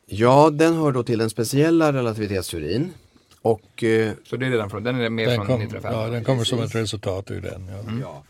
Ja, 0.06 0.50
den 0.50 0.74
hör 0.74 0.92
då 0.92 1.04
till 1.04 1.20
den 1.20 1.30
speciella 1.30 1.94
relativitetsteorin. 1.94 2.94
Och 3.42 3.84
Så 4.26 4.38
det 4.38 4.46
är 4.46 4.50
redan 4.52 4.70
från, 4.70 4.84
den 4.84 5.02
är 5.02 5.10
med 5.10 5.28
Den, 5.28 5.36
från 5.36 5.46
kom, 5.46 5.62
1905? 5.62 5.94
ja, 5.94 6.08
den 6.08 6.24
kommer 6.24 6.44
som 6.44 6.58
Precis. 6.58 6.76
ett 6.76 6.82
resultat 6.82 7.32
ur 7.32 7.42
den. 7.42 7.68
Ja. 7.68 7.84
Ja. 8.02 8.24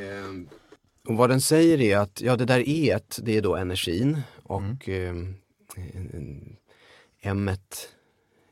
Ehm, 0.00 0.48
och 1.08 1.16
vad 1.16 1.30
den 1.30 1.40
säger 1.40 1.80
är 1.80 1.96
att 1.96 2.20
ja, 2.20 2.36
det 2.36 2.44
där 2.44 2.68
E 2.68 2.98
det 3.18 3.36
är 3.36 3.42
då 3.42 3.56
energin 3.56 4.20
och 4.42 4.88
ehm, 4.88 5.36
M 7.20 7.50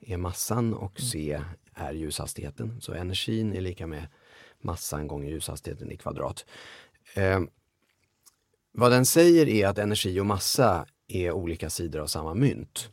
är 0.00 0.16
massan 0.16 0.74
och 0.74 1.00
C 1.00 1.40
är 1.74 1.92
ljushastigheten. 1.92 2.80
Så 2.80 2.92
energin 2.92 3.54
är 3.54 3.60
lika 3.60 3.86
med 3.86 4.06
massan 4.62 5.06
gånger 5.06 5.30
ljushastigheten 5.30 5.90
i 5.90 5.96
kvadrat. 5.96 6.44
Ehm, 7.14 7.48
vad 8.72 8.92
den 8.92 9.06
säger 9.06 9.48
är 9.48 9.66
att 9.68 9.78
energi 9.78 10.20
och 10.20 10.26
massa 10.26 10.86
är 11.08 11.32
olika 11.32 11.70
sidor 11.70 12.00
av 12.00 12.06
samma 12.06 12.34
mynt. 12.34 12.88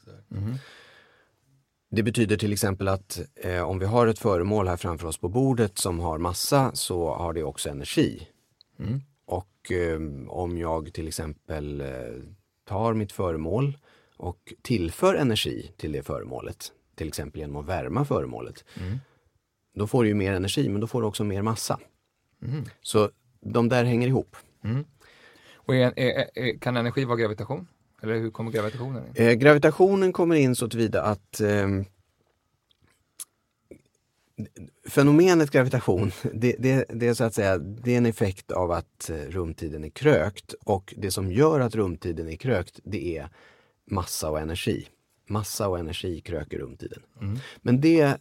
Det 1.91 2.03
betyder 2.03 2.37
till 2.37 2.53
exempel 2.53 2.87
att 2.87 3.21
eh, 3.35 3.61
om 3.61 3.79
vi 3.79 3.85
har 3.85 4.07
ett 4.07 4.19
föremål 4.19 4.67
här 4.67 4.77
framför 4.77 5.07
oss 5.07 5.17
på 5.17 5.29
bordet 5.29 5.77
som 5.77 5.99
har 5.99 6.17
massa 6.17 6.71
så 6.75 7.13
har 7.15 7.33
det 7.33 7.43
också 7.43 7.69
energi. 7.69 8.27
Och 8.77 9.08
eh, 9.71 9.99
om 10.27 10.57
jag 10.57 10.93
till 10.93 11.07
exempel 11.07 11.81
eh, 11.81 11.87
tar 12.67 12.93
mitt 12.93 13.11
föremål 13.11 13.77
och 14.17 14.53
tillför 14.61 15.15
energi 15.15 15.71
till 15.77 15.91
det 15.91 16.03
föremålet, 16.03 16.71
till 16.95 17.07
exempel 17.07 17.41
genom 17.41 17.55
att 17.55 17.65
värma 17.65 18.05
föremålet, 18.05 18.65
då 19.75 19.87
får 19.87 20.03
du 20.03 20.09
ju 20.09 20.15
mer 20.15 20.33
energi 20.33 20.69
men 20.69 20.81
då 20.81 20.87
får 20.87 21.01
du 21.01 21.07
också 21.07 21.23
mer 21.23 21.41
massa. 21.41 21.79
Så 22.81 23.09
de 23.41 23.69
där 23.69 23.83
hänger 23.83 24.07
ihop. 24.07 24.35
Och 25.53 25.75
är, 25.75 25.93
är, 25.95 26.29
är, 26.35 26.57
kan 26.59 26.77
energi 26.77 27.05
vara 27.05 27.17
gravitation? 27.17 27.67
Eller 28.01 28.19
hur 28.19 28.31
kommer 28.31 28.51
gravitationen 28.51 29.03
in? 29.07 29.27
Eh, 29.27 29.33
gravitationen 29.33 30.13
kommer 30.13 30.35
in 30.35 30.55
så 30.55 30.69
tillvida 30.69 31.01
att 31.03 31.39
ehm, 31.41 31.85
fenomenet 34.89 35.51
gravitation, 35.51 36.11
det, 36.33 36.55
det, 36.59 36.85
det 36.89 37.07
är 37.07 37.13
så 37.13 37.23
att 37.23 37.33
säga 37.33 37.57
det 37.57 37.93
är 37.93 37.97
en 37.97 38.05
effekt 38.05 38.51
av 38.51 38.71
att 38.71 39.09
eh, 39.09 39.15
rumtiden 39.15 39.83
är 39.83 39.89
krökt 39.89 40.53
och 40.63 40.93
det 40.97 41.11
som 41.11 41.31
gör 41.31 41.59
att 41.59 41.75
rumtiden 41.75 42.29
är 42.29 42.35
krökt 42.35 42.79
det 42.83 43.17
är 43.17 43.29
massa 43.85 44.29
och 44.29 44.39
energi. 44.39 44.87
Massa 45.27 45.67
och 45.67 45.79
energi 45.79 46.21
kröker 46.21 46.57
rumtiden. 46.59 47.01
Men 47.61 47.81
det, 47.81 48.17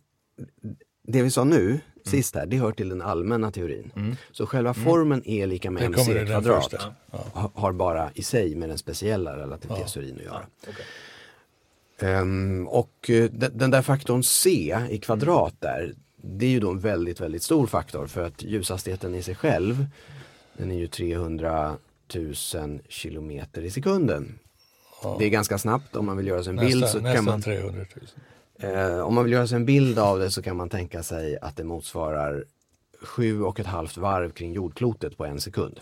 det 1.03 1.23
vi 1.23 1.31
sa 1.31 1.45
nu, 1.45 1.81
sist 2.05 2.35
här, 2.35 2.47
det 2.47 2.57
hör 2.57 2.73
till 2.73 2.89
den 2.89 3.03
allmänna 3.03 3.51
teorin. 3.51 4.17
Så 4.33 4.47
själva 4.47 4.75
formeln 4.75 5.23
är 5.25 5.47
lika 5.47 5.71
med 5.71 5.83
mc 5.83 6.05
kvadrat. 6.27 6.75
Ja. 7.11 7.19
Ha- 7.33 7.51
Har 7.55 7.73
bara 7.73 8.11
i 8.15 8.23
sig 8.23 8.55
med 8.55 8.69
den 8.69 8.79
speciella 8.79 9.37
relativitetsteorin 9.37 10.17
att 10.17 10.25
göra. 10.25 10.47
Ehm, 12.01 12.69
och 12.69 13.11
eh, 13.11 13.25
den, 13.31 13.59
den 13.59 13.71
där 13.71 13.83
faktorn 13.83 14.23
c 14.23 14.77
i 14.91 14.99
kvadrat 14.99 15.55
där, 15.59 15.95
det 16.23 16.47
är 16.47 16.51
ju 16.51 16.61
då 16.61 16.71
en 16.71 16.79
väldigt, 16.81 17.21
väldigt 17.21 17.43
stor 17.43 17.67
faktor 17.67 18.07
för 18.07 18.25
att 18.25 18.43
ljushastigheten 18.43 19.15
i 19.15 19.23
sig 19.23 19.35
själv, 19.35 19.87
den 20.57 20.71
är 20.71 20.79
ju 20.79 20.87
300 20.87 21.77
000 22.15 22.81
kilometer 22.89 23.63
i 23.63 23.71
sekunden. 23.71 24.39
Det 25.19 25.25
är 25.25 25.29
ganska 25.29 25.59
snabbt 25.59 25.97
om 25.97 26.07
man 26.07 26.17
vill 26.17 26.27
göra 26.27 26.43
sig 26.43 26.51
en 26.51 26.57
bild 26.57 26.89
så 26.89 27.01
Nästan, 27.01 27.03
kan 27.03 27.13
nästan 27.13 27.25
man, 27.25 27.43
300 27.43 27.85
000. 28.61 28.75
eh, 28.75 29.01
om 29.01 29.15
man 29.15 29.25
vill 29.25 29.33
göra 29.33 29.47
sig 29.47 29.57
en 29.57 29.67
bild 29.67 29.99
av 29.99 30.19
det 30.19 30.31
så 30.31 30.43
kan 30.43 30.57
man 30.57 30.69
tänka 30.69 31.03
sig 31.03 31.39
att 31.39 31.57
det 31.57 31.65
motsvarar 31.65 32.45
sju 33.03 33.43
och 33.43 33.61
ett 33.61 33.67
halvt 33.67 33.97
varv 33.97 34.31
kring 34.31 34.53
jordklotet 34.53 35.17
på 35.17 35.25
en 35.25 35.41
sekund. 35.41 35.81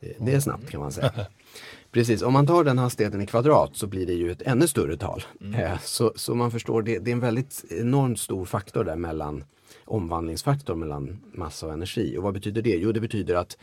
Det, 0.00 0.16
det 0.18 0.32
är 0.32 0.40
snabbt 0.40 0.70
kan 0.70 0.80
man 0.80 0.92
säga. 0.92 1.12
Precis, 1.90 2.22
om 2.22 2.32
man 2.32 2.46
tar 2.46 2.64
den 2.64 2.78
hastigheten 2.78 3.20
i 3.20 3.26
kvadrat 3.26 3.76
så 3.76 3.86
blir 3.86 4.06
det 4.06 4.12
ju 4.12 4.30
ett 4.30 4.42
ännu 4.42 4.66
större 4.68 4.96
tal. 4.96 5.24
Eh, 5.54 5.78
Så, 5.80 6.12
så 6.16 6.34
man 6.34 6.50
förstår, 6.50 6.82
det, 6.82 6.98
det 6.98 7.10
är 7.10 7.12
en 7.12 7.20
väldigt 7.20 7.64
enormt 7.70 8.20
stor 8.20 8.44
faktor 8.44 8.84
där 8.84 8.96
mellan 8.96 9.44
omvandlingsfaktor 9.84 10.74
mellan 10.74 11.18
massa 11.32 11.66
och 11.66 11.72
energi. 11.72 12.16
Och 12.18 12.22
vad 12.22 12.34
betyder 12.34 12.62
det? 12.62 12.76
Jo, 12.76 12.92
det 12.92 13.00
betyder 13.00 13.34
att 13.34 13.58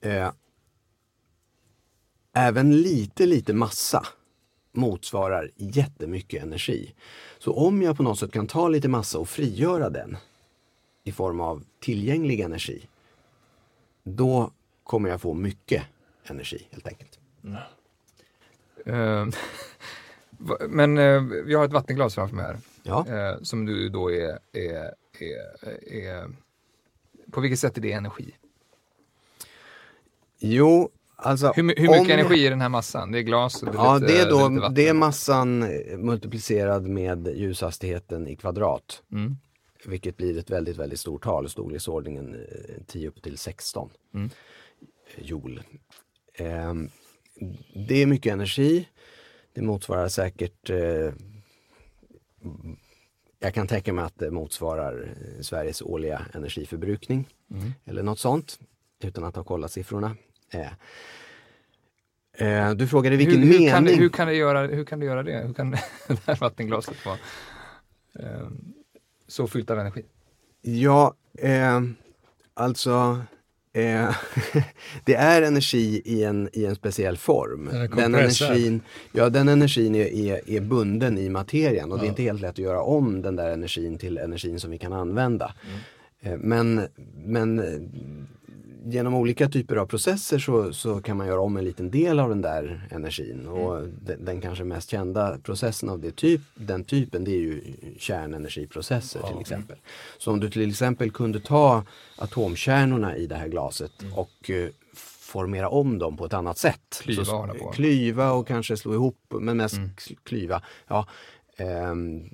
eh, 0.00 0.30
även 2.32 2.82
lite, 2.82 3.26
lite 3.26 3.52
massa 3.52 4.06
motsvarar 4.72 5.50
jättemycket 5.56 6.42
energi. 6.42 6.94
Så 7.38 7.52
om 7.52 7.82
jag 7.82 7.96
på 7.96 8.02
något 8.02 8.18
sätt 8.18 8.32
kan 8.32 8.46
ta 8.46 8.68
lite 8.68 8.88
massa 8.88 9.18
och 9.18 9.28
frigöra 9.28 9.90
den 9.90 10.16
i 11.04 11.12
form 11.12 11.40
av 11.40 11.64
tillgänglig 11.80 12.40
energi, 12.40 12.88
då 14.02 14.50
kommer 14.84 15.08
jag 15.08 15.20
få 15.20 15.34
mycket 15.34 15.82
energi 16.24 16.68
helt 16.70 16.86
enkelt. 16.88 17.18
Va- 20.30 20.56
men 20.68 20.98
eh, 20.98 21.20
vi 21.22 21.54
har 21.54 21.64
ett 21.64 21.72
vattenglas 21.72 22.14
framför 22.14 22.36
mig 22.36 22.44
här. 22.44 22.58
Ja. 22.82 23.06
Eh, 23.08 23.42
som 23.42 23.66
du 23.66 23.88
då 23.88 24.12
är, 24.12 24.38
är, 24.52 24.94
är, 25.20 25.92
är... 25.94 26.28
På 27.30 27.40
vilket 27.40 27.58
sätt 27.58 27.76
är 27.76 27.80
det 27.80 27.92
energi? 27.92 28.34
Jo, 30.38 30.90
alltså 31.16 31.52
Hur, 31.56 31.62
hur 31.62 31.88
mycket 31.88 32.00
om- 32.00 32.10
energi 32.10 32.46
är 32.46 32.50
den 32.50 32.60
här 32.60 32.68
massan? 32.68 33.12
Det 33.12 33.18
är 33.18 33.22
glas 33.22 33.62
och 33.62 33.72
det 33.72 33.78
är 33.78 33.82
Ja, 33.84 33.98
lite, 33.98 34.12
det 34.12 34.20
är, 34.20 34.30
då, 34.30 34.68
det 34.68 34.88
är 34.88 34.94
massan 34.94 35.58
multiplicerad 35.96 36.86
med 36.86 37.26
ljushastigheten 37.36 38.28
i 38.28 38.36
kvadrat. 38.36 39.02
Mm. 39.12 39.36
Vilket 39.84 40.16
blir 40.16 40.38
ett 40.38 40.50
väldigt, 40.50 40.76
väldigt 40.76 41.00
stort 41.00 41.22
tal, 41.22 41.48
storleksordningen 41.48 42.34
eh, 42.34 42.74
10 42.86 43.08
upp 43.08 43.22
till 43.22 43.38
16 43.38 43.90
Mm. 44.14 44.30
joule. 45.18 45.62
Ehm, 46.34 46.90
det 47.88 48.02
är 48.02 48.06
mycket 48.06 48.32
energi. 48.32 48.88
Det 49.52 49.62
motsvarar 49.62 50.08
säkert 50.08 50.70
eh, 50.70 51.12
jag 53.38 53.54
kan 53.54 53.66
tänka 53.66 53.92
mig 53.92 54.04
att 54.04 54.18
det 54.18 54.30
motsvarar 54.30 55.02
eh, 55.36 55.42
Sveriges 55.42 55.82
årliga 55.82 56.26
energiförbrukning 56.34 57.28
Mm. 57.50 57.72
eller 57.84 58.02
något 58.02 58.18
sånt 58.18 58.58
utan 59.02 59.24
att 59.24 59.36
ha 59.36 59.44
kollat 59.44 59.72
siffrorna. 59.72 60.16
Eh, 60.50 60.72
eh, 62.48 62.74
du 62.74 62.86
frågade 62.86 63.16
vilken 63.16 63.38
hur, 63.42 63.46
hur, 63.46 63.52
mening. 63.52 63.70
kan 63.70 63.84
det, 63.84 63.94
hur, 63.94 64.08
kan 64.08 64.26
det 64.26 64.34
göra, 64.34 64.66
hur 64.66 64.84
kan 64.84 65.00
det 65.00 65.06
göra 65.06 65.22
det? 65.22 65.42
Hur 65.46 65.54
kan 65.54 65.70
det 66.08 66.20
här 66.26 66.36
vattenglaset 66.36 67.06
vara 67.06 67.18
eh, 68.18 68.48
så 69.28 69.46
fyllt 69.46 69.70
av 69.70 69.78
energi? 69.78 70.04
Ja, 70.62 71.14
eh, 71.38 71.82
alltså 72.54 73.20
eh, 73.72 74.16
det 75.04 75.14
är 75.14 75.42
energi 75.42 76.02
i 76.04 76.24
en, 76.24 76.48
i 76.52 76.64
en 76.64 76.74
speciell 76.74 77.16
form. 77.16 77.70
Den 77.96 78.14
energin, 78.14 78.80
ja, 79.12 79.28
den 79.28 79.48
energin 79.48 79.94
är, 79.94 80.06
är, 80.06 80.50
är 80.50 80.60
bunden 80.60 81.18
i 81.18 81.28
materian 81.28 81.92
och 81.92 81.98
det 81.98 82.06
är 82.06 82.08
inte 82.08 82.22
helt 82.22 82.40
lätt 82.40 82.50
att 82.50 82.58
göra 82.58 82.82
om 82.82 83.22
den 83.22 83.36
där 83.36 83.50
energin 83.50 83.98
till 83.98 84.18
energin 84.18 84.60
som 84.60 84.70
vi 84.70 84.78
kan 84.78 84.92
använda. 84.92 85.54
Eh, 86.20 86.36
men, 86.38 86.82
men 87.24 87.58
genom 88.90 89.14
olika 89.14 89.48
typer 89.48 89.76
av 89.76 89.86
processer 89.86 90.38
så, 90.38 90.72
så 90.72 91.00
kan 91.02 91.16
man 91.16 91.26
göra 91.26 91.40
om 91.40 91.56
en 91.56 91.64
liten 91.64 91.90
del 91.90 92.20
av 92.20 92.28
den 92.28 92.42
där 92.42 92.88
energin. 92.90 93.46
Och 93.46 93.78
Mm. 93.78 93.92
den, 94.06 94.24
den 94.24 94.40
kanske 94.40 94.64
mest 94.64 94.90
kända 94.90 95.38
processen 95.38 95.88
av 95.88 96.00
det 96.00 96.16
typ, 96.16 96.40
den 96.54 96.84
typen 96.84 97.24
det 97.24 97.30
är 97.30 97.40
ju 97.40 97.60
kärnenergiprocesser 97.98 99.22
till 99.22 99.40
exempel. 99.40 99.76
Så 100.18 100.32
om 100.32 100.40
du 100.40 100.50
till 100.50 100.70
exempel 100.70 101.10
kunde 101.10 101.40
ta 101.40 101.84
atomkärnorna 102.18 103.16
i 103.16 103.26
det 103.26 103.34
här 103.36 103.48
glaset 103.48 103.92
och 104.14 104.50
eh, 104.50 104.68
formera 105.22 105.68
om 105.68 105.98
dem 105.98 106.16
på 106.16 106.24
ett 106.26 106.34
annat 106.34 106.58
sätt. 106.58 107.00
Klyva 107.02 107.24
så, 107.24 107.56
och. 107.60 107.74
Klyva 107.74 108.30
och 108.32 108.46
kanske 108.46 108.76
slå 108.76 108.94
ihop, 108.94 109.18
men 109.28 109.56
mest 109.56 109.76
Mm. 109.76 109.90
klyva. 110.24 110.62
Ja, 110.88 111.06
ehm, 111.56 112.28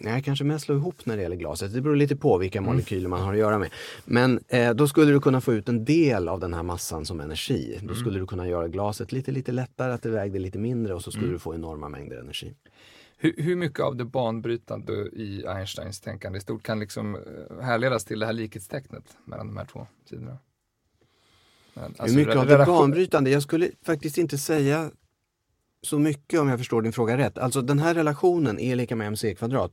nej, 0.00 0.22
kanske 0.22 0.44
mest 0.44 0.64
slå 0.64 0.74
ihop 0.74 1.06
när 1.06 1.16
det 1.16 1.22
gäller 1.22 1.36
glaset. 1.36 1.72
Det 1.74 1.80
beror 1.80 1.96
lite 1.96 2.16
på 2.16 2.38
vilka 2.38 2.58
Mm. 2.58 2.70
molekyler 2.70 3.08
man 3.08 3.20
har 3.20 3.32
att 3.32 3.38
göra 3.38 3.58
med. 3.58 3.70
Men 4.04 4.40
eh, 4.48 4.74
då 4.74 4.88
skulle 4.88 5.12
du 5.12 5.20
kunna 5.20 5.40
få 5.40 5.52
ut 5.52 5.68
en 5.68 5.84
del 5.84 6.28
av 6.28 6.40
den 6.40 6.54
här 6.54 6.62
massan 6.62 7.06
som 7.06 7.20
energi. 7.20 7.74
Mm. 7.74 7.86
Då 7.86 7.94
skulle 7.94 8.18
du 8.18 8.26
kunna 8.26 8.48
göra 8.48 8.68
glaset 8.68 9.12
lite, 9.12 9.32
lite 9.32 9.52
lättare, 9.52 9.92
att 9.92 10.02
det 10.02 10.10
vägde 10.10 10.38
lite 10.38 10.58
mindre 10.58 10.94
och 10.94 11.02
så 11.02 11.10
skulle 11.10 11.24
Mm. 11.26 11.32
du 11.34 11.38
få 11.38 11.54
enorma 11.54 11.88
mängder 11.88 12.16
energi. 12.18 12.54
Hur, 13.18 13.34
hur 13.38 13.56
mycket 13.56 13.80
av 13.80 13.96
det 13.96 14.04
banbrytande 14.04 14.92
i 15.12 15.44
Einsteins 15.46 16.00
tänkande 16.00 16.38
i 16.38 16.40
stort 16.40 16.62
kan 16.62 16.78
liksom 16.80 17.14
eh, 17.14 17.60
härledas 17.64 18.04
till 18.04 18.18
det 18.18 18.26
här 18.26 18.32
likhetstecknet 18.32 19.04
mellan 19.24 19.46
de 19.46 19.56
här 19.56 19.64
två 19.64 19.86
sidorna? 20.08 20.38
Alltså, 21.74 22.02
Hur 22.06 22.16
mycket 22.16 22.36
av 22.36 22.46
det 22.46 22.54
relation- 22.54 22.78
banbrytande? 22.78 23.30
Jag 23.30 23.42
skulle 23.42 23.70
faktiskt 23.82 24.18
inte 24.18 24.38
säga 24.38 24.90
så 25.86 25.98
mycket 25.98 26.40
om 26.40 26.48
jag 26.48 26.58
förstår 26.58 26.82
din 26.82 26.92
fråga 26.92 27.16
rätt. 27.18 27.38
Alltså 27.38 27.62
den 27.62 27.78
här 27.78 27.94
relationen 27.94 28.60
E 28.60 28.74
lika 28.74 28.96
med 28.96 29.06
mc 29.06 29.34
kvadrat. 29.34 29.72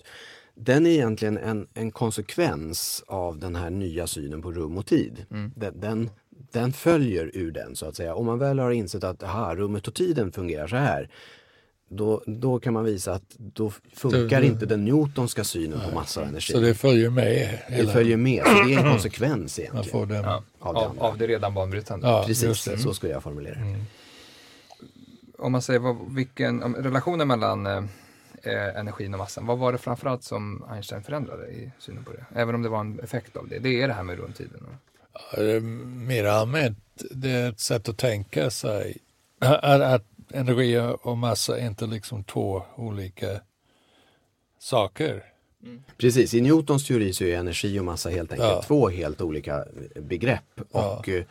Den 0.56 0.86
är 0.86 0.90
egentligen 0.92 1.38
en, 1.38 1.68
en 1.74 1.92
konsekvens 1.92 3.04
av 3.08 3.40
den 3.40 3.56
här 3.56 3.70
nya 3.70 4.08
synen 4.08 4.42
på 4.42 4.52
rum 4.52 4.78
och 4.78 4.86
tid. 4.86 5.26
Mm. 5.32 5.52
Den, 5.56 5.80
den, 5.80 6.10
den 6.52 6.74
följer 6.74 7.32
ur 7.34 7.52
den 7.52 7.76
så 7.76 7.86
att 7.86 7.96
säga. 7.96 8.16
Om 8.16 8.26
man 8.26 8.40
väl 8.40 8.60
har 8.60 8.72
insett 8.72 9.04
att 9.04 9.24
aha, 9.24 9.56
rummet 9.56 9.88
och 9.88 9.94
tiden 9.94 10.32
fungerar 10.32 10.68
så 10.68 10.76
här. 10.76 11.10
Då, 11.90 12.24
då 12.26 12.60
kan 12.60 12.74
man 12.74 12.86
visa 12.86 13.14
att 13.14 13.24
då 13.38 13.72
funkar 13.96 14.42
Det- 14.42 14.48
inte 14.48 14.66
den 14.66 14.86
Newtonska 14.86 15.44
synen 15.44 15.80
på 15.90 15.96
massa 15.96 16.22
och 16.22 16.28
energi. 16.28 16.54
Så 16.54 16.60
det 16.60 16.74
följer 16.74 17.10
med. 17.10 17.26
det 17.70 17.76
hela- 17.76 17.92
följer 17.92 18.18
med, 18.18 18.44
så 18.46 18.64
det 18.68 18.74
är 18.74 18.80
en 18.84 18.92
konsekvens 18.92 19.58
Man 19.60 19.64
egentligen. 19.66 20.00
får 20.00 20.06
den. 20.06 20.24
Ja, 20.24 20.44
Av 20.60 20.74
det 20.96 21.02
av, 21.02 21.18
det 21.18 21.28
redan 21.28 21.54
banbrytande. 21.54 22.08
Ja, 22.08 22.26
just 22.28 22.42
Precis, 22.44 22.66
det. 22.66 22.78
så 22.78 22.94
skulle 22.94 23.12
jag 23.14 23.24
formulera 23.24 23.56
det. 23.60 23.80
Om 25.44 25.52
man 25.52 25.62
säger 25.62 25.80
vad, 25.80 26.14
vilken, 26.16 26.64
om, 26.64 26.76
relationen 26.76 27.28
mellan 27.28 27.66
eh, 27.66 27.84
eh, 28.44 28.80
energin 28.80 29.14
och 29.14 29.20
massan, 29.20 29.46
vad 29.46 29.58
var 29.58 29.72
det 29.72 29.78
framförallt 29.78 30.24
som 30.24 30.64
Einstein 30.72 31.04
förändrade 31.04 31.48
i 31.48 31.72
synen 31.80 32.04
på 32.04 32.12
det? 32.12 32.26
Även 32.36 32.56
om 32.56 32.62
det 32.64 32.70
var 32.70 32.80
en 32.80 33.00
effekt 33.00 33.38
av 33.38 33.48
det. 33.48 33.60
Det 33.60 33.82
är 33.82 33.88
det 33.88 33.94
här 33.94 34.04
med 34.04 34.18
rumtiden. 34.20 34.66
och- 34.66 35.40
Eh, 35.40 35.62
Mer 36.08 36.26
allmänt, 36.26 36.78
det 37.12 37.30
är 37.30 37.50
ett 37.50 37.60
sätt 37.60 37.90
att 37.90 37.98
tänka 37.98 38.50
sig 38.50 38.98
att, 39.40 39.64
att 39.82 40.06
energi 40.34 40.94
och 41.02 41.18
massa 41.18 41.60
är 41.60 41.68
inte 41.68 41.86
liksom 41.86 42.24
två 42.24 42.64
olika 42.76 43.40
saker. 44.60 45.24
Precis, 45.98 46.34
i 46.34 46.42
Newtons 46.42 46.88
teori 46.88 47.14
så 47.14 47.24
är 47.24 47.38
energi 47.38 47.80
och 47.80 47.86
massa 47.86 48.10
helt 48.10 48.32
enkelt 48.32 48.50
Ja. 48.50 48.62
två 48.68 48.90
helt 48.90 49.22
olika 49.22 49.66
begrepp. 49.96 50.44
Ja. 50.72 50.98
Och 50.98 51.10
eh, 51.10 51.24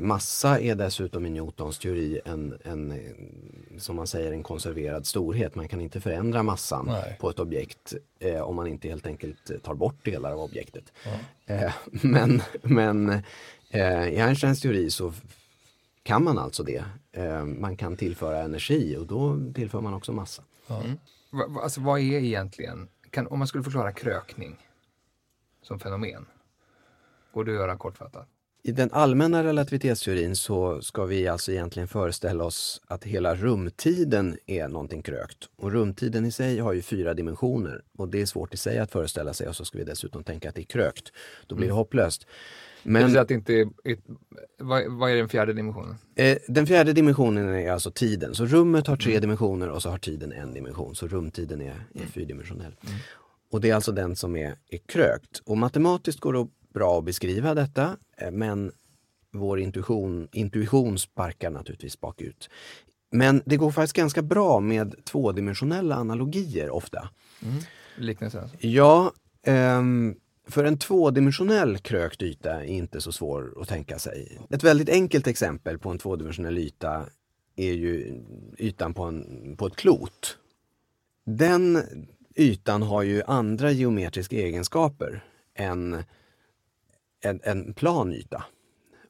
massa 0.00 0.60
är 0.60 0.74
dessutom 0.74 1.26
i 1.26 1.30
Newtons 1.30 1.78
teori 1.78 2.20
en, 2.24 2.58
en, 2.64 2.92
eh, 2.92 3.78
som 3.78 3.96
man 3.96 4.06
säger, 4.06 4.32
en 4.32 4.42
konserverad 4.42 5.06
storhet. 5.06 5.54
Man 5.54 5.68
kan 5.68 5.80
inte 5.80 6.00
förändra 6.00 6.42
massan 6.42 6.86
Nej. 6.86 7.16
på 7.20 7.30
ett 7.30 7.38
objekt 7.38 7.94
eh, 8.18 8.40
om 8.40 8.56
man 8.56 8.66
inte 8.66 8.88
helt 8.88 9.06
enkelt 9.06 9.62
tar 9.62 9.74
bort 9.74 10.04
delar 10.04 10.32
av 10.32 10.40
objektet. 10.40 10.92
Eh, 11.46 11.72
men 11.90 12.42
men 12.62 13.10
eh, 13.70 14.08
i 14.08 14.20
Einsteins 14.20 14.60
teori 14.60 14.90
så 14.90 15.12
kan 16.02 16.24
man 16.24 16.38
alltså 16.38 16.62
det. 16.62 16.84
Eh, 17.12 17.44
man 17.44 17.76
kan 17.76 17.96
tillföra 17.96 18.42
energi 18.42 18.96
och 18.96 19.06
då 19.06 19.52
tillför 19.54 19.80
man 19.80 19.94
också 19.94 20.12
massa. 20.12 20.42
Va, 20.66 21.46
va, 21.48 21.60
alltså 21.62 21.80
vad 21.80 22.00
är 22.00 22.02
egentligen, 22.02 22.88
kan, 23.10 23.26
om 23.26 23.38
man 23.38 23.48
skulle 23.48 23.64
förklara 23.64 23.92
krökning 23.92 24.68
som 25.62 25.80
fenomen, 25.80 26.26
går 27.32 27.44
det 27.44 27.50
att 27.50 27.56
göra 27.56 27.76
kortfattat? 27.76 28.28
I 28.62 28.72
den 28.72 28.88
allmänna 28.92 29.44
relativitetsteorin 29.44 30.36
så 30.36 30.82
ska 30.82 31.04
vi 31.04 31.28
alltså 31.28 31.52
egentligen 31.52 31.88
föreställa 31.88 32.44
oss 32.44 32.80
att 32.86 33.04
hela 33.04 33.34
rumtiden 33.34 34.38
är 34.46 34.68
någonting 34.68 35.02
krökt. 35.02 35.48
Och 35.56 35.72
rumtiden 35.72 36.24
i 36.24 36.32
sig 36.32 36.58
har 36.58 36.72
ju 36.72 36.82
fyra 36.82 37.14
dimensioner 37.14 37.82
och 37.98 38.08
det 38.08 38.22
är 38.22 38.26
svårt 38.26 38.54
i 38.54 38.56
sig 38.56 38.78
att 38.78 38.90
föreställa 38.90 39.34
sig 39.34 39.48
och 39.48 39.56
så 39.56 39.64
ska 39.64 39.78
vi 39.78 39.84
dessutom 39.84 40.24
tänka 40.24 40.48
att 40.48 40.54
det 40.54 40.60
är 40.60 40.64
krökt. 40.64 41.12
Då 41.46 41.54
blir 41.54 41.66
det 41.66 41.74
hopplöst. 41.74 42.26
Det 42.82 42.88
vill 42.88 43.02
Men 43.02 43.18
att 43.18 43.28
det 43.28 43.34
inte 43.34 43.52
är, 43.54 43.68
vad, 44.58 44.92
vad 44.92 45.10
är 45.10 45.16
den 45.16 45.28
fjärde 45.28 45.52
dimensionen? 45.52 45.94
eh, 46.14 46.38
den 46.48 46.66
fjärde 46.66 46.92
dimensionen 46.92 47.54
är 47.54 47.72
alltså 47.72 47.90
tiden. 47.90 48.34
Så 48.34 48.46
rummet 48.46 48.86
har 48.86 48.96
tre 48.96 49.20
dimensioner 49.20 49.68
och 49.68 49.82
så 49.82 49.90
har 49.90 49.98
tiden 49.98 50.32
en 50.32 50.54
dimension. 50.54 50.94
Så 50.94 51.08
rumtiden 51.08 51.60
är, 51.60 51.86
är 51.94 52.06
fyrdimensionell. 52.06 52.76
Och 53.50 53.60
det 53.60 53.70
är 53.70 53.74
alltså 53.74 53.92
den 53.92 54.16
som 54.16 54.36
är, 54.36 54.54
är 54.70 54.78
krökt. 54.78 55.42
Och 55.44 55.58
matematiskt 55.58 56.20
går 56.20 56.32
det 56.32 56.46
bra 56.74 56.98
att 56.98 57.04
beskriva 57.04 57.54
detta 57.54 57.96
men 58.32 58.72
vår 59.32 59.60
intuition, 59.60 60.28
intuition 60.32 60.98
sparkar 60.98 61.50
naturligtvis 61.50 62.00
bakut. 62.00 62.50
Men 63.10 63.42
det 63.44 63.56
går 63.56 63.70
faktiskt 63.70 63.96
ganska 63.96 64.22
bra 64.22 64.60
med 64.60 65.04
tvådimensionella 65.04 65.94
analogier 65.94 66.70
ofta. 66.70 67.08
Liknelsen 67.96 68.42
alltså? 68.42 68.56
Ja, 68.60 69.12
ehm, 69.42 70.14
för 70.48 70.64
en 70.64 70.78
tvådimensionell 70.78 71.78
krökt 71.78 72.22
yta 72.22 72.52
är 72.52 72.64
inte 72.64 73.00
så 73.00 73.12
svår 73.12 73.62
att 73.62 73.68
tänka 73.68 73.98
sig. 73.98 74.38
Ett 74.50 74.64
väldigt 74.64 74.88
enkelt 74.88 75.26
exempel 75.26 75.78
på 75.78 75.90
en 75.90 75.98
tvådimensionell 75.98 76.58
yta 76.58 77.06
är 77.56 77.72
ju 77.72 78.22
ytan 78.58 78.94
på, 78.94 79.02
en, 79.02 79.56
på 79.56 79.66
ett 79.66 79.76
klot. 79.76 80.38
Den 81.24 81.82
ytan 82.36 82.82
har 82.82 83.02
ju 83.02 83.22
andra 83.26 83.70
geometriska 83.70 84.36
egenskaper 84.36 85.24
än 85.54 86.04
en, 87.20 87.40
en 87.44 87.74
plan 87.74 88.12
yta. 88.12 88.44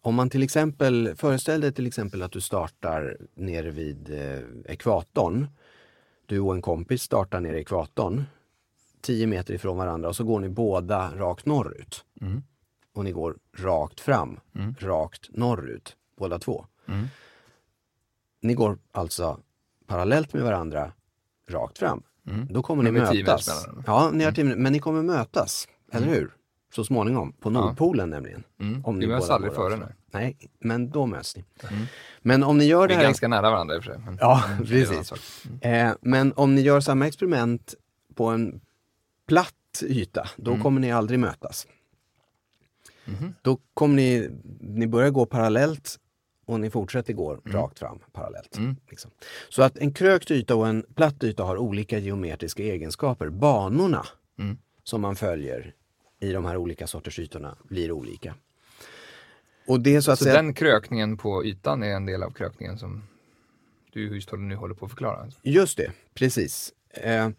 Om 0.02 0.14
man 0.14 0.30
till 0.30 0.42
exempel 0.42 1.14
föreställer 1.16 1.62
dig 1.62 1.72
till 1.72 1.86
exempel 1.86 2.22
att 2.22 2.32
du 2.32 2.40
startar 2.40 3.16
nere 3.34 3.70
vid 3.70 4.10
eh, 4.10 4.72
ekvatorn. 4.72 5.46
Du 6.26 6.40
och 6.40 6.54
en 6.54 6.62
kompis 6.62 7.02
startar 7.02 7.40
nere 7.40 7.58
i 7.58 7.60
ekvatorn 7.60 8.24
10 9.00 9.26
meter 9.26 9.54
ifrån 9.54 9.76
varandra 9.76 10.08
och 10.08 10.16
så 10.16 10.24
går 10.24 10.40
ni 10.40 10.48
båda 10.48 11.12
rakt 11.16 11.46
norrut. 11.46 12.04
Mm. 12.20 12.42
Och 12.92 13.04
ni 13.04 13.12
går 13.12 13.36
rakt 13.56 14.00
fram, 14.00 14.40
Mm. 14.54 14.74
rakt 14.78 15.28
norrut, 15.32 15.96
båda 16.18 16.38
två. 16.38 16.66
Mm. 16.88 17.06
Ni 18.40 18.54
går 18.54 18.78
alltså 18.92 19.40
parallellt 19.86 20.32
med 20.32 20.42
varandra 20.42 20.92
rakt 21.48 21.78
fram. 21.78 22.02
Mm. 22.26 22.46
Då 22.50 22.62
kommer 22.62 22.82
ni 22.82 22.90
mötas. 22.92 23.66
Ja, 23.86 24.10
ni 24.12 24.24
har 24.24 24.32
minuter, 24.36 24.56
men 24.56 24.72
ni 24.72 24.78
kommer 24.78 25.02
mötas, 25.02 25.68
eller 25.92 26.06
hur? 26.06 26.34
Så 26.74 26.84
småningom, 26.84 27.32
på. 27.32 27.50
Nordpolen 27.50 28.10
nämligen. 28.10 28.44
Mm. 28.60 28.84
Om 28.84 28.94
Vi 28.98 29.06
ni 29.06 29.12
möts 29.12 29.26
båda 29.26 29.34
aldrig 29.34 29.52
före 29.54 29.70
rakt 29.70 29.80
nu. 29.80 29.94
Nej, 30.10 30.36
men 30.60 30.90
då 30.90 31.06
möts 31.06 31.36
ni. 31.36 31.44
Mm. 31.70 31.84
Men 32.22 32.42
om 32.42 32.58
ni 32.58 32.64
gör 32.64 32.82
Vi 32.82 32.88
det 32.88 32.94
är 32.94 32.96
här... 32.96 33.04
ganska 33.04 33.28
nära 33.28 33.50
varandra 33.50 33.76
i 33.76 33.78
och 33.78 33.84
för 33.84 33.90
sig. 33.92 34.00
Men, 34.04 34.18
Ja, 34.20 34.42
Mm, 34.46 34.62
är 34.62 34.66
precis. 34.66 35.06
sak. 35.08 35.18
Eh, 35.60 35.92
men 36.00 36.32
om 36.36 36.54
ni 36.54 36.60
gör 36.60 36.80
samma 36.80 37.06
experiment 37.06 37.74
på 38.14 38.26
en 38.26 38.60
platt 39.26 39.54
yta, 39.82 40.28
då 40.36 40.50
Mm. 40.50 40.62
kommer 40.62 40.80
ni 40.80 40.92
aldrig 40.92 41.18
mötas. 41.20 41.66
Mhm. 43.04 43.34
Då 43.42 43.58
kommer 43.74 43.94
ni, 43.96 44.30
ni 44.60 44.86
börjar 44.86 45.10
gå 45.10 45.26
parallellt 45.26 45.96
och 46.46 46.60
ni 46.60 46.70
fortsätter 46.70 47.12
gå 47.12 47.34
rakt 47.44 47.78
fram 47.78 47.98
parallellt. 48.12 48.56
Mm. 48.56 48.76
Liksom. 48.90 49.10
Så 49.48 49.62
att 49.62 49.78
en 49.78 49.92
krökt 49.92 50.30
yta 50.30 50.54
och 50.56 50.68
en 50.68 50.84
platt 50.94 51.24
yta 51.24 51.42
har 51.44 51.56
olika 51.56 51.98
geometriska 51.98 52.62
egenskaper. 52.62 53.28
Banorna 53.30 54.06
Mm. 54.38 54.58
som 54.84 55.00
man 55.00 55.16
följer 55.16 55.74
i 56.20 56.32
de 56.32 56.44
här 56.44 56.56
olika 56.56 56.86
sorters 56.86 57.18
ytorna 57.18 57.56
blir 57.62 57.92
olika. 57.92 58.34
Och 59.66 59.80
det 59.80 59.94
är 59.96 60.00
så 60.00 60.10
att 60.10 60.18
Så 60.18 60.24
säga... 60.24 60.36
den 60.36 60.54
krökningen 60.54 61.16
på 61.16 61.44
ytan 61.44 61.82
är 61.82 61.94
en 61.94 62.06
del 62.06 62.22
av 62.22 62.30
krökningen 62.30 62.78
som 62.78 63.02
du 63.92 64.14
just 64.14 64.32
nu 64.32 64.54
håller 64.54 64.74
på 64.74 64.84
att 64.84 64.90
förklara? 64.90 65.30
Just 65.42 65.76
det, 65.76 65.92
precis. 66.14 66.72
Eh, 66.90 67.30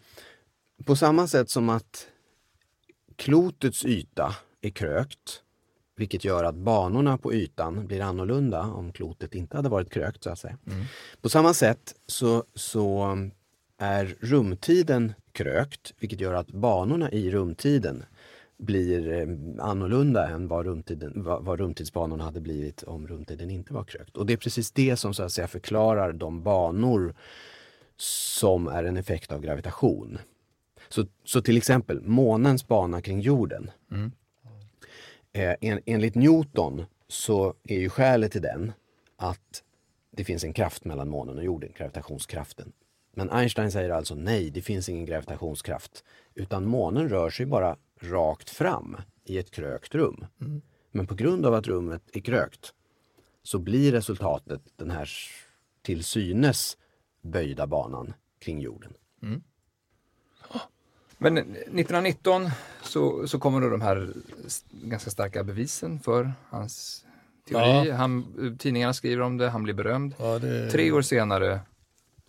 på 0.84 0.96
samma 0.96 1.26
sätt 1.26 1.50
som 1.50 1.68
att 1.68 2.06
klotets 3.16 3.84
yta 3.84 4.36
är 4.60 4.70
krökt, 4.70 5.42
vilket 5.96 6.24
gör 6.24 6.44
att 6.44 6.54
banorna 6.54 7.18
på 7.18 7.34
ytan 7.34 7.86
blir 7.86 8.00
annorlunda 8.00 8.62
om 8.62 8.92
klotet 8.92 9.34
inte 9.34 9.56
hade 9.56 9.68
varit 9.68 9.90
krökt 9.90 10.24
så 10.24 10.30
att 10.30 10.38
säga. 10.38 10.58
Mm. 10.66 10.84
På 11.20 11.28
samma 11.28 11.54
sätt 11.54 11.94
så, 12.06 12.44
så 12.54 13.16
är 13.78 14.16
rumtiden 14.20 15.12
krökt, 15.32 15.94
vilket 16.00 16.20
gör 16.20 16.34
att 16.34 16.50
banorna 16.50 17.10
i 17.10 17.30
rumtiden 17.30 18.04
blir 18.60 19.12
eh, 19.12 19.28
annorlunda 19.64 20.28
än 20.28 20.48
vad, 20.48 20.66
rumtiden, 20.66 21.12
vad, 21.22 21.44
vad 21.44 21.60
rumtidsbanorna 21.60 22.24
hade 22.24 22.40
blivit 22.40 22.82
om 22.82 23.08
rumtiden 23.08 23.50
inte 23.50 23.72
var 23.74 23.84
krökt. 23.84 24.16
Och 24.16 24.26
det 24.26 24.32
är 24.32 24.36
precis 24.36 24.72
det 24.72 24.96
som 24.96 25.14
så 25.14 25.22
att 25.22 25.32
säga 25.32 25.48
förklarar 25.48 26.12
de 26.12 26.42
banor 26.42 27.14
som 27.96 28.68
är 28.68 28.84
en 28.84 28.96
effekt 28.96 29.32
av 29.32 29.40
gravitation. 29.40 30.18
Så, 30.88 31.06
så 31.24 31.42
till 31.42 31.56
exempel 31.56 32.00
månens 32.00 32.68
bana 32.68 33.02
kring 33.02 33.20
jorden. 33.20 33.70
Mm. 33.90 34.12
Eh, 35.32 35.54
en, 35.60 35.80
enligt 35.86 36.14
Newton 36.14 36.84
så 37.08 37.54
är 37.64 37.78
ju 37.78 37.88
skälet 37.88 38.32
till 38.32 38.42
den 38.42 38.72
att 39.16 39.62
det 40.10 40.24
finns 40.24 40.44
en 40.44 40.52
kraft 40.52 40.84
mellan 40.84 41.08
månen 41.08 41.38
och 41.38 41.44
jorden, 41.44 41.72
gravitationskraften. 41.76 42.72
Men 43.14 43.30
Einstein 43.30 43.72
säger 43.72 43.90
alltså 43.90 44.14
nej, 44.14 44.50
det 44.50 44.62
finns 44.62 44.88
ingen 44.88 45.04
gravitationskraft. 45.04 46.04
Utan 46.34 46.64
månen 46.64 47.08
rör 47.08 47.30
sig 47.30 47.46
bara 47.46 47.76
rakt 48.00 48.50
fram 48.50 48.96
i 49.24 49.38
ett 49.38 49.50
krökt 49.50 49.94
rum. 49.94 50.26
Mm. 50.40 50.62
Men 50.90 51.06
på 51.06 51.14
grund 51.14 51.46
av 51.46 51.54
att 51.54 51.66
rummet 51.66 52.02
är 52.12 52.20
krökt 52.20 52.74
så 53.42 53.58
blir 53.58 53.92
resultatet 53.92 54.60
den 54.76 54.90
här 54.90 55.10
till 55.82 56.04
synes 56.04 56.76
böjda 57.22 57.66
banan 57.66 58.12
kring 58.38 58.60
jorden. 58.60 58.92
Mm. 59.22 59.42
Men 61.22 61.38
1919 61.38 62.50
så, 62.82 63.28
så 63.28 63.38
kommer 63.38 63.60
då 63.60 63.68
de 63.68 63.80
här 63.80 64.12
ganska 64.70 65.10
starka 65.10 65.44
bevisen 65.44 66.00
för 66.00 66.32
hans 66.48 67.04
teori. 67.48 67.88
Ja. 67.88 67.94
Han, 67.94 68.56
tidningarna 68.58 68.92
skriver 68.92 69.22
om 69.22 69.36
det, 69.36 69.48
han 69.48 69.62
blir 69.62 69.74
berömd. 69.74 70.14
Ja, 70.18 70.38
det... 70.38 70.70
Tre 70.70 70.92
år 70.92 71.02
senare 71.02 71.60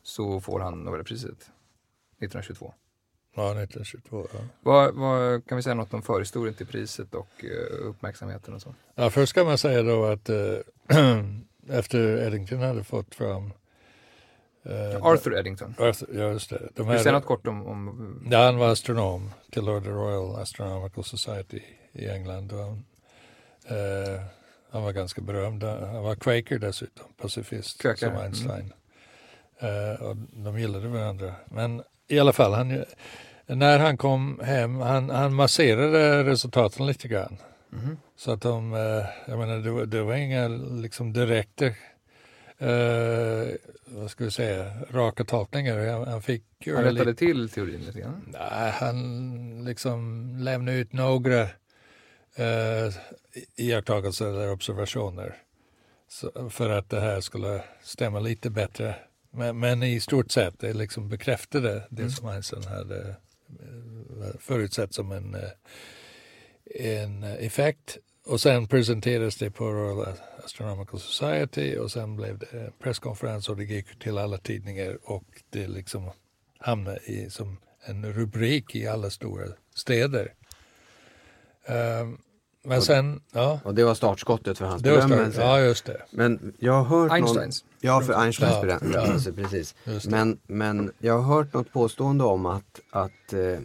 så 0.04 0.42
får 0.42 0.60
han 0.60 0.84
Nobelpriset, 0.84 1.32
1922. 1.32 2.74
Ja, 3.36 3.52
1922. 3.52 4.28
Ja. 4.34 4.40
Vad, 4.62 4.96
vad, 4.96 5.48
kan 5.48 5.56
vi 5.56 5.62
säga 5.64 5.76
något 5.76 5.94
om 5.94 6.02
förhistorien 6.02 6.54
till 6.54 6.68
priset 6.68 7.16
och 7.16 7.44
uh, 7.44 7.88
uppmärksamheten 7.90 8.54
och 8.54 8.62
så? 8.62 8.76
Ja, 8.96 9.10
först 9.10 9.34
kan 9.34 9.46
man 9.46 9.58
säga 9.58 9.84
då 9.84 10.06
att 10.06 10.30
uh, 10.30 10.58
efter 11.70 12.28
Eddington 12.28 12.60
hade 12.60 12.84
fått 12.84 13.16
fram 13.16 13.54
Uh, 14.66 15.06
Arthur 15.06 15.38
Eddington. 15.38 15.76
Arthur, 15.80 16.08
ja, 16.20 16.28
just 16.32 16.50
det. 16.50 16.70
De 16.76 17.00
säga 17.00 17.12
något 17.12 17.26
kort 17.26 17.48
om, 17.48 17.68
om... 17.68 18.28
Ja, 18.32 18.46
han 18.46 18.58
var 18.58 18.72
astronom, 18.72 19.32
tillhörde 19.52 19.90
Royal 19.90 20.36
Astronomical 20.36 21.04
Society 21.04 21.60
i 21.92 22.08
England. 22.08 22.52
Och 22.52 22.60
han, 22.60 22.86
uh, 23.72 24.22
han 24.72 24.84
var 24.84 24.92
ganska 24.92 25.22
berömd. 25.22 25.64
Han 25.64 26.04
var 26.04 26.16
quaker 26.16 26.60
dessutom, 26.60 27.06
pacifist 27.18 27.82
Kvakar. 27.82 28.08
som 28.08 28.18
Einstein. 28.18 28.74
Mm. 29.60 29.96
Och 29.96 30.16
de 30.16 30.60
gillade 30.60 30.88
varandra. 30.88 31.34
Men 31.46 31.84
i 32.12 32.20
alla 32.20 32.34
fall, 32.34 32.54
han, 32.54 32.86
när 33.46 33.80
han 33.80 33.98
kom 33.98 34.40
hem, 34.44 34.80
han, 34.80 35.10
han 35.10 35.34
masserade 35.34 36.24
resultaten 36.24 36.86
lite 36.86 37.08
grann. 37.08 37.38
Mm. 37.74 37.98
Så 38.16 38.32
att 38.32 38.42
de, 38.42 38.74
jag 39.26 39.40
menar, 39.40 39.58
det 39.58 39.72
var, 39.72 39.86
det 39.86 40.04
var 40.04 40.16
inga 40.16 40.48
liksom 40.48 41.14
direkta 41.14 41.66
eh, 42.62 43.56
vad 43.86 44.12
ska 44.12 44.24
vi 44.24 44.32
säga, 44.32 44.72
raka 44.92 45.24
tolkningar. 45.24 45.88
Han, 45.88 46.08
han 46.08 46.22
fick 46.22 46.44
Han 46.66 46.76
rättade 46.76 47.06
lite, 47.06 47.16
till 47.16 47.50
teorin 47.50 47.82
lite 47.82 48.00
grann? 48.00 48.22
Nej, 48.28 48.72
han 48.72 49.66
liksom 49.66 50.30
lämnade 50.40 50.78
ut 50.78 50.94
några 50.94 51.42
eh, 52.36 52.94
iakttagelser 53.56 54.26
eller 54.26 54.52
observationer 54.52 55.36
så, 56.08 56.50
för 56.50 56.70
att 56.70 56.90
det 56.90 57.00
här 57.00 57.22
skulle 57.22 57.64
stämma 57.82 58.20
lite 58.20 58.50
bättre. 58.50 58.96
Men, 59.32 59.60
men 59.60 59.84
i 59.84 60.00
stort 60.00 60.32
sett, 60.32 60.60
det 60.60 60.74
liksom 60.74 61.10
bekräftade 61.10 61.88
det 61.90 62.02
mm. 62.02 62.12
som 62.12 62.28
Einstein 62.28 62.64
hade 62.64 63.10
eh, 63.10 64.40
förutsett 64.40 64.94
som 64.94 65.12
en, 65.12 65.36
eh, 65.36 65.50
en 66.98 67.24
effekt. 67.24 67.98
Och 68.26 68.42
sen 68.42 68.68
presenterades 68.68 69.38
det 69.38 69.52
på 69.52 69.66
Royal 69.66 70.16
Astronomical 70.46 71.00
Society 71.00 71.78
och 71.78 71.92
sen 71.92 72.16
blev 72.16 72.38
det 72.38 72.72
presskonferens 72.80 73.50
och 73.50 73.58
det 73.58 73.64
gick 73.64 74.00
till 74.00 74.18
alla 74.18 74.38
tidningar 74.38 74.98
och 75.04 75.26
det 75.50 75.68
liksom 75.68 76.12
hamnade 76.58 77.00
i, 77.06 77.30
som 77.30 77.58
en 77.86 78.14
rubrik 78.14 78.76
i 78.76 78.88
alla 78.88 79.10
stora 79.10 79.48
städer. 79.76 80.34
Um, 81.68 82.18
men 82.64 82.78
och, 82.78 82.84
sen, 82.84 83.22
ja. 83.32 83.60
Och 83.64 83.76
det 83.76 83.84
var 83.84 83.96
startskottet 83.96 84.58
för 84.58 84.66
hans 84.66 84.84
berömmelse. 84.84 85.42
Ja, 85.42 85.60
just 85.60 85.86
det. 85.86 86.02
Men 86.12 86.54
jag 86.60 86.74
har 86.74 86.84
hört 86.84 87.12
Einsteins. 87.12 87.64
Någon, 87.64 87.71
ja, 87.82 88.02
för 88.02 88.14
Einsteins 88.14 88.56
ja, 88.64 88.80
ja. 89.26 89.32
precis. 89.36 89.76
Men, 90.08 90.40
men 90.48 90.92
jag 91.00 91.20
har 91.20 91.36
hört 91.36 91.54
något 91.54 91.72
påstående 91.72 92.24
om 92.24 92.46
att, 92.46 92.80
att 92.92 93.34
eh, 93.34 93.60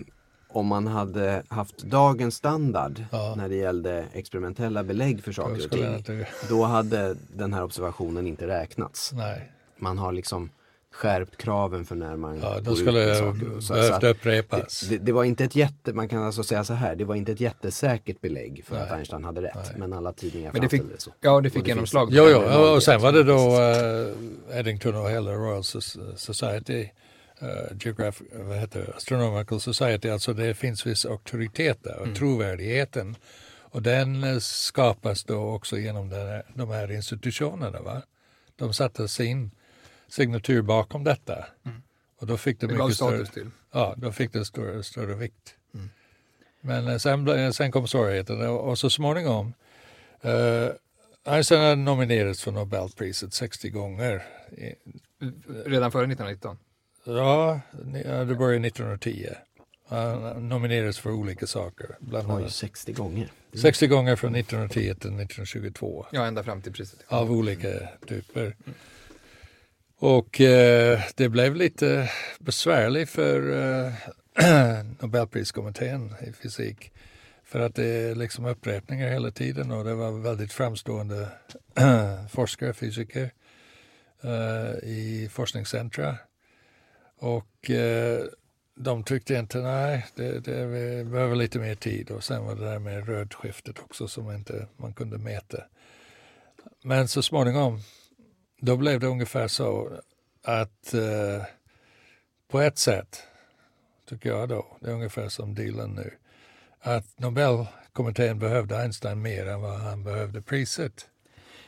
om 0.49 0.67
man 0.67 0.87
hade 0.87 1.43
haft 1.49 1.79
dagens 1.79 2.35
standard 2.35 3.05
ja. 3.13 3.35
när 3.37 3.49
det 3.49 3.57
gällde 3.57 4.07
experimentella 4.13 4.85
belägg 4.85 5.25
för 5.25 5.33
saker 5.33 5.65
och 5.65 5.71
ting. 5.71 5.95
Inte... 5.95 6.29
Då 6.49 6.65
hade 6.65 7.17
den 7.35 7.53
här 7.53 7.65
observationen 7.65 8.27
inte 8.27 8.47
räknats. 8.47 9.13
Nej. 9.13 9.53
Man 9.79 9.99
har 9.99 10.13
liksom 10.13 10.51
skärpt 10.97 11.37
kraven 11.37 11.85
för 11.85 11.95
när 11.95 12.17
man 12.17 12.41
ja, 12.41 12.61
då 12.63 12.77
skulle 12.77 13.01
det 13.01 13.35
behövt 13.69 14.05
upprepas. 14.05 14.81
Det, 14.81 14.97
det, 14.97 15.05
det, 15.05 15.13
var 15.13 15.25
inte 15.25 15.45
ett 15.45 15.57
jätte, 15.57 15.93
man 15.93 16.09
kan 16.09 16.23
alltså 16.23 16.43
säga 16.43 16.65
så 16.65 16.75
här, 16.75 16.97
det 16.97 17.05
var 17.05 17.15
inte 17.15 17.33
ett 17.33 17.41
jättesäkert 17.41 18.21
belägg 18.21 18.65
för 18.67 18.75
Nej. 18.75 18.85
att 18.85 18.93
Einstein 18.93 19.25
hade 19.25 19.43
rätt. 19.43 19.55
Nej. 19.55 19.75
Men 19.77 19.93
alla 19.93 20.13
tidningar 20.13 20.53
men 20.53 20.63
det 20.63 20.69
fick, 20.69 20.83
det 20.83 21.01
så. 21.01 21.11
Ja, 21.21 21.41
det 21.41 21.51
fick 21.51 21.69
genomslag. 21.69 22.09
Jo, 22.13 22.29
jo, 22.29 22.39
och 22.39 22.83
sen 22.83 23.01
var 23.01 23.13
det 23.13 23.23
då 23.23 23.61
uh, 23.61 24.59
Eddington 24.59 24.97
och 24.97 25.11
hela 25.11 25.33
Royal 25.33 25.65
Society 26.17 26.89
uh, 27.43 27.49
Geograph, 27.81 28.21
vad 28.33 28.57
heter 28.57 28.95
Astronomical 28.97 29.61
Society, 29.61 30.09
alltså 30.09 30.33
det 30.33 30.55
finns 30.55 30.87
viss 30.87 31.07
auktoritet 31.07 31.85
där 31.85 31.97
och 31.97 32.05
mm. 32.05 32.15
trovärdigheten. 32.15 33.17
Och 33.59 33.83
den 33.83 34.25
uh, 34.25 34.39
skapas 34.39 35.25
då 35.25 35.55
också 35.55 35.79
genom 35.79 36.11
här, 36.11 36.43
de 36.55 36.71
här 36.71 36.93
institutionerna. 36.93 37.81
Va? 37.81 38.03
De 38.57 38.75
satte 38.75 39.09
sin 39.09 39.51
signatur 40.09 40.63
bakom 40.63 41.05
detta. 41.05 41.47
Mm. 41.65 41.83
Och 42.19 42.27
då 42.27 42.37
fick 42.37 42.61
det, 42.61 42.67
det 42.67 42.75
mycket 42.75 42.95
större, 42.95 43.27
till. 43.27 43.51
Ja, 43.73 43.95
då 43.97 44.13
fick 44.13 44.33
det 44.33 44.45
större, 44.45 44.83
större 44.83 45.15
vikt. 45.15 45.55
Mm. 45.75 45.91
Men 46.61 46.89
uh, 46.89 46.97
sen, 46.97 47.53
sen 47.53 47.73
kom 47.73 47.89
svårigheten 47.89 48.49
och, 48.49 48.69
och 48.69 48.79
så 48.79 48.91
småningom 48.91 49.55
uh, 50.25 50.71
Einstein 51.25 51.61
hade 51.61 51.77
nominerats 51.77 52.43
för 52.43 52.53
Nobelpriset 52.53 53.35
60 53.35 53.71
gånger. 53.71 54.23
Redan 55.65 55.93
före 55.93 56.05
1919? 56.05 56.59
Ja, 57.05 57.61
det 58.29 58.35
började 58.35 58.67
1910. 58.67 59.29
Han 59.89 60.49
nominerades 60.49 60.99
för 60.99 61.11
olika 61.11 61.47
saker. 61.47 61.97
Bland 62.01 62.31
annat 62.31 62.53
60 62.53 62.93
gånger. 62.93 63.31
60 63.63 63.87
gånger 63.87 64.17
från 64.17 64.35
1910 64.35 64.81
till 64.81 64.91
1922. 64.91 66.07
Ja, 66.11 66.27
ända 66.27 66.43
fram 66.43 66.63
till 66.63 66.73
priset. 66.73 67.01
Av 67.09 67.33
olika 67.33 67.69
typer. 68.07 68.43
Mm. 68.43 68.75
Och 69.99 70.41
eh, 70.41 71.01
det 71.15 71.29
blev 71.29 71.57
lite 71.57 72.11
besvärligt 72.39 73.11
för 73.11 73.53
eh, 73.87 73.93
Nobelpriskommittén 75.01 76.15
i 76.29 76.33
fysik. 76.33 76.93
För 77.45 77.61
att 77.61 77.75
det 77.75 77.85
är 77.85 78.15
liksom 78.15 78.45
upprepningar 78.45 79.09
hela 79.09 79.31
tiden 79.31 79.71
och 79.71 79.85
det 79.85 79.95
var 79.95 80.13
väldigt 80.13 80.53
framstående 80.53 81.29
forskare, 82.31 82.73
fysiker 82.73 83.31
eh, 84.23 84.89
i 84.89 85.29
forskningscentra 85.33 86.17
och 87.19 87.71
eh, 87.71 88.25
de 88.75 89.05
tyckte 89.05 89.35
inte, 89.35 89.59
nej, 89.59 90.07
det, 90.15 90.41
det, 90.41 90.67
vi 90.67 91.05
behöver 91.05 91.37
lite 91.37 91.59
mer 91.59 91.75
tid. 91.75 92.11
Och 92.11 92.25
sen 92.25 92.45
var 92.45 92.55
det 92.55 92.65
där 92.65 92.79
med 92.79 93.07
rödskiftet 93.09 93.79
också 93.79 94.09
som 94.09 94.33
inte 94.33 94.67
man 94.77 94.93
kunde 94.93 95.19
mäta. 95.19 95.65
Men 96.83 97.09
så 97.09 97.23
småningom, 97.23 97.81
då 98.61 98.77
blev 98.77 99.01
det 99.01 99.07
ungefär 99.07 99.49
så 99.49 99.93
att 100.43 100.95
eh, 100.95 101.43
på 102.49 102.61
ett 102.61 102.79
sätt, 102.79 103.23
tycker 104.09 104.29
jag 104.29 104.49
då, 104.49 104.67
det 104.81 104.91
är 104.91 104.95
ungefär 104.95 105.29
som 105.29 105.55
Dylan 105.55 105.91
nu, 105.91 106.11
att 106.81 107.19
Nobelkommittén 107.19 108.39
behövde 108.39 108.79
Einstein 108.79 109.23
mer 109.23 109.47
än 109.47 109.61
vad 109.61 109.81
han 109.81 110.05
behövde 110.05 110.43
priset. 110.43 111.07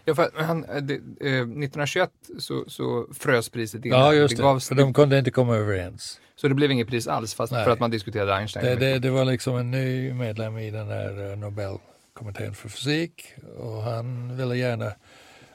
Ja, 0.04 0.14
för 0.14 0.30
han, 0.34 0.64
eh, 0.64 0.82
det, 0.82 0.94
eh, 0.94 1.40
1921 1.40 2.10
så, 2.38 2.64
så 2.68 3.06
frös 3.14 3.48
priset 3.48 3.84
in. 3.84 3.92
Ja, 3.92 4.14
just 4.14 4.36
det. 4.36 4.54
det 4.54 4.60
för 4.60 4.74
de 4.74 4.94
kunde 4.94 5.18
inte 5.18 5.30
komma 5.30 5.56
överens. 5.56 6.20
Så 6.36 6.48
det 6.48 6.54
blev 6.54 6.70
inget 6.70 6.88
pris 6.88 7.06
alls 7.06 7.34
fast 7.34 7.52
för 7.52 7.70
att 7.70 7.80
man 7.80 7.90
diskuterade 7.90 8.34
Einstein? 8.34 8.64
Det, 8.64 8.76
det, 8.76 8.98
det, 8.98 9.10
var 9.10 9.24
liksom 9.24 9.56
en 9.56 9.70
ny 9.70 10.12
medlem 10.12 10.58
i 10.58 10.70
den 10.70 10.88
här 10.88 11.30
eh, 11.30 11.36
Nobelkommittén 11.36 12.54
för 12.54 12.68
fysik 12.68 13.34
och 13.58 13.82
han 13.82 14.36
ville 14.36 14.56
gärna 14.56 14.92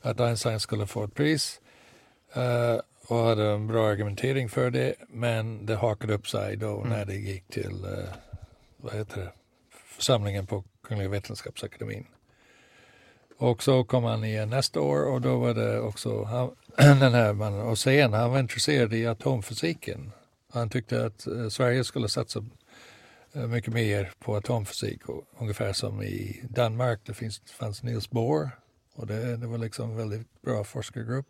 att 0.04 0.20
Einstein 0.20 0.60
skulle 0.60 0.88
få 0.88 1.04
ett 1.04 1.16
pris 1.16 1.62
uh, 2.38 2.80
och 3.08 3.18
hade 3.18 3.45
en 3.45 3.68
bra 3.68 3.88
argumentering 3.88 4.49
för 4.49 4.72
det 4.72 4.95
men 5.10 5.66
det 5.66 5.76
hakade 5.76 6.14
upp 6.14 6.28
sig 6.28 6.56
då 6.56 6.78
mm. 6.78 6.89
när 6.89 7.06
det 7.06 7.16
gick 7.16 7.47
till 7.47 7.86
uh, 7.86 8.14
vad 8.78 8.93
heter 8.93 9.22
det, 9.22 9.32
församlingen 9.86 10.47
på 10.47 10.64
Kungliga 10.84 11.10
Vetenskapsakademin. 11.10 12.06
Och 13.38 13.64
så 13.64 13.84
kom 13.84 14.04
han 14.04 14.24
igen 14.24 14.49
nästa 14.49 14.82
år 14.82 15.06
och 15.06 15.22
då 15.22 15.39
var 15.39 15.54
det 15.54 15.80
också 15.80 16.24
han, 16.24 16.56
den 16.99 17.14
här 17.14 17.34
mannen, 17.34 17.62
och 17.62 17.78
sen 17.80 18.14
han 18.14 18.32
var 18.32 18.39
intresserad 18.39 18.93
i 18.93 19.08
atomfysiken. 19.08 20.12
Han 20.51 20.70
tyckte 20.70 21.06
att 21.06 21.28
eh, 21.28 21.47
Sverige 21.49 21.84
skulle 21.84 22.10
satsa 22.10 22.45
eh, 23.34 23.47
mycket 23.47 23.74
mer 23.74 24.12
på 24.20 24.36
atomfysik, 24.36 25.10
och, 25.10 25.24
ungefär 25.39 25.74
som 25.74 26.01
i 26.04 26.41
Danmark. 26.49 26.99
Det 27.06 27.14
finns, 27.14 27.41
fanns 27.45 27.84
Niels 27.84 28.10
Bohr 28.10 28.49
och 28.94 29.08
det, 29.08 29.38
det 29.38 29.48
var 29.48 29.58
liksom 29.58 29.91
en 29.91 29.98
väldigt 29.98 30.41
bra 30.41 30.64
forskargrupp. 30.64 31.28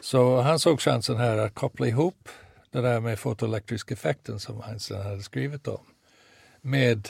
Så 0.00 0.40
han 0.40 0.58
såg 0.58 0.80
chansen 0.80 1.16
här 1.16 1.38
att 1.38 1.54
koppla 1.54 1.86
ihop 1.86 2.28
det 2.70 2.80
där 2.80 3.00
med 3.00 3.18
fotoelektrisk 3.18 3.90
effekten 3.90 4.40
som 4.40 4.62
Einstein 4.62 5.02
hade 5.02 5.22
skrivit 5.22 5.68
om 5.68 5.84
med 6.60 7.08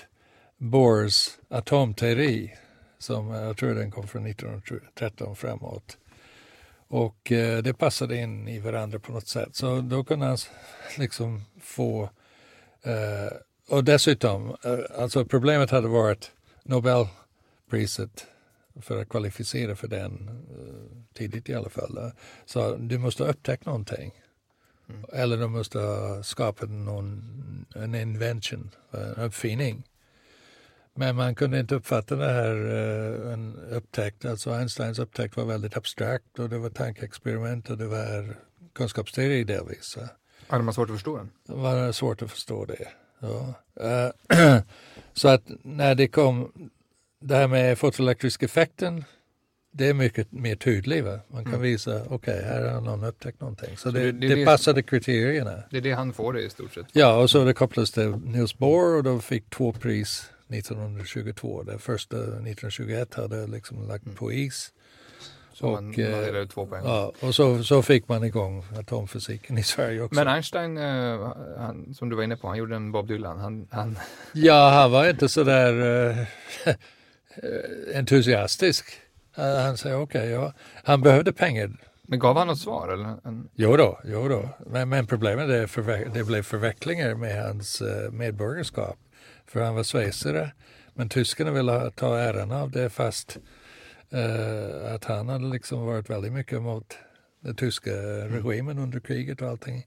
Bohrs 0.57 1.29
atomteori 1.49 2.55
Som 2.99 3.31
jag 3.31 3.57
tror 3.57 3.75
den 3.75 3.91
kom 3.91 4.09
från 4.09 4.27
1913 4.27 5.37
framåt. 5.37 5.97
Och 6.89 7.33
eh, 7.33 7.63
det 7.63 7.75
passade 7.75 8.17
in 8.17 8.49
i 8.49 8.59
varandra 8.59 8.99
på 8.99 9.13
något 9.13 9.29
sätt. 9.29 9.57
Så 9.57 9.81
då 9.81 10.05
kunde 10.05 10.27
han 10.27 10.39
liksom 10.99 11.45
få... 11.61 12.11
Eh, 12.83 13.37
och 13.69 13.85
dessutom, 13.85 14.57
eh, 14.65 15.03
alltså 15.03 15.25
problemet 15.25 15.71
hade 15.71 15.89
varit 15.89 16.33
Nobelpriset 16.63 18.27
för 18.81 19.03
att 19.03 19.09
kvalificera 19.09 19.77
för 19.77 19.89
den 19.89 20.29
eh, 20.51 21.15
tidigt 21.15 21.49
i 21.49 21.55
alla 21.55 21.69
fall. 21.69 22.13
Så 22.47 22.77
du 22.77 22.99
måste 22.99 23.23
ha 23.23 23.31
upptäckt 23.31 23.67
någonting. 23.67 24.13
Mm. 24.89 25.05
Eller 25.13 25.37
du 25.37 25.49
måste 25.49 25.79
ha 25.79 26.23
skapat 26.23 26.71
någon, 26.71 27.67
en 27.75 27.95
invention, 27.95 28.71
en 28.91 29.25
uppfinning. 29.25 29.85
Men 30.95 31.17
man 31.17 31.35
kunde 31.35 31.61
inte 31.61 31.75
uppfatta 31.75 32.17
det 32.17 32.33
här, 32.33 32.55
uh, 32.55 33.33
en 33.33 33.57
upptäckt, 33.71 34.25
alltså 34.25 34.51
Einsteins 34.51 34.99
upptäckt 34.99 35.37
var 35.37 35.45
väldigt 35.45 35.77
abstrakt 35.77 36.39
och 36.39 36.49
det 36.49 36.59
var 36.59 36.71
tankeexperiment 36.71 37.71
och 37.71 37.79
det 37.79 37.87
var 37.87 38.37
kunskapsteori 38.73 39.45
delvis. 39.45 39.99
Hade 40.47 40.65
man 40.65 40.75
svårt 40.75 40.91
att 40.91 40.97
förstå 40.97 41.17
den? 41.17 41.31
Det 41.47 41.55
var 41.55 41.93
svårt 41.93 42.23
att 42.23 42.31
förstå 42.31 42.65
det. 42.65 42.89
Ja. 43.19 43.55
Uh, 43.81 44.61
så 45.13 45.29
att 45.29 45.43
när 45.63 45.95
det 45.95 46.09
kom, 46.09 46.53
det 47.21 47.37
här 47.37 47.49
med 47.49 47.79
fotoelektriska 47.79 48.47
effekten, 48.47 49.05
det 49.73 49.89
är 49.89 49.95
mycket 49.95 50.33
mer 50.33 50.57
tydligt. 50.57 51.05
Va? 51.05 51.21
Man 51.29 51.45
kan 51.45 51.55
mm. 51.55 51.63
visa, 51.63 52.03
okej, 52.03 52.15
okay, 52.15 52.43
här 52.43 52.73
har 52.73 52.81
någon 52.81 53.05
upptäckt 53.05 53.41
någonting. 53.41 53.77
Så, 53.77 53.83
så 53.83 53.91
det, 53.91 54.13
det, 54.13 54.29
det, 54.29 54.35
det 54.35 54.45
passade 54.45 54.83
kriterierna. 54.83 55.63
Det 55.71 55.77
är 55.77 55.81
det 55.81 55.93
han 55.93 56.13
får 56.13 56.33
det 56.33 56.43
i 56.43 56.51
stort 56.51 56.75
sett? 56.75 56.87
Ja, 56.93 57.17
och 57.17 57.31
så 57.31 57.45
det 57.45 57.55
kopplades 57.55 57.91
till 57.91 58.11
Niels 58.11 58.59
Bohr 58.59 58.97
och 58.97 59.03
de 59.03 59.23
fick 59.23 59.51
två 59.51 59.73
pris 59.73 60.31
1922. 60.49 61.63
Det 61.63 61.79
första 61.79 62.17
1921 62.17 63.15
hade 63.15 63.47
liksom 63.47 63.89
lagt 63.89 64.05
mm. 64.05 64.17
på 64.17 64.33
is. 64.33 64.73
Så 65.53 65.67
och, 65.67 65.73
man, 65.73 65.85
man 65.85 65.93
delade 65.93 66.47
två 66.47 66.67
poäng. 66.67 66.83
Ja, 66.85 67.13
och 67.21 67.35
så, 67.35 67.65
så 67.65 67.83
fick 67.83 68.09
man 68.09 68.25
igång 68.25 68.65
atomfysiken 68.79 69.59
i 69.59 69.63
Sverige 69.63 70.03
också. 70.03 70.15
Men 70.15 70.29
Einstein, 70.29 70.79
eh, 70.79 71.33
han, 71.59 71.95
som 71.95 72.09
du 72.09 72.17
var 72.17 72.23
inne 72.23 72.37
på, 72.37 72.49
han 72.49 72.57
gjorde 72.57 72.77
en 72.77 72.93
Bob 72.93 73.09
Dylan. 73.09 73.39
Han, 73.39 73.69
han... 73.71 73.99
Ja, 74.33 74.71
han 74.71 74.91
var 74.91 75.09
inte 75.09 75.29
så 75.29 75.45
där 75.45 75.73
uh, 75.73 76.27
entusiastisk. 77.95 78.85
Han 79.35 79.77
säger 79.77 79.97
okej, 79.97 80.21
okay, 80.21 80.31
ja. 80.31 80.53
han 80.85 81.01
behövde 81.01 81.33
pengar. 81.33 81.71
Men 82.11 82.19
gav 82.19 82.37
han 82.37 82.47
något 82.47 82.59
svar? 82.59 82.89
Eller? 82.89 83.29
En... 83.29 83.49
Jo 83.55 83.77
då, 83.77 84.01
jo 84.05 84.29
då. 84.29 84.49
Men, 84.67 84.89
men 84.89 85.07
problemet 85.07 85.51
är 85.51 85.63
att 85.63 86.15
det 86.15 86.25
blev 86.25 86.43
förvecklingar 86.43 87.15
med 87.15 87.43
hans 87.43 87.83
uh, 87.83 88.11
medborgarskap 88.11 88.99
för 89.47 89.61
han 89.61 89.75
var 89.75 89.85
schweizare. 89.85 90.53
Men 90.95 91.09
tyskarna 91.09 91.51
ville 91.51 91.91
ta 91.91 92.19
äran 92.19 92.53
av 92.53 92.71
det 92.71 92.91
fast 92.91 93.39
uh, 94.15 94.95
att 94.95 95.05
han 95.05 95.29
hade 95.29 95.47
liksom 95.47 95.87
varit 95.87 96.11
väldigt 96.11 96.33
mycket 96.33 96.63
mot 96.63 96.99
den 97.41 97.57
tyska 97.57 97.91
regimen 98.29 98.79
under 98.79 99.01
kriget 99.01 99.43
och 99.43 99.49
allting. 99.49 99.87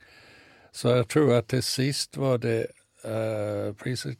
Så 0.71 0.87
jag 0.87 1.07
tror 1.07 1.33
att 1.33 1.47
till 1.47 1.63
sist 1.63 2.17
var 2.17 2.37
det 2.37 2.67
uh, 3.05 3.73
priset 3.73 4.17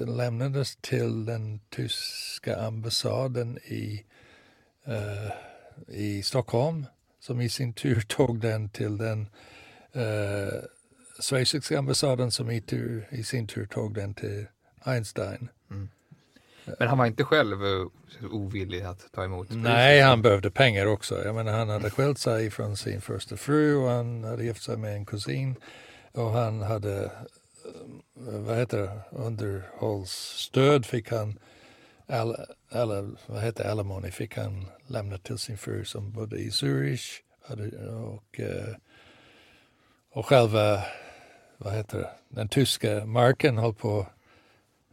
lämnades 0.00 0.76
till 0.76 1.24
den 1.24 1.60
tyska 1.70 2.56
ambassaden 2.56 3.58
i, 3.58 4.04
uh, 4.88 5.32
i 5.88 6.22
Stockholm 6.22 6.86
som 7.20 7.40
i 7.40 7.48
sin 7.48 7.72
tur 7.72 8.00
tog 8.08 8.40
den 8.40 8.68
till 8.68 8.96
den 8.96 9.20
uh, 9.96 10.62
schweiziska 11.20 11.78
ambassaden 11.78 12.30
som 12.30 12.50
i, 12.50 12.60
tur, 12.60 13.08
i 13.10 13.24
sin 13.24 13.46
tur 13.46 13.66
tog 13.66 13.94
den 13.94 14.14
till 14.14 14.46
Einstein. 14.84 15.48
Mm. 15.70 15.88
Men 16.78 16.88
han 16.88 16.98
var 16.98 17.06
inte 17.06 17.24
själv 17.24 17.64
eh, 17.64 17.86
ovillig 18.30 18.80
att 18.80 19.12
ta 19.12 19.24
emot? 19.24 19.46
Nej, 19.50 20.00
han 20.00 20.22
behövde 20.22 20.50
pengar 20.50 20.86
också. 20.86 21.24
Jag 21.24 21.34
menar, 21.34 21.52
han 21.52 21.68
hade 21.68 21.90
skilt 21.90 22.18
sig 22.18 22.50
från 22.50 22.76
sin 22.76 23.00
första 23.00 23.36
fru 23.36 23.76
och 23.76 23.90
han 23.90 24.24
hade 24.24 24.44
gift 24.44 24.62
sig 24.62 24.76
med 24.76 24.94
en 24.94 25.06
kusin. 25.06 25.56
Och 26.12 26.30
han 26.30 26.62
hade, 26.62 27.04
eh, 27.04 27.10
vad 28.14 28.56
heter 28.56 28.78
det, 28.78 29.00
underhållsstöd 29.10 30.86
fick 30.86 31.10
han, 31.10 31.38
alla, 32.06 32.36
alla, 32.70 33.10
vad 33.26 33.42
heter 33.42 33.64
alimony 33.64 34.10
fick 34.10 34.36
han 34.36 34.66
lämna 34.86 35.18
till 35.18 35.38
sin 35.38 35.58
fru 35.58 35.84
som 35.84 36.12
bodde 36.12 36.36
i 36.36 36.50
Zürich. 36.50 37.20
Och, 38.14 38.40
eh, 38.40 38.76
och 40.10 40.26
själva, 40.26 40.84
vad 41.58 41.74
heter 41.74 41.98
det, 41.98 42.10
den 42.28 42.48
tyska 42.48 43.06
marken 43.06 43.58
höll 43.58 43.74
på 43.74 44.06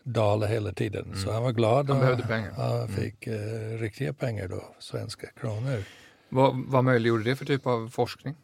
dala 0.04 0.48
hela 0.48 0.74
tiden. 0.74 1.06
Mm. 1.06 1.18
Så 1.18 1.32
han 1.32 1.44
var 1.44 1.52
glad. 1.52 1.90
Han 1.90 2.00
behövde 2.00 2.24
pengar. 2.24 2.52
Han 2.52 2.76
mm. 2.76 2.88
fick 2.88 3.28
mm. 3.28 3.74
eh, 3.74 3.80
riktiga 3.80 4.14
pengar 4.14 4.48
då, 4.48 4.76
svenska 4.80 5.28
kronor. 5.28 5.84
Vad, 6.30 6.64
vad 6.68 6.84
möjliggjorde 6.84 7.24
det 7.24 7.36
för 7.36 7.46
typ 7.46 7.68
av 7.68 7.90
forskning? 7.90 8.36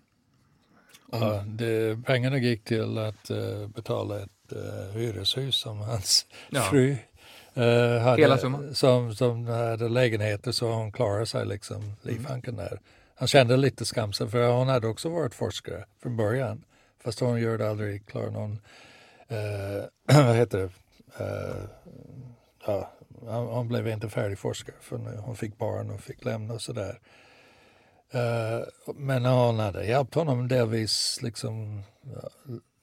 Ja, 1.11 1.43
det, 1.47 2.03
pengarna 2.05 2.37
gick 2.37 2.63
till 2.63 2.97
att 2.97 3.31
uh, 3.31 3.67
betala 3.67 4.19
ett 4.19 4.53
uh, 4.55 4.91
hyreshus 4.93 5.55
som 5.55 5.77
hans 5.79 6.25
ja. 6.49 6.61
fru 6.61 6.97
uh, 7.57 7.97
hade? 7.97 8.37
Som, 8.73 9.15
som 9.15 9.45
hade 9.45 9.89
lägenheter 9.89 10.51
så 10.51 10.71
hon 10.71 10.91
klarade 10.91 11.25
sig 11.25 11.45
liksom, 11.45 11.93
livhanken 12.01 12.53
mm. 12.53 12.65
där. 12.65 12.79
Han 13.15 13.27
kände 13.27 13.57
lite 13.57 13.85
skamsen 13.85 14.29
för 14.29 14.49
hon 14.51 14.67
hade 14.67 14.87
också 14.87 15.09
varit 15.09 15.33
forskare 15.33 15.85
från 16.01 16.17
början. 16.17 16.63
Fast 17.03 17.19
hon 17.19 17.41
gjorde 17.41 17.69
aldrig 17.69 18.05
klar 18.05 18.29
någon, 18.29 18.59
vad 20.25 20.35
heter 20.35 20.57
det, 20.57 20.69
ja, 22.65 22.91
hon 23.25 23.67
blev 23.67 23.87
inte 23.87 24.09
färdig 24.09 24.39
forskare 24.39 24.75
för 24.81 24.97
hon 25.17 25.35
fick 25.35 25.57
barn 25.57 25.89
och 25.89 26.01
fick 26.01 26.25
lämna 26.25 26.53
och 26.53 26.61
sådär. 26.61 26.99
Uh, 28.15 28.93
men 28.95 29.25
hon 29.25 29.59
hade 29.59 29.85
hjälpt 29.85 30.15
honom 30.15 30.47
delvis. 30.47 31.19
Liksom, 31.21 31.81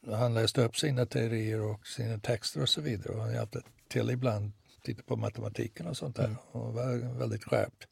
uh, 0.05 0.14
han 0.14 0.35
läste 0.35 0.64
upp 0.64 0.77
sina 0.77 1.07
teorier 1.07 1.61
och 1.61 1.87
sina 1.87 2.18
texter 2.18 2.62
och 2.62 2.68
så 2.68 2.81
vidare. 2.81 3.14
Och 3.14 3.22
han 3.22 3.33
hjälpte 3.33 3.62
till 3.89 4.11
ibland, 4.11 4.53
titta 4.85 5.03
på 5.03 5.16
matematiken 5.16 5.87
och 5.87 5.97
sånt 5.97 6.16
där. 6.16 6.25
Mm. 6.25 6.37
Och 6.53 6.75
var 6.75 7.18
väldigt 7.18 7.45
skärpt. 7.45 7.89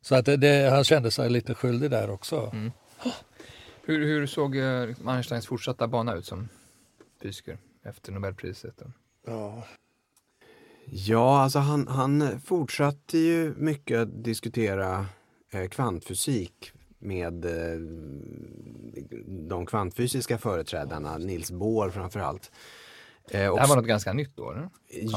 Så 0.00 0.14
att 0.14 0.24
det, 0.24 0.36
det, 0.36 0.70
han 0.70 0.84
kände 0.84 1.10
sig 1.10 1.30
lite 1.30 1.54
skyldig 1.54 1.90
där 1.90 2.10
också. 2.10 2.50
Mm. 2.52 2.72
Hur, 3.84 4.06
hur 4.06 4.26
såg 4.26 4.56
Einsteins 5.06 5.46
fortsatta 5.46 5.88
bana 5.88 6.14
ut 6.14 6.26
som 6.26 6.48
fysiker 7.22 7.58
efter 7.82 8.12
Nobelpriset? 8.12 8.82
Ja. 9.26 9.64
Ja, 10.90 11.42
alltså 11.42 11.58
han, 11.58 11.88
han 11.88 12.40
fortsatte 12.40 13.18
ju 13.18 13.54
mycket 13.56 13.98
att 13.98 14.24
diskutera 14.24 14.98
eh, 14.98 15.06
kvantfysik 15.70 16.72
med 16.98 17.44
eh, 17.44 17.80
de 19.48 19.66
kvantfysiska 19.66 20.38
företrädarna, 20.38 21.18
Niels 21.18 21.50
Bohr 21.50 21.90
framför 21.90 22.20
allt. 22.20 22.50
Eh, 23.30 23.54
det 23.54 23.60
här 23.60 23.68
var 23.68 23.76
något 23.76 23.86
ganska 23.86 24.12
nytt 24.12 24.36
då? 24.36 24.50
Eller? 24.50 24.68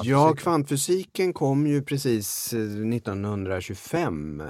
Ja, 0.04 0.34
kvantfysiken 0.34 1.34
kom 1.34 1.68
ju 1.68 1.82
precis 1.82 2.54
1925 2.54 4.42
eh, 4.42 4.48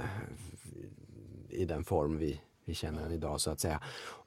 i 1.50 1.64
den 1.64 1.84
form 1.84 2.18
vi, 2.18 2.40
vi 2.66 2.74
känner 2.74 3.02
den 3.02 3.12
idag 3.12 3.40
så 3.40 3.50
att 3.50 3.60
säga. 3.60 3.80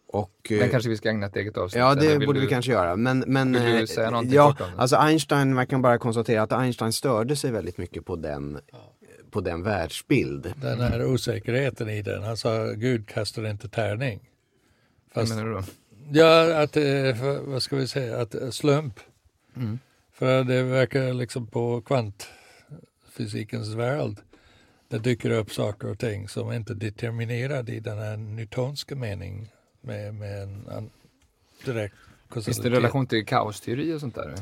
Och, 0.08 0.48
men 0.50 0.62
eh, 0.62 0.70
kanske 0.70 0.90
vi 0.90 0.98
ska 0.98 1.10
ägna 1.10 1.26
ett 1.26 1.36
eget 1.36 1.58
avsnitt? 1.58 1.80
Ja, 1.80 1.96
det 1.96 2.20
borde 2.26 2.40
du, 2.40 2.46
vi 2.46 2.52
kanske 2.52 2.72
göra. 2.72 2.96
Men, 2.96 3.24
men, 3.28 3.54
vill 3.54 3.62
du 3.62 3.80
eh, 3.80 3.86
säga 3.86 4.10
någonting 4.10 4.36
ja, 4.36 4.48
kort 4.48 4.62
om 4.62 4.68
det? 4.76 4.82
Alltså 4.82 4.96
Einstein, 4.96 5.54
man 5.54 5.68
kan 5.68 5.82
bara 5.82 5.98
konstatera 5.98 6.42
att 6.42 6.52
Einstein 6.52 6.94
störde 6.94 7.36
sig 7.36 7.52
väldigt 7.52 7.78
mycket 7.78 8.06
på 8.06 8.16
den, 8.16 8.60
på 9.34 9.42
den 9.42 9.64
världsbild. 9.64 10.54
Den 10.62 10.80
här 10.80 11.06
osäkerheten 11.06 11.90
i 11.90 12.02
den. 12.02 12.24
Han 12.24 12.38
sa 12.38 12.66
Gud 12.66 13.08
kastar 13.08 13.50
inte 13.50 13.70
tärning. 13.70 14.20
Fast, 15.14 15.30
Vad 15.30 15.38
menar 15.38 15.50
du 15.50 15.56
då? 15.56 15.64
Ja, 16.12 16.62
att, 16.62 16.78
eh, 16.78 17.42
vad 17.46 17.64
ska 17.64 17.76
vi 17.76 17.88
säga, 17.88 18.22
att 18.22 18.36
slump. 18.52 19.00
Mm. 19.56 19.80
För 20.14 20.44
det 20.44 20.64
verkar 20.64 21.14
liksom 21.14 21.48
på 21.48 21.82
kvantfysikens 21.82 23.68
värld 23.68 24.16
det 24.88 25.00
dyker 25.00 25.32
upp 25.32 25.54
saker 25.54 25.90
och 25.90 26.00
ting 26.00 26.28
som 26.28 26.52
inte 26.52 26.74
är 26.74 26.76
determinerade 26.76 27.72
i 27.72 27.80
den 27.80 27.98
här 27.98 28.18
newtonska 28.18 28.96
meningen 28.96 29.48
med, 29.82 30.14
med 30.14 30.44
en, 30.44 30.68
en 30.68 30.90
direkt 31.66 31.96
Finns 32.46 32.58
det 32.58 32.70
relation 32.70 33.08
till 33.08 33.26
kaosteori 33.26 33.94
och 33.94 34.00
sånt 34.00 34.16
där? 34.16 34.36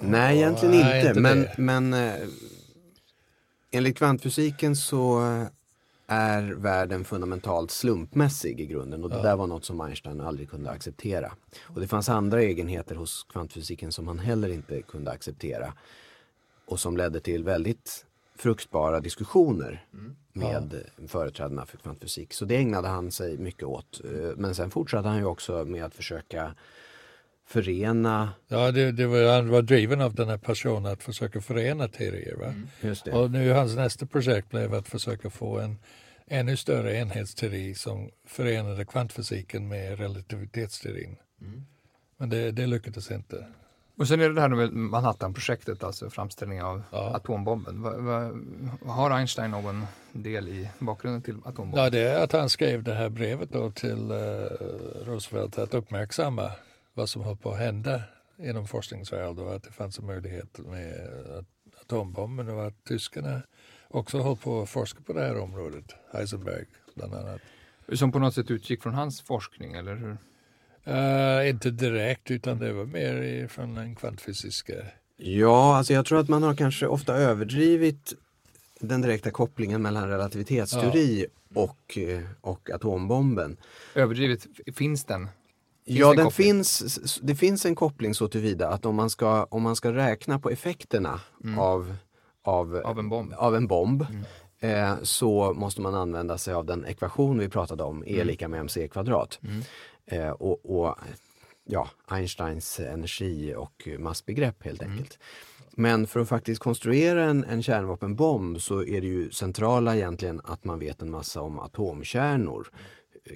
Nej, 0.00 0.36
egentligen 0.36 0.74
inte. 0.74 0.88
Nej, 0.88 1.08
inte 1.08 1.20
men, 1.20 1.46
men 1.56 1.94
eh, 1.94 2.14
enligt 3.74 3.98
kvantfysiken 3.98 4.76
så 4.76 5.20
är 6.06 6.42
världen 6.42 7.04
fundamentalt 7.04 7.70
slumpmässig 7.70 8.60
i 8.60 8.66
grunden 8.66 9.04
och 9.04 9.10
det 9.10 9.16
ja. 9.16 9.22
där 9.22 9.36
var 9.36 9.46
något 9.46 9.64
som 9.64 9.80
Einstein 9.80 10.20
aldrig 10.20 10.50
kunde 10.50 10.70
acceptera. 10.70 11.32
Och 11.62 11.80
det 11.80 11.88
fanns 11.88 12.08
andra 12.08 12.42
egenheter 12.42 12.94
hos 12.94 13.26
kvantfysiken 13.32 13.92
som 13.92 14.08
han 14.08 14.18
heller 14.18 14.48
inte 14.48 14.82
kunde 14.82 15.10
acceptera 15.10 15.72
och 16.66 16.80
som 16.80 16.96
ledde 16.96 17.20
till 17.20 17.44
väldigt 17.44 18.06
fruktbara 18.36 19.00
diskussioner 19.00 19.86
mm. 19.92 20.16
med 20.32 20.84
ja. 20.96 21.08
företrädarna 21.08 21.66
för 21.66 21.76
kvantfysik. 21.76 22.32
Så 22.32 22.44
det 22.44 22.56
ägnade 22.56 22.88
han 22.88 23.10
sig 23.10 23.38
mycket 23.38 23.64
åt. 23.64 24.00
Eh, 24.04 24.36
men 24.36 24.54
sen 24.54 24.70
fortsatte 24.70 25.08
han 25.08 25.18
ju 25.18 25.24
också 25.24 25.64
med 25.64 25.84
att 25.84 25.94
försöka 25.94 26.54
förena... 27.46 28.32
Ja, 28.48 28.70
det, 28.72 28.92
det 28.92 29.06
var, 29.06 29.34
han 29.34 29.48
var 29.48 29.62
driven 29.62 30.00
av 30.00 30.14
den 30.14 30.28
här 30.28 30.38
passionen 30.38 30.92
att 30.92 31.02
försöka 31.02 31.40
förena 31.40 31.88
teorier. 31.88 32.36
Va? 32.36 32.46
Mm. 32.46 32.68
Just 32.80 33.04
det. 33.04 33.12
Och 33.12 33.30
nu 33.30 33.52
hans 33.52 33.76
nästa 33.76 34.06
projekt 34.06 34.50
blev 34.50 34.74
att 34.74 34.88
försöka 34.88 35.30
få 35.30 35.58
en 35.58 35.78
ännu 36.26 36.56
större 36.56 36.96
enhetsteori 36.96 37.74
som 37.74 38.10
förenade 38.26 38.84
kvantfysiken 38.84 39.68
med 39.68 39.98
relativitetsteorin. 39.98 41.16
Mm. 41.40 41.64
Men 42.16 42.30
det, 42.30 42.50
det 42.50 42.66
lyckades 42.66 43.10
inte. 43.10 43.46
Och 43.96 44.08
sen 44.08 44.20
är 44.20 44.28
det 44.28 44.34
det 44.34 44.40
här 44.40 44.48
med 44.48 44.72
Manhattan-projektet, 44.72 45.84
alltså 45.84 46.10
framställning 46.10 46.62
av 46.62 46.82
ja. 46.90 47.16
atombomben. 47.16 47.82
Va, 47.82 47.96
va, 47.96 48.32
har 48.92 49.10
Einstein 49.10 49.50
någon 49.50 49.86
del 50.12 50.48
i 50.48 50.68
bakgrunden 50.78 51.22
till 51.22 51.36
atombomben? 51.44 51.84
Ja, 51.84 51.90
det 51.90 52.00
är 52.00 52.24
att 52.24 52.32
han 52.32 52.50
skrev 52.50 52.82
det 52.82 52.94
här 52.94 53.08
brevet 53.08 53.52
då 53.52 53.70
till 53.70 54.10
uh, 54.12 54.46
Roosevelt 55.06 55.58
att 55.58 55.74
uppmärksamma 55.74 56.50
vad 56.94 57.08
som 57.08 57.22
höll 57.22 57.36
på 57.36 57.50
att 57.50 57.58
hända 57.58 58.02
inom 58.38 58.66
forskningsvärlden 58.66 59.46
och 59.46 59.54
att 59.54 59.62
det 59.62 59.70
fanns 59.70 59.98
en 59.98 60.06
möjlighet 60.06 60.58
med 60.58 61.44
atombomben 61.82 62.48
och 62.48 62.66
att 62.66 62.84
tyskarna 62.84 63.42
också 63.88 64.22
höll 64.22 64.36
på 64.36 64.62
att 64.62 64.68
forska 64.68 65.00
på 65.02 65.12
det 65.12 65.20
här 65.20 65.38
området, 65.38 65.84
Heisenberg 66.12 66.64
bland 66.94 67.14
annat. 67.14 67.40
Som 67.92 68.12
på 68.12 68.18
något 68.18 68.34
sätt 68.34 68.50
utgick 68.50 68.82
från 68.82 68.94
hans 68.94 69.22
forskning, 69.22 69.74
eller 69.74 69.94
hur? 69.94 70.16
Uh, 70.88 71.48
inte 71.48 71.70
direkt, 71.70 72.30
utan 72.30 72.58
det 72.58 72.72
var 72.72 72.84
mer 72.84 73.48
från 73.48 73.74
den 73.74 73.96
kvantfysiska. 73.96 74.74
Ja, 75.16 75.76
alltså 75.76 75.92
jag 75.92 76.06
tror 76.06 76.20
att 76.20 76.28
man 76.28 76.42
har 76.42 76.54
kanske 76.54 76.86
ofta 76.86 77.14
överdrivit 77.14 78.14
den 78.80 79.00
direkta 79.00 79.30
kopplingen 79.30 79.82
mellan 79.82 80.08
relativitetsteori 80.08 81.26
ja. 81.48 81.60
och, 81.60 81.98
eh, 81.98 82.22
och 82.40 82.70
atombomben. 82.70 83.56
Överdrivet, 83.94 84.46
finns 84.74 85.04
den? 85.04 85.28
Ja, 85.84 86.14
den 86.14 86.30
finns, 86.30 87.18
det 87.22 87.34
finns 87.34 87.66
en 87.66 87.74
koppling 87.74 88.14
så 88.14 88.28
tillvida 88.28 88.68
att 88.68 88.86
om 88.86 88.94
man 88.94 89.10
ska, 89.10 89.44
om 89.44 89.62
man 89.62 89.76
ska 89.76 89.92
räkna 89.92 90.38
på 90.38 90.50
effekterna 90.50 91.20
mm. 91.44 91.58
av, 91.58 91.96
av, 92.42 92.76
av 92.84 92.98
en 92.98 93.08
bomb, 93.08 93.32
av 93.32 93.56
en 93.56 93.66
bomb 93.66 94.06
mm. 94.10 94.24
eh, 94.92 95.02
så 95.02 95.52
måste 95.52 95.80
man 95.80 95.94
använda 95.94 96.38
sig 96.38 96.54
av 96.54 96.64
den 96.66 96.84
ekvation 96.84 97.38
vi 97.38 97.48
pratade 97.48 97.82
om, 97.82 98.04
E 98.06 98.14
mm. 98.14 98.26
lika 98.26 98.48
med 98.48 98.60
mc 98.60 98.88
kvadrat. 98.88 99.40
Mm. 99.42 99.62
Eh, 100.06 100.30
och, 100.30 100.80
och, 100.80 100.96
ja, 101.64 101.88
Einsteins 102.08 102.80
energi 102.80 103.54
och 103.56 103.88
massbegrepp 103.98 104.64
helt 104.64 104.82
mm. 104.82 104.92
enkelt. 104.92 105.18
Men 105.76 106.06
för 106.06 106.20
att 106.20 106.28
faktiskt 106.28 106.60
konstruera 106.60 107.24
en, 107.24 107.44
en 107.44 107.62
kärnvapenbomb 107.62 108.60
så 108.60 108.84
är 108.84 109.00
det 109.00 109.06
ju 109.06 109.30
centrala 109.30 109.96
egentligen 109.96 110.40
att 110.44 110.64
man 110.64 110.78
vet 110.78 111.02
en 111.02 111.10
massa 111.10 111.40
om 111.40 111.58
atomkärnor. 111.58 112.70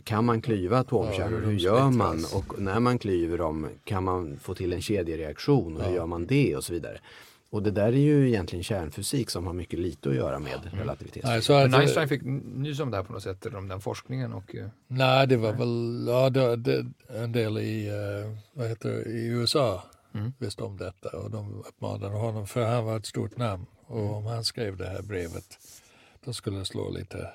Kan 0.05 0.24
man 0.24 0.41
klyva 0.41 0.78
atomkärnor? 0.78 1.41
hur 1.41 1.53
gör 1.53 1.91
man? 1.91 2.24
Och 2.34 2.61
när 2.61 2.80
man 2.80 2.99
klyver 2.99 3.39
dem, 3.39 3.68
kan 3.84 4.05
man 4.05 4.39
få 4.39 4.55
till 4.55 4.72
en 4.72 4.82
kedjereaktion? 4.82 5.76
Och 5.76 5.84
hur 5.84 5.95
gör 5.95 6.07
man 6.07 6.26
det? 6.26 6.57
Och 6.57 6.64
så 6.64 6.72
vidare. 6.72 7.01
Och 7.51 7.62
det 7.62 7.70
där 7.70 7.86
är 7.86 7.93
ju 7.93 8.28
egentligen 8.28 8.62
kärnfysik 8.62 9.30
som 9.30 9.47
har 9.47 9.53
mycket 9.53 9.78
lite 9.78 10.09
att 10.09 10.14
göra 10.14 10.39
med 10.39 10.61
mm. 10.66 10.78
relativitet. 10.78 11.24
Nej, 11.24 11.43
så 11.43 11.53
att, 11.53 11.74
Einstein 11.74 12.09
fick 12.09 12.22
nys 12.24 12.80
om 12.80 12.91
det 12.91 12.97
här 12.97 13.05
på 13.05 13.12
något 13.12 13.22
sätt, 13.22 13.47
eller 13.47 13.59
om 13.59 13.68
den 13.68 13.80
forskningen? 13.80 14.32
Och, 14.32 14.55
eh, 14.55 14.66
nej, 14.86 15.26
det 15.26 15.36
var 15.36 15.53
nej. 15.53 15.59
väl 15.59 16.07
ja, 16.09 16.30
det, 16.30 16.57
det, 16.57 16.86
en 17.09 17.32
del 17.32 17.59
i, 17.59 17.91
uh, 17.91 18.36
vad 18.53 18.68
heter 18.68 18.89
det, 18.89 19.11
i 19.11 19.26
USA 19.26 19.82
mm. 20.14 20.32
visste 20.39 20.62
om 20.62 20.76
detta 20.76 21.18
och 21.18 21.30
de 21.30 21.64
uppmanade 21.68 22.16
honom, 22.16 22.47
för 22.47 22.64
han 22.64 22.84
var 22.84 22.97
ett 22.97 23.07
stort 23.07 23.36
namn. 23.36 23.66
Och 23.86 24.01
mm. 24.01 24.11
om 24.11 24.26
han 24.26 24.45
skrev 24.45 24.76
det 24.76 24.89
här 24.89 25.03
brevet, 25.03 25.59
då 26.24 26.32
skulle 26.32 26.59
det 26.59 26.64
slå 26.64 26.91
lite. 26.91 27.30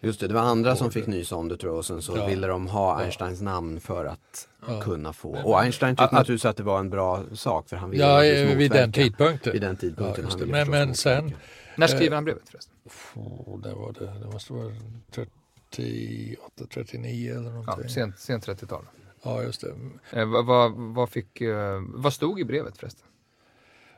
Just 0.00 0.20
det, 0.20 0.28
det 0.28 0.34
var 0.34 0.40
andra 0.40 0.76
som 0.76 0.90
fick 0.90 1.06
nys 1.06 1.32
om 1.32 1.48
det 1.48 1.56
tror 1.56 1.72
jag 1.72 1.78
och 1.78 1.84
sen 1.84 2.02
så 2.02 2.16
ja. 2.16 2.26
ville 2.26 2.46
de 2.46 2.66
ha 2.66 3.00
Einsteins 3.00 3.40
namn 3.40 3.80
för 3.80 4.04
att 4.04 4.48
ja. 4.66 4.80
kunna 4.80 5.12
få. 5.12 5.28
Och 5.28 5.60
Einstein 5.60 5.96
tyckte 5.96 6.14
naturligtvis 6.14 6.44
att 6.44 6.56
det 6.56 6.62
var 6.62 6.80
en 6.80 6.90
bra 6.90 7.24
sak 7.32 7.68
för 7.68 7.76
han 7.76 7.90
ville 7.90 8.04
Ja, 8.04 8.54
vid 8.54 8.70
den 8.70 8.92
tidpunkten. 8.92 9.52
Vid 9.52 9.62
den 9.62 9.76
tidpunkten. 9.76 10.26
Ja, 10.38 10.46
men, 10.46 10.70
men 10.70 10.94
sen... 10.94 11.34
När 11.76 11.86
skriver 11.86 12.14
han 12.14 12.24
brevet 12.24 12.48
förresten? 12.48 12.74
Oh, 13.14 13.60
det, 13.60 13.74
var 13.74 13.92
det, 13.92 14.18
det 14.20 14.32
måste 14.32 14.52
vara 14.52 14.72
38, 15.10 16.66
39 16.74 17.32
eller 17.32 17.50
någonting. 17.50 17.74
Ja, 17.82 17.88
sent, 17.88 18.18
sent 18.18 18.46
30-tal. 18.46 18.84
Ja, 19.22 19.42
just 19.42 19.60
det. 19.60 19.74
Eh, 20.20 20.26
vad, 20.28 20.46
vad, 20.46 20.72
vad, 20.72 21.10
fick, 21.10 21.40
eh, 21.40 21.80
vad 21.86 22.12
stod 22.12 22.40
i 22.40 22.44
brevet 22.44 22.78
förresten? 22.78 23.06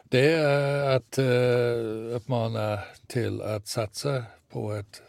Det 0.05 0.33
är 0.33 0.97
att 0.97 1.19
eh, 1.19 2.17
uppmana 2.17 2.79
till 3.07 3.43
att 3.43 3.69
satsa 3.69 4.25
på 4.53 4.73
ett 4.73 5.03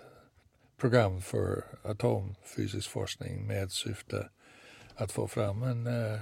program 0.78 1.22
för 1.22 1.64
atomfysisk 1.84 2.90
forskning 2.90 3.48
med 3.48 3.72
syfte 3.72 4.30
att 4.96 5.12
få 5.12 5.28
fram 5.28 5.64
en, 5.64 5.88
eh, 5.88 6.20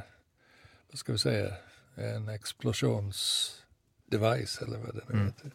vad 0.91 0.99
ska 0.99 1.11
vi 1.11 1.17
säga, 1.17 1.53
en 1.95 2.29
explosionsdevice 2.29 4.61
eller 4.61 4.77
vad 4.77 4.95
det 4.95 5.01
nu 5.07 5.13
mm. 5.13 5.25
heter. 5.25 5.51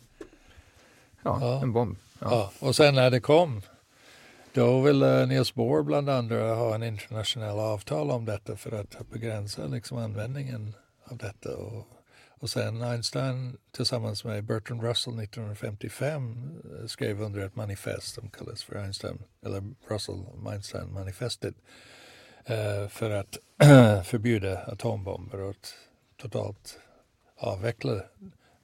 Ja, 1.23 1.39
ja, 1.41 1.63
en 1.63 1.73
bomb. 1.73 1.97
Ja. 2.19 2.27
ja. 2.31 2.53
och 2.67 2.77
sen 2.77 2.95
när 2.95 3.11
det 3.11 3.21
kom, 3.21 3.63
då 4.53 4.81
ville 4.81 5.27
Niels 5.27 5.55
Bohr 5.55 5.83
bland 5.83 6.11
andra 6.11 6.55
ha 6.55 6.75
en 6.75 6.83
internationell 6.83 7.59
avtal 7.59 8.11
om 8.11 8.25
detta 8.25 8.57
för 8.57 8.73
att 8.73 9.11
begränsa 9.11 9.67
liksom 9.67 9.99
användningen 9.99 10.75
av 11.05 11.17
detta. 11.17 11.57
Och 11.57 11.87
och 12.41 12.51
sen 12.51 12.83
Einstein 12.83 13.57
tillsammans 13.73 14.25
med 14.25 14.45
Bertrand 14.45 14.83
Russell 14.83 15.19
1955 15.19 16.61
eh, 16.81 16.87
skrev 16.87 17.23
under 17.23 17.41
ett 17.41 17.57
manifest 17.57 18.15
som 18.15 18.31
kallas 18.31 18.63
för 18.63 18.77
Einstein, 18.77 19.19
eller 19.45 19.63
Russell-Einstein-manifestet 19.89 21.55
eh, 22.45 22.89
för 22.89 23.11
att 23.11 23.39
förbjuda 24.07 24.59
atombomber 24.59 25.41
och 25.41 25.57
totalt 26.17 26.79
avveckla 27.37 28.03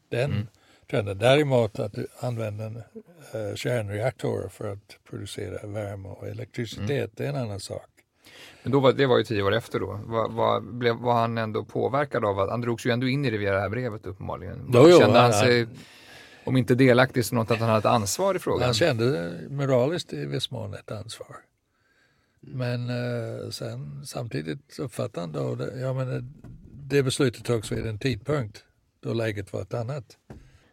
den 0.08 0.32
mm. 0.32 0.46
trenden. 0.90 1.18
Däremot 1.18 1.78
att 1.78 1.94
använda 2.20 2.66
uh, 2.66 3.54
kärnreaktorer 3.54 4.48
för 4.48 4.72
att 4.72 4.98
producera 5.04 5.66
värme 5.66 6.08
och 6.08 6.28
elektricitet, 6.28 6.90
mm. 6.90 7.10
det 7.14 7.24
är 7.24 7.28
en 7.28 7.36
annan 7.36 7.60
sak. 7.60 7.93
Men 8.62 8.72
då 8.72 8.80
var, 8.80 8.92
det 8.92 9.06
var 9.06 9.18
ju 9.18 9.24
tio 9.24 9.42
år 9.42 9.54
efter 9.54 9.80
då. 9.80 10.00
Var, 10.06 10.28
var, 10.28 10.60
blev, 10.60 10.96
var 10.96 11.14
han 11.14 11.38
ändå 11.38 11.64
påverkad 11.64 12.24
av 12.24 12.40
att, 12.40 12.50
han 12.50 12.60
drogs 12.60 12.86
ju 12.86 12.90
ändå 12.90 13.08
in 13.08 13.24
i 13.24 13.30
det 13.30 13.38
via 13.38 13.52
det 13.52 13.60
här 13.60 13.68
brevet 13.68 14.06
uppenbarligen. 14.06 14.70
Jo, 14.72 14.86
jo, 14.88 14.98
kände 14.98 15.18
han 15.18 15.32
sig, 15.32 15.66
om 16.44 16.56
inte 16.56 16.74
delaktig, 16.74 17.24
så 17.24 17.34
något 17.34 17.50
att 17.50 17.58
han 17.58 17.68
hade 17.68 17.78
ett 17.78 17.84
ansvar 17.84 18.34
i 18.34 18.38
frågan? 18.38 18.64
Han 18.64 18.74
kände 18.74 19.38
moraliskt 19.50 20.12
i 20.12 20.26
viss 20.26 20.50
mån 20.50 20.74
ett 20.74 20.92
ansvar. 20.92 21.36
Men 22.40 22.90
eh, 22.90 23.50
sen 23.50 24.06
samtidigt 24.06 24.78
uppfattade 24.78 25.20
han 25.20 25.32
då, 25.32 25.54
det, 25.54 25.80
ja 25.80 25.92
men 25.92 26.34
det 26.72 27.02
beslutet 27.02 27.44
togs 27.44 27.72
vid 27.72 27.86
en 27.86 27.98
tidpunkt 27.98 28.64
då 29.00 29.12
läget 29.12 29.52
var 29.52 29.62
ett 29.62 29.74
annat. 29.74 30.04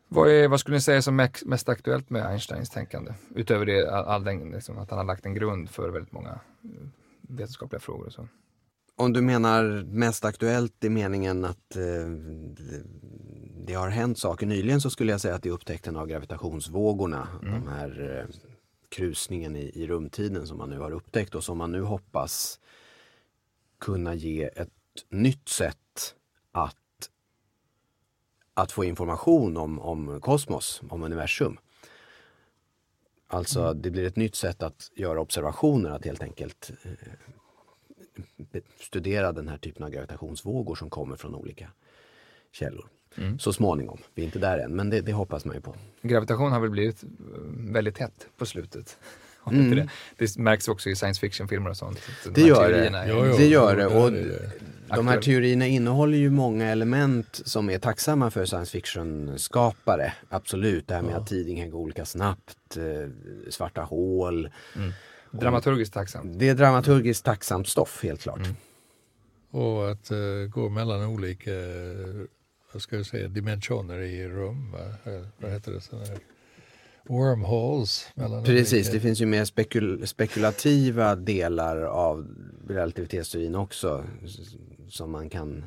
Vad, 0.08 0.30
är, 0.30 0.48
vad 0.48 0.60
skulle 0.60 0.78
ni 0.78 0.82
säga 0.82 1.02
som 1.02 1.30
mest 1.46 1.70
aktuellt 1.70 2.10
med 2.10 2.26
Einsteins 2.26 2.70
tänkande? 2.70 3.14
Utöver 3.36 3.66
det, 3.66 3.92
all 3.92 4.24
den, 4.24 4.52
liksom, 4.52 4.78
att 4.78 4.90
han 4.90 5.00
har 5.00 5.06
lagt 5.06 5.26
en 5.26 5.34
grund 5.34 5.70
för 5.70 5.90
väldigt 5.90 6.12
många 6.12 6.40
vetenskapliga 7.32 7.80
frågor 7.80 8.06
och 8.06 8.14
så. 8.14 8.28
Om 8.96 9.14
du 9.14 9.22
menar 9.22 9.84
mest 9.84 10.26
aktuellt 10.26 10.84
i 10.84 10.90
meningen 10.90 11.46
att 11.46 11.76
eh, 11.76 12.10
det, 13.66 13.74
har 13.74 13.90
hänt 13.90 14.20
saker 14.20 14.46
nyligen 14.46 14.82
så 14.82 14.90
skulle 14.90 15.12
jag 15.12 15.22
säga 15.22 15.36
att 15.36 15.44
det 15.44 15.50
är 15.50 15.54
upptäckten 15.54 15.96
av 15.96 16.08
gravitationsvågorna. 16.08 17.28
Mm. 17.42 17.54
De 17.54 17.68
här 17.68 18.20
eh, 18.20 18.36
krusningen 18.90 19.56
i, 19.56 19.72
i 19.74 19.88
rumtiden 19.88 20.48
som 20.48 20.58
man 20.58 20.70
nu 20.70 20.80
har 20.80 20.92
upptäckt 20.92 21.36
och 21.36 21.44
som 21.44 21.58
man 21.58 21.72
nu 21.72 21.82
hoppas 21.82 22.60
kunna 23.80 24.14
ge 24.14 24.44
ett 24.44 24.70
nytt 25.10 25.50
sätt 25.50 26.16
att, 26.52 27.10
att 28.54 28.72
få 28.72 28.84
information 28.84 29.58
om, 29.58 29.80
om 29.80 30.22
kosmos, 30.22 30.82
om 30.90 31.04
universum. 31.04 31.58
Alltså 33.32 33.62
mm. 33.62 33.82
det 33.82 33.92
blir 33.92 34.06
ett 34.06 34.16
nytt 34.16 34.36
sätt 34.36 34.64
att 34.64 34.92
göra 34.96 35.22
observationer, 35.22 35.90
att 35.90 36.06
helt 36.06 36.22
enkelt 36.22 36.72
eh, 36.84 38.62
studera 38.80 39.32
den 39.32 39.48
här 39.48 39.58
typen 39.58 39.84
av 39.84 39.90
gravitationsvågor 39.90 40.76
som 40.76 40.90
kommer 40.90 41.16
från 41.16 41.36
olika 41.36 41.68
källor. 42.52 42.86
Mm. 43.18 43.40
Så 43.40 43.54
småningom. 43.54 44.00
Vi 44.16 44.22
är 44.22 44.26
inte 44.26 44.40
där 44.40 44.58
än, 44.58 44.76
men 44.76 44.90
det, 44.90 45.02
det, 45.02 45.14
hoppas 45.14 45.46
man 45.46 45.56
ju 45.56 45.62
på. 45.62 45.76
Gravitation 46.02 46.52
har 46.52 46.60
väl 46.60 46.70
blivit 46.70 47.04
eh, 47.04 47.10
väldigt 47.74 47.98
hett 47.98 48.28
på 48.38 48.46
slutet. 48.46 48.98
Mm. 49.48 49.76
Det. 49.76 49.90
det. 50.18 50.38
märks 50.38 50.68
också 50.68 50.90
i 50.90 50.96
science 50.96 51.20
fiction-filmer 51.22 51.70
och 51.70 51.78
sånt. 51.78 52.00
Det 52.36 52.42
gör 52.42 52.70
det. 52.70 53.06
Jo, 53.10 53.26
jo, 53.26 53.38
det 53.38 53.46
gör 53.46 53.76
det. 53.76 53.88
Och 53.88 54.12
de 54.96 55.08
här 55.08 55.22
teorierna 55.22 55.68
innehåller 55.68 56.18
ju 56.18 56.30
många 56.30 56.66
element 56.66 57.42
som 57.46 57.70
är 57.70 57.80
tacksamma 57.80 58.32
för 58.32 58.46
science 58.46 58.72
fiction-skapare. 58.72 60.14
Absolut, 60.30 60.88
det 60.88 60.94
här 60.94 61.02
med 61.02 61.14
ja. 61.14 61.18
att 61.18 61.28
tiden 61.28 61.56
kan 61.56 61.70
gå 61.70 61.78
olika 61.78 62.06
snabbt, 62.06 62.78
eh, 62.78 63.10
svarta 63.50 63.82
hål. 63.82 64.50
Mm. 64.76 64.92
Dramaturgiskt 65.32 65.94
tacksamt. 65.94 66.40
Det 66.40 66.50
är 66.50 66.56
dramaturgiskt 66.56 67.26
tacksamt 67.26 67.68
stoff, 67.68 68.04
helt 68.04 68.22
klart. 68.22 68.40
Mm. 68.40 68.56
Och 69.52 69.92
att 69.92 70.12
uh, 70.12 70.48
gå 70.48 70.70
mellan 70.70 71.06
olika 71.06 71.52
vad 72.74 72.82
ska 72.82 72.96
jag 72.96 73.06
säga, 73.06 73.28
dimensioner 73.28 74.00
i 74.00 74.28
rum. 74.28 74.72
Va? 74.72 74.80
Vad 75.38 75.52
heter 75.52 75.72
det? 75.72 75.82
Sådär 75.82 76.18
wormholes. 77.12 78.08
Precis, 78.46 78.74
olika. 78.74 78.94
det 78.94 79.00
finns 79.00 79.22
ju 79.22 79.26
mer 79.26 79.46
spekul 79.46 80.08
spekulativa 80.08 81.16
delar 81.16 81.82
av 81.82 82.28
relativitetsteorin 82.68 83.56
också. 83.56 84.06
Som 84.92 85.12
man 85.12 85.30
kan 85.30 85.66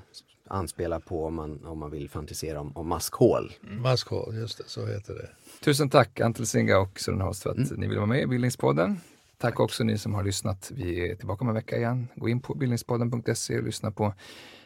anspela 0.49 1.01
på 1.01 1.27
om 1.27 1.35
man, 1.35 1.66
om 1.66 1.79
man 1.79 1.91
vill 1.91 2.11
fantisera 2.11 2.61
om, 2.61 2.77
om 2.77 2.89
maskhål. 2.89 3.53
Maskhål, 3.61 4.35
just 4.37 4.59
det, 4.59 4.64
så 4.66 4.87
heter 4.87 5.14
det. 5.14 5.29
Tusen 5.64 5.91
tack 5.91 6.20
Antel 6.20 6.47
Singa 6.47 6.79
och 6.79 7.01
Sören 7.01 7.20
Haas 7.20 7.43
för 7.43 7.51
att 7.51 7.57
mm. 7.57 7.81
ni 7.81 7.87
vill 7.87 7.97
vara 7.97 8.07
med 8.07 8.22
i 8.22 8.27
Bildningspodden. 8.27 9.01
Tack, 9.39 9.53
tack, 9.53 9.61
också 9.61 9.85
ni 9.85 9.99
som 9.99 10.14
har 10.14 10.25
lyssnat. 10.25 10.70
Vi 10.75 11.11
är 11.11 11.16
tillbaka 11.16 11.45
om 11.45 11.49
en 11.49 11.55
vecka 11.55 11.77
igen. 11.77 12.09
Gå 12.16 12.29
in 12.29 12.41
på 12.41 12.55
bildningspodden.se 12.55 13.59
och 13.59 13.64
lyssna 13.64 13.91
på 13.91 14.14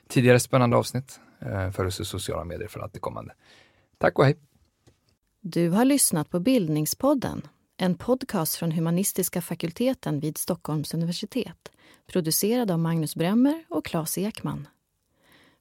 tidigare 0.09 0.41
spännande 0.41 0.77
avsnitt. 0.77 1.21
Eh, 1.41 1.71
Följ 1.71 1.89
oss 1.89 2.01
i 2.01 2.05
sociala 2.05 2.45
medier 2.45 2.69
för 2.69 2.81
allt 2.81 2.93
det 2.93 3.01
kommande. 3.01 3.35
Tack 3.99 4.19
och 4.19 4.25
hej! 4.25 4.37
Du 5.41 5.69
har 5.71 5.85
lyssnat 5.85 6.31
på 6.31 6.41
Bildningspodden, 6.41 7.43
en 7.81 7.95
podcast 7.95 8.55
från 8.55 8.72
humanistiska 8.72 9.43
fakulteten 9.43 10.20
vid 10.20 10.39
Stockholms 10.39 10.95
universitet, 10.95 11.72
producerad 12.07 12.70
av 12.70 12.79
Magnus 12.79 13.16
Bremmer 13.16 13.64
och 13.68 13.85
Claes 13.85 14.18
Ekman. 14.18 14.68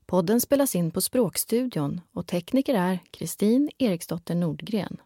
Podden 0.06 0.42
spelas 0.42 0.76
in 0.76 0.92
på 0.92 1.02
Språkstudion 1.02 2.02
och 2.12 2.28
tekniker 2.28 2.76
är 2.76 3.00
Kristin 3.12 3.70
Eriksdotter 3.78 4.36
Nordgren. 4.36 4.98